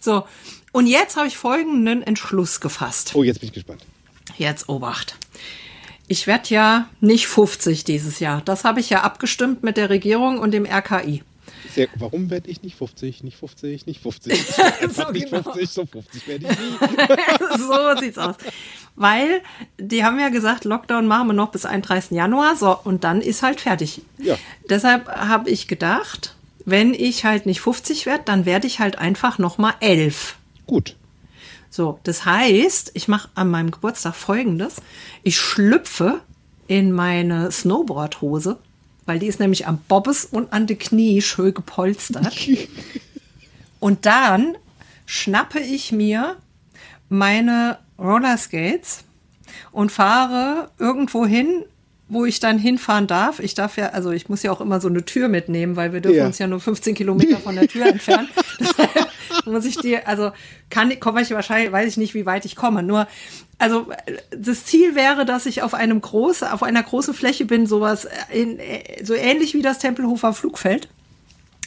[0.00, 0.24] so.
[0.72, 3.12] Und jetzt habe ich folgenden Entschluss gefasst.
[3.14, 3.82] Oh, jetzt bin ich gespannt.
[4.36, 5.16] Jetzt Obacht.
[6.08, 8.42] Ich werde ja nicht 50 dieses Jahr.
[8.44, 11.22] Das habe ich ja abgestimmt mit der Regierung und dem RKI.
[11.74, 14.32] Sehr, warum werde ich nicht 50, nicht 50, nicht 50?
[14.42, 15.42] Ich werd einfach So nicht genau.
[15.42, 17.58] 50, so 50 werde ich nie.
[17.58, 18.34] so sieht's aus.
[18.94, 19.40] Weil
[19.78, 22.10] die haben ja gesagt, Lockdown machen wir noch bis 31.
[22.10, 22.56] Januar.
[22.56, 24.02] So, und dann ist halt fertig.
[24.18, 24.36] Ja.
[24.68, 29.38] Deshalb habe ich gedacht, wenn ich halt nicht 50 werde, dann werde ich halt einfach
[29.38, 30.36] noch mal 11.
[30.66, 30.96] Gut.
[31.72, 34.82] So, das heißt, ich mache an meinem Geburtstag folgendes.
[35.22, 36.20] Ich schlüpfe
[36.66, 38.58] in meine Snowboardhose,
[39.06, 42.36] weil die ist nämlich am Bobbes und an die Knie schön gepolstert.
[43.80, 44.58] und dann
[45.06, 46.36] schnappe ich mir
[47.08, 49.04] meine Rollerskates
[49.70, 51.64] und fahre irgendwo hin,
[52.12, 53.40] wo ich dann hinfahren darf.
[53.40, 56.00] Ich darf ja, also ich muss ja auch immer so eine Tür mitnehmen, weil wir
[56.00, 56.26] dürfen Ja.
[56.26, 58.28] uns ja nur 15 Kilometer von der Tür entfernen.
[59.46, 60.30] Muss ich dir, also
[60.70, 62.82] kann komme ich wahrscheinlich, weiß ich nicht, wie weit ich komme.
[62.82, 63.08] Nur,
[63.58, 63.86] also
[64.30, 68.58] das Ziel wäre, dass ich auf einem großen, auf einer großen Fläche bin, sowas in,
[68.60, 70.88] äh, so ähnlich wie das Tempelhofer Flugfeld,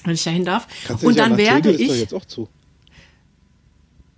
[0.04, 0.68] wenn ich dahin darf.
[0.88, 2.48] Kannst Und dann werde Tegel, ist doch ich, jetzt auch zu.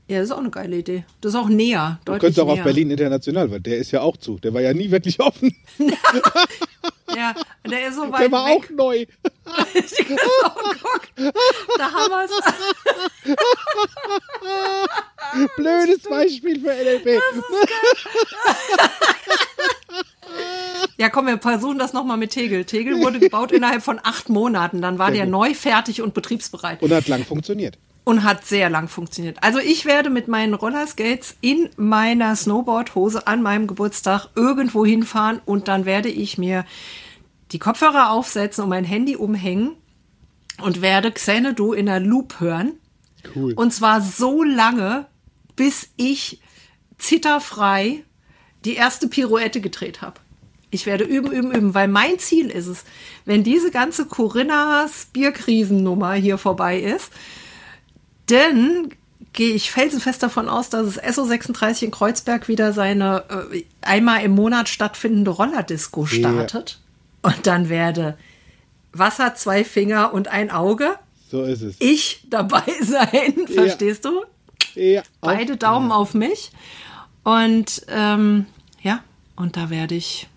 [0.07, 1.03] Ja, das ist auch eine geile Idee.
[1.21, 2.63] Das ist auch näher, Du könntest auch auf näher.
[2.63, 4.37] Berlin International, weil der ist ja auch zu.
[4.39, 5.55] Der war ja nie wirklich offen.
[7.15, 7.33] Ja,
[7.65, 8.57] der ist so weit Der war weg.
[8.57, 9.05] auch neu.
[9.45, 9.49] oh,
[10.83, 11.01] guck,
[11.77, 12.31] da haben wir es.
[15.55, 17.19] Blödes Beispiel für NLP.
[20.97, 22.65] Ja, komm, wir versuchen das nochmal mit Tegel.
[22.65, 24.81] Tegel wurde gebaut innerhalb von acht Monaten.
[24.81, 25.31] Dann war Sehr der gut.
[25.31, 26.81] neu, fertig und betriebsbereit.
[26.81, 27.77] Und hat lang funktioniert.
[28.07, 29.43] Und hat sehr lang funktioniert.
[29.43, 35.67] Also ich werde mit meinen Rollerskates in meiner Snowboardhose an meinem Geburtstag irgendwo hinfahren und
[35.67, 36.63] dann werde ich mir
[37.51, 39.71] die Kopfhörer aufsetzen und mein Handy umhängen
[40.61, 42.75] und werde Xanadu in der Loop hören.
[43.35, 43.51] Cool.
[43.51, 45.07] Und zwar so lange,
[45.57, 46.39] bis ich
[46.97, 48.05] zitterfrei
[48.63, 50.21] die erste Pirouette gedreht habe.
[50.71, 52.85] Ich werde üben, üben, üben, weil mein Ziel ist es,
[53.25, 57.11] wenn diese ganze Corinnas Bierkrisennummer hier vorbei ist,
[58.27, 58.89] dann
[59.33, 63.23] gehe ich felsenfest davon aus, dass es SO36 in Kreuzberg wieder seine
[63.53, 66.79] äh, einmal im Monat stattfindende Rollerdisco startet.
[67.21, 68.17] Und dann werde
[68.93, 70.95] Wasser, zwei Finger und ein Auge
[71.29, 71.75] So ist es.
[71.79, 74.23] ich dabei sein, verstehst du?
[74.75, 76.51] Ja, auf- Beide Daumen auf mich.
[77.23, 78.45] Und ähm,
[78.81, 79.03] ja,
[79.35, 80.27] und da werde ich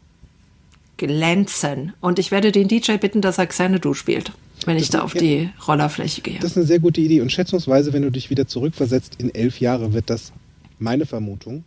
[0.97, 1.93] glänzen.
[2.01, 4.33] Und ich werde den DJ bitten, dass er Xanadu spielt,
[4.67, 5.21] wenn ich da auf ja.
[5.21, 6.39] die Rollerfläche gehe.
[6.41, 7.21] Das ist eine sehr gute Idee.
[7.21, 10.33] Und schätzungsweise, wenn du dich wieder zurückversetzt in elf Jahre, wird das,
[10.79, 11.65] meine Vermutung,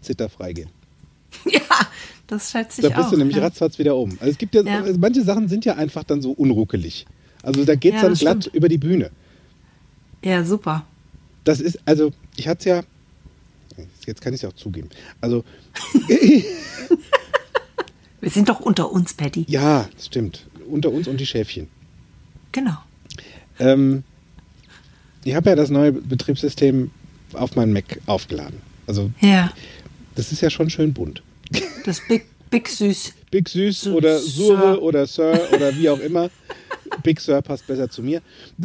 [0.00, 0.70] zitterfrei gehen.
[1.46, 1.60] ja,
[2.26, 3.10] das schätze Da ich bist auch.
[3.12, 3.42] du nämlich ja.
[3.44, 4.12] ratzfatz wieder oben.
[4.20, 4.82] Also es gibt ja, Ja.
[4.82, 7.06] Also manche Sachen sind ja einfach dann so unruckelig.
[7.42, 8.56] Also da geht's Ja, dann das glatt stimmt.
[8.56, 9.10] über die Bühne.
[10.22, 10.86] ja, super.
[11.44, 12.82] Das ist, also ich hatte es ja,
[14.06, 14.88] jetzt kann ich es ja auch zugeben.
[15.20, 15.44] Also
[18.20, 19.44] Wir sind doch unter uns, Patty.
[19.48, 20.46] ja, das stimmt.
[20.70, 21.68] Unter uns und die Schäfchen.
[22.54, 22.76] Genau.
[23.58, 24.04] Ähm,
[25.24, 26.90] ich habe ja das neue Betriebssystem
[27.32, 28.60] auf meinen Mac aufgeladen.
[28.86, 29.52] Also Ja,
[30.14, 31.20] das ist ja schon schön bunt.
[31.84, 33.12] das Big, Big Süß.
[33.32, 34.30] Big Süß So- oder Sir.
[34.46, 36.30] Sure oder Sir oder wie auch immer.
[37.02, 38.22] Big Sir passt besser zu mir.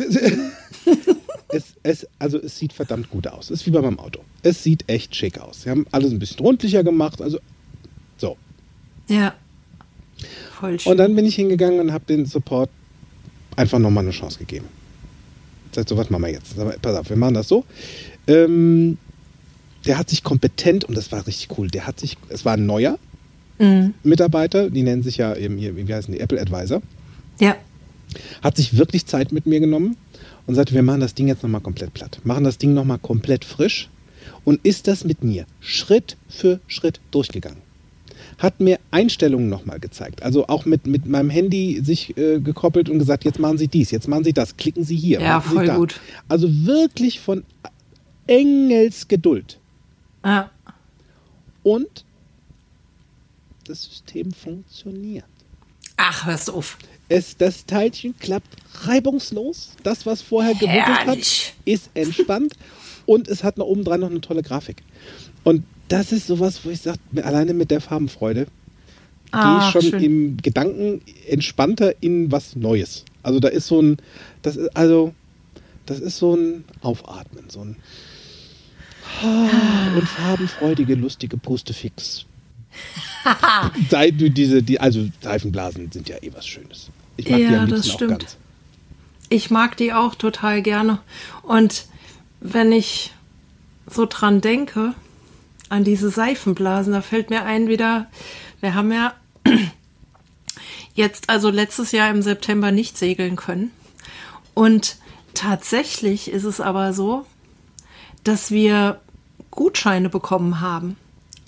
[1.51, 3.45] Es, es, also es sieht verdammt gut aus.
[3.49, 4.19] Es ist wie bei meinem Auto.
[4.43, 5.63] Es sieht echt schick aus.
[5.63, 7.23] Sie haben alles ein bisschen rundlicher gemacht.
[7.23, 7.39] Also
[8.17, 8.37] so.
[9.07, 9.33] Ja.
[10.59, 10.91] Voll schön.
[10.91, 12.69] Und dann bin ich hingegangen und habe den Support
[13.59, 14.65] einfach nochmal eine Chance gegeben.
[15.73, 16.55] Sagt so, was machen wir jetzt?
[16.81, 17.65] Pass auf, wir machen das so.
[18.27, 18.97] Ähm,
[19.85, 22.65] der hat sich kompetent, und das war richtig cool, der hat sich, es war ein
[22.65, 22.97] neuer
[23.61, 23.93] Mhm.
[24.03, 26.81] Mitarbeiter, die nennen sich ja, eben hier, wie heißen die, Apple Advisor,
[27.41, 27.57] Ja.
[28.41, 29.97] hat sich wirklich Zeit mit mir genommen
[30.47, 33.43] und sagte, wir machen das Ding jetzt nochmal komplett platt, machen das Ding nochmal komplett
[33.43, 33.89] frisch
[34.45, 37.57] und ist das mit mir Schritt für Schritt durchgegangen.
[38.39, 42.97] Hat mir Einstellungen nochmal gezeigt, also auch mit, mit meinem Handy sich äh, gekoppelt und
[42.97, 45.19] gesagt, jetzt machen Sie dies, jetzt machen Sie das, klicken Sie hier.
[45.19, 45.99] Ja, voll gut.
[46.27, 47.43] Also wirklich von
[48.27, 49.59] Engelsgeduld.
[50.23, 50.49] Ja.
[51.63, 52.05] Und
[53.65, 55.25] das System funktioniert.
[55.97, 56.77] Ach, hörst auf.
[57.09, 59.71] Es, das Teilchen klappt reibungslos.
[59.83, 62.53] Das, was vorher gewickelt hat, ist entspannt
[63.05, 64.83] und es hat noch oben dran noch eine tolle Grafik.
[65.43, 69.81] Und das ist sowas, wo ich sage, alleine mit der Farbenfreude gehe Ah, ich schon
[69.91, 70.03] schön.
[70.03, 73.05] im Gedanken entspannter in was Neues.
[73.21, 73.97] Also da ist so ein,
[74.41, 75.13] das ist also,
[75.85, 77.75] das ist so ein Aufatmen, so ein
[79.95, 82.25] und farbenfreudige, lustige Pustefix.
[83.89, 86.89] Sei du diese, die, also Seifenblasen sind ja eh was Schönes.
[87.17, 88.19] Ich mag die Ja, am das liebsten auch stimmt.
[88.19, 88.37] ganz.
[89.29, 90.99] Ich mag die auch total gerne.
[91.43, 91.85] Und
[92.39, 93.11] wenn ich
[93.87, 94.93] so dran denke,
[95.69, 98.07] an diese Seifenblasen, da fällt mir ein wieder,
[98.59, 99.13] wir haben ja
[100.93, 103.71] jetzt also letztes Jahr im September nicht segeln können.
[104.53, 104.97] Und
[105.33, 107.25] tatsächlich ist es aber so,
[108.23, 108.99] dass wir
[109.51, 110.97] Gutscheine bekommen haben.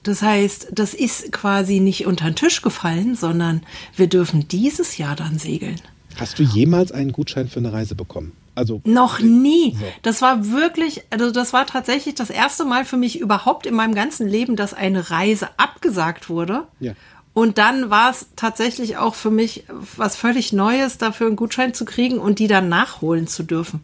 [0.03, 3.61] Das heißt, das ist quasi nicht unter den Tisch gefallen, sondern
[3.95, 5.79] wir dürfen dieses Jahr dann segeln.
[6.15, 8.31] Hast du jemals einen Gutschein für eine Reise bekommen?
[8.61, 9.75] Also Noch nie.
[9.75, 9.85] So.
[10.03, 13.95] Das war wirklich, also das war tatsächlich das erste Mal für mich überhaupt in meinem
[13.95, 16.67] ganzen Leben, dass eine Reise abgesagt wurde.
[16.79, 16.93] Ja.
[17.33, 19.63] Und dann war es tatsächlich auch für mich
[19.97, 23.83] was völlig Neues, dafür einen Gutschein zu kriegen und die dann nachholen zu dürfen.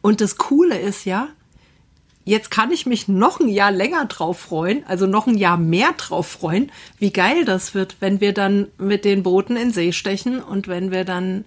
[0.00, 1.28] Und das Coole ist ja,
[2.24, 5.92] jetzt kann ich mich noch ein Jahr länger drauf freuen, also noch ein Jahr mehr
[5.96, 10.40] drauf freuen, wie geil das wird, wenn wir dann mit den Booten in See stechen
[10.40, 11.44] und wenn wir dann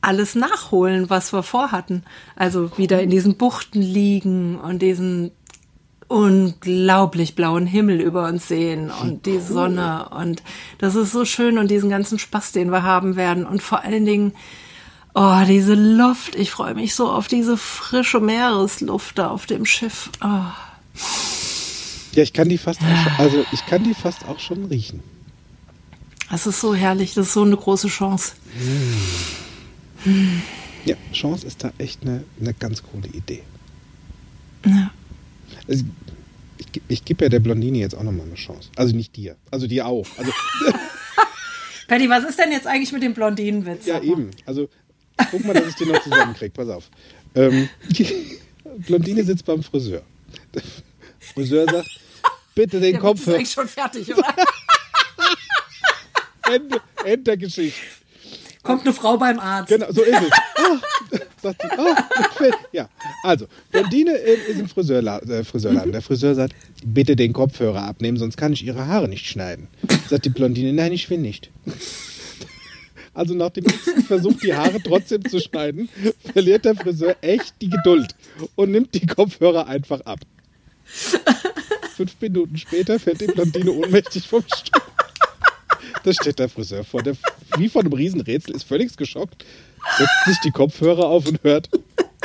[0.00, 2.04] alles nachholen, was wir vorhatten.
[2.36, 5.32] Also wieder in diesen Buchten liegen und diesen
[6.08, 10.42] unglaublich blauen Himmel über uns sehen und die Sonne und
[10.78, 14.06] das ist so schön und diesen ganzen Spaß, den wir haben werden und vor allen
[14.06, 14.32] Dingen
[15.14, 16.34] oh, diese Luft.
[16.34, 20.10] Ich freue mich so auf diese frische Meeresluft da auf dem Schiff.
[20.22, 20.44] Oh.
[22.12, 25.02] ja, ich kann die fast auch schon, also ich kann die fast auch schon riechen.
[26.30, 28.32] Das ist so herrlich, das ist so eine große Chance.
[30.84, 33.42] Ja, Chance ist da echt eine, eine ganz coole Idee.
[34.64, 34.90] Ja.
[35.66, 35.84] Also,
[36.58, 38.70] ich, ich gebe ja der Blondine jetzt auch nochmal eine Chance.
[38.76, 39.36] Also nicht dir.
[39.50, 40.06] Also dir auch.
[40.16, 40.32] Also,
[41.88, 43.86] Patty, was ist denn jetzt eigentlich mit dem Blondinenwitz?
[43.86, 44.30] ja, eben.
[44.44, 44.68] Also
[45.30, 46.52] guck mal, dass ich den noch zusammenkriege.
[46.52, 46.90] Pass auf.
[47.34, 47.68] Ähm,
[48.78, 50.02] Blondine sitzt beim Friseur.
[50.54, 50.62] Der
[51.20, 51.88] Friseur sagt,
[52.54, 54.34] bitte den Der Witz ist eigentlich schon fertig, oder?
[56.50, 57.80] Ende, Ende der Geschichte.
[58.62, 59.68] Kommt eine Frau beim Arzt.
[59.68, 60.30] Genau, so ist es.
[61.40, 62.88] Sie, ah, gefällt- ja,
[63.22, 65.92] also, Blondine ist im Friseurla äh, Friseurladen.
[65.92, 66.52] Der Friseur sagt,
[66.84, 69.68] bitte den Kopfhörer abnehmen, sonst kann ich ihre Haare nicht schneiden.
[70.08, 71.50] Sagt die Blondine, nein, ich will nicht.
[73.14, 75.88] Also nach dem nächsten Versuch, die Haare trotzdem zu schneiden,
[76.32, 78.14] verliert der Friseur echt die Geduld
[78.56, 80.20] und nimmt die Kopfhörer einfach ab.
[81.96, 84.82] Fünf Minuten später fällt die Blondine ohnmächtig vom Stuhl.
[86.04, 87.16] Da steht der Friseur vor, der
[87.58, 89.44] wie von einem Riesenrätsel ist völlig geschockt,
[89.96, 91.68] setzt sich die Kopfhörer auf und hört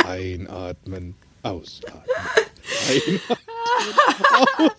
[0.06, 2.04] einatmen, ausatmen,
[2.90, 3.38] einatmen,
[4.58, 4.72] aus.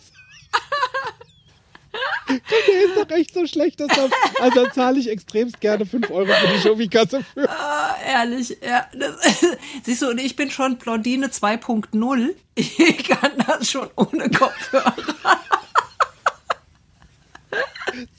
[2.28, 4.08] Der ist doch echt so schlecht, dass da,
[4.40, 7.48] also zahle ich extremst gerne 5 Euro für die Show-Kasse für.
[7.48, 8.86] Ah, ehrlich, ja.
[8.98, 9.44] Das,
[9.84, 12.34] siehst du, und ich bin schon Blondine 2.0.
[12.54, 14.94] Ich kann das schon ohne Kopfhörer.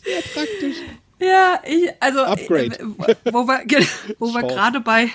[0.04, 0.78] Sehr praktisch.
[1.20, 2.78] Ja, ich, also Upgrade.
[2.80, 3.64] äh, wo- wo wir,
[4.20, 5.10] wo wir gerade bei,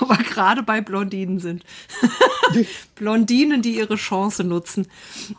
[0.00, 1.64] wo wir gerade bei Blondinen sind.
[2.96, 4.86] Blondinen, die ihre Chance nutzen.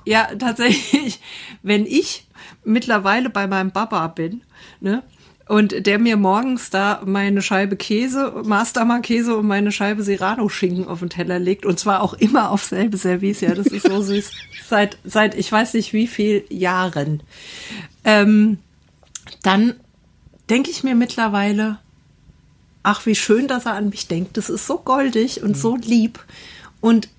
[0.06, 1.20] Ja, tatsächlich,
[1.64, 2.28] wenn ich
[2.64, 4.42] mittlerweile bei meinem Papa bin,
[4.80, 5.04] ne,
[5.48, 10.88] und der mir morgens da meine Scheibe Käse, Mastermann Käse und meine Scheibe Serrano Schinken
[10.88, 14.02] auf den Teller legt und zwar auch immer auf selbe Service, ja, das ist so
[14.02, 14.32] süß.
[14.68, 17.22] Seit, seit ich weiß nicht wie viel Jahren.
[18.04, 18.58] Ähm,
[19.44, 19.76] dann
[20.50, 21.80] denke ich mir mittlerweile,
[22.84, 24.38] ach, wie schön, dass er an mich denkt.
[24.38, 26.24] Das ist so goldig und so lieb.
[26.82, 27.10] Und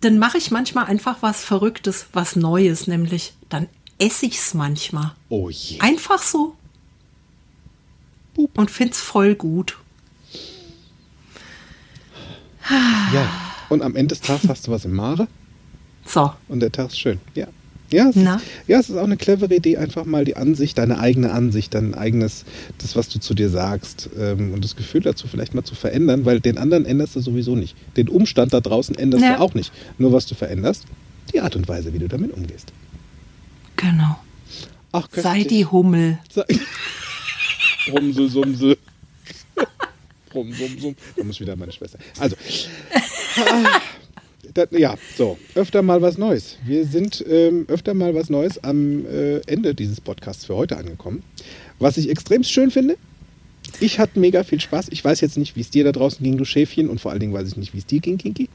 [0.00, 3.68] dann mache ich manchmal einfach was Verrücktes, was Neues, nämlich dann
[3.98, 5.12] esse ich es manchmal.
[5.28, 5.80] Oh je.
[5.80, 6.54] Einfach so.
[8.54, 9.76] Und find's voll gut.
[13.12, 13.28] Ja.
[13.68, 15.26] Und am Ende des Tages hast du was im Mare
[16.06, 16.32] So.
[16.48, 17.20] und der Tag ist schön.
[17.34, 17.48] Ja.
[17.90, 18.36] Ja es, Na?
[18.36, 21.72] ist, ja, es ist auch eine clevere Idee, einfach mal die Ansicht, deine eigene Ansicht,
[21.74, 22.44] dein eigenes,
[22.78, 26.24] das, was du zu dir sagst ähm, und das Gefühl dazu vielleicht mal zu verändern,
[26.26, 27.74] weil den anderen änderst du sowieso nicht.
[27.96, 29.36] Den Umstand da draußen änderst Ja.
[29.36, 29.72] du auch nicht.
[29.96, 30.84] Nur was du veränderst,
[31.32, 32.72] die Art und Weise, wie du damit umgehst.
[33.76, 34.18] Genau.
[34.92, 36.18] Ach, Sei die Hummel.
[36.30, 36.44] Sei-
[37.90, 38.76] Brumse, Sumse.
[40.30, 40.94] Brumm, summ, summ.
[41.16, 41.98] Da muss wieder meine Schwester.
[42.18, 42.36] Also.
[44.54, 45.38] Das, ja, so.
[45.54, 46.56] Öfter mal was Neues.
[46.64, 51.22] Wir sind ähm, öfter mal was Neues am äh, Ende dieses Podcasts für heute angekommen.
[51.78, 52.96] Was ich extrem schön finde.
[53.80, 54.88] Ich hatte mega viel Spaß.
[54.90, 56.88] Ich weiß jetzt nicht, wie es dir da draußen ging, du Schäfchen.
[56.88, 58.48] Und vor allen Dingen weiß ich nicht, wie es dir ging, Kinky.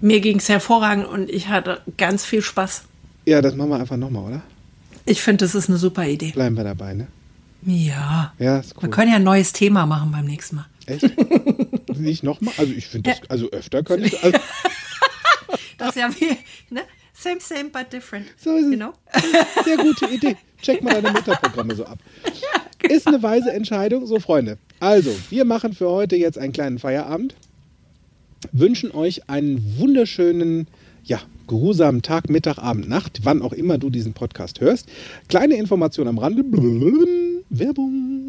[0.00, 2.84] Mir ging's hervorragend und ich hatte ganz viel Spaß.
[3.26, 4.42] Ja, das machen wir einfach nochmal, oder?
[5.04, 6.32] Ich finde, das ist eine super Idee.
[6.32, 7.06] Bleiben wir dabei, ne?
[7.64, 8.32] Ja.
[8.38, 8.84] Ja, ist cool.
[8.84, 10.66] Wir können ja ein neues Thema machen beim nächsten Mal.
[10.86, 11.04] Echt?
[11.98, 12.54] nicht nochmal?
[12.56, 14.22] Also ich finde das, also öfter kann ich.
[14.22, 14.38] Also,
[15.80, 16.36] Das ist ja wie,
[16.74, 16.82] ne?
[17.12, 18.26] Same, same, but different.
[18.36, 18.70] So ist es.
[18.70, 18.92] You know?
[19.64, 20.36] Sehr gute Idee.
[20.62, 21.98] Check mal deine Mutterprogramme so ab.
[22.82, 24.06] Ist eine weise Entscheidung.
[24.06, 24.56] So, Freunde.
[24.78, 27.34] Also, wir machen für heute jetzt einen kleinen Feierabend.
[28.52, 30.66] Wünschen euch einen wunderschönen,
[31.04, 34.88] ja, geruhsamen Tag, Mittag, Abend, Nacht, wann auch immer du diesen Podcast hörst.
[35.28, 36.42] Kleine Information am Rande.
[37.50, 38.19] Werbung.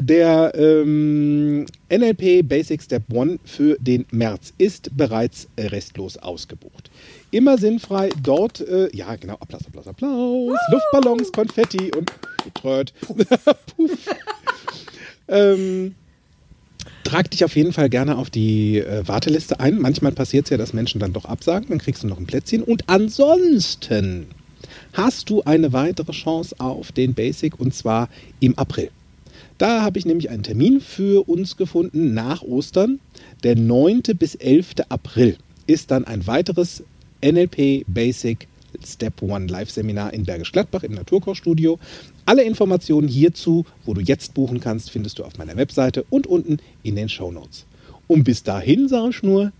[0.00, 6.90] Der ähm, NLP Basic Step 1 für den März ist bereits restlos ausgebucht.
[7.32, 12.12] Immer sinnfrei dort, äh, ja genau, Applaus, Applaus, Applaus, Luftballons, Konfetti und
[12.54, 12.92] Tröd.
[13.76, 13.90] Puff.
[15.26, 15.96] ähm,
[17.02, 19.80] trag dich auf jeden Fall gerne auf die äh, Warteliste ein.
[19.80, 22.62] Manchmal passiert es ja, dass Menschen dann doch absagen, dann kriegst du noch ein Plätzchen.
[22.62, 24.28] Und ansonsten
[24.92, 28.08] hast du eine weitere Chance auf den Basic und zwar
[28.38, 28.90] im April.
[29.58, 33.00] Da habe ich nämlich einen Termin für uns gefunden nach Ostern.
[33.42, 34.02] Der 9.
[34.16, 34.74] bis 11.
[34.88, 35.36] April
[35.66, 36.84] ist dann ein weiteres
[37.24, 38.46] NLP Basic
[38.86, 41.80] Step One Live Seminar in Bergisch Gladbach im Naturkochstudio.
[42.24, 46.58] Alle Informationen hierzu, wo du jetzt buchen kannst, findest du auf meiner Webseite und unten
[46.84, 47.66] in den Show Notes.
[48.06, 49.52] Und bis dahin sage ich nur,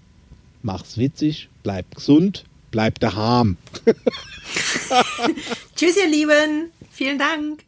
[0.62, 3.56] mach's witzig, bleib gesund, bleib daheim.
[5.76, 6.70] Tschüss, ihr Lieben.
[6.90, 7.67] Vielen Dank.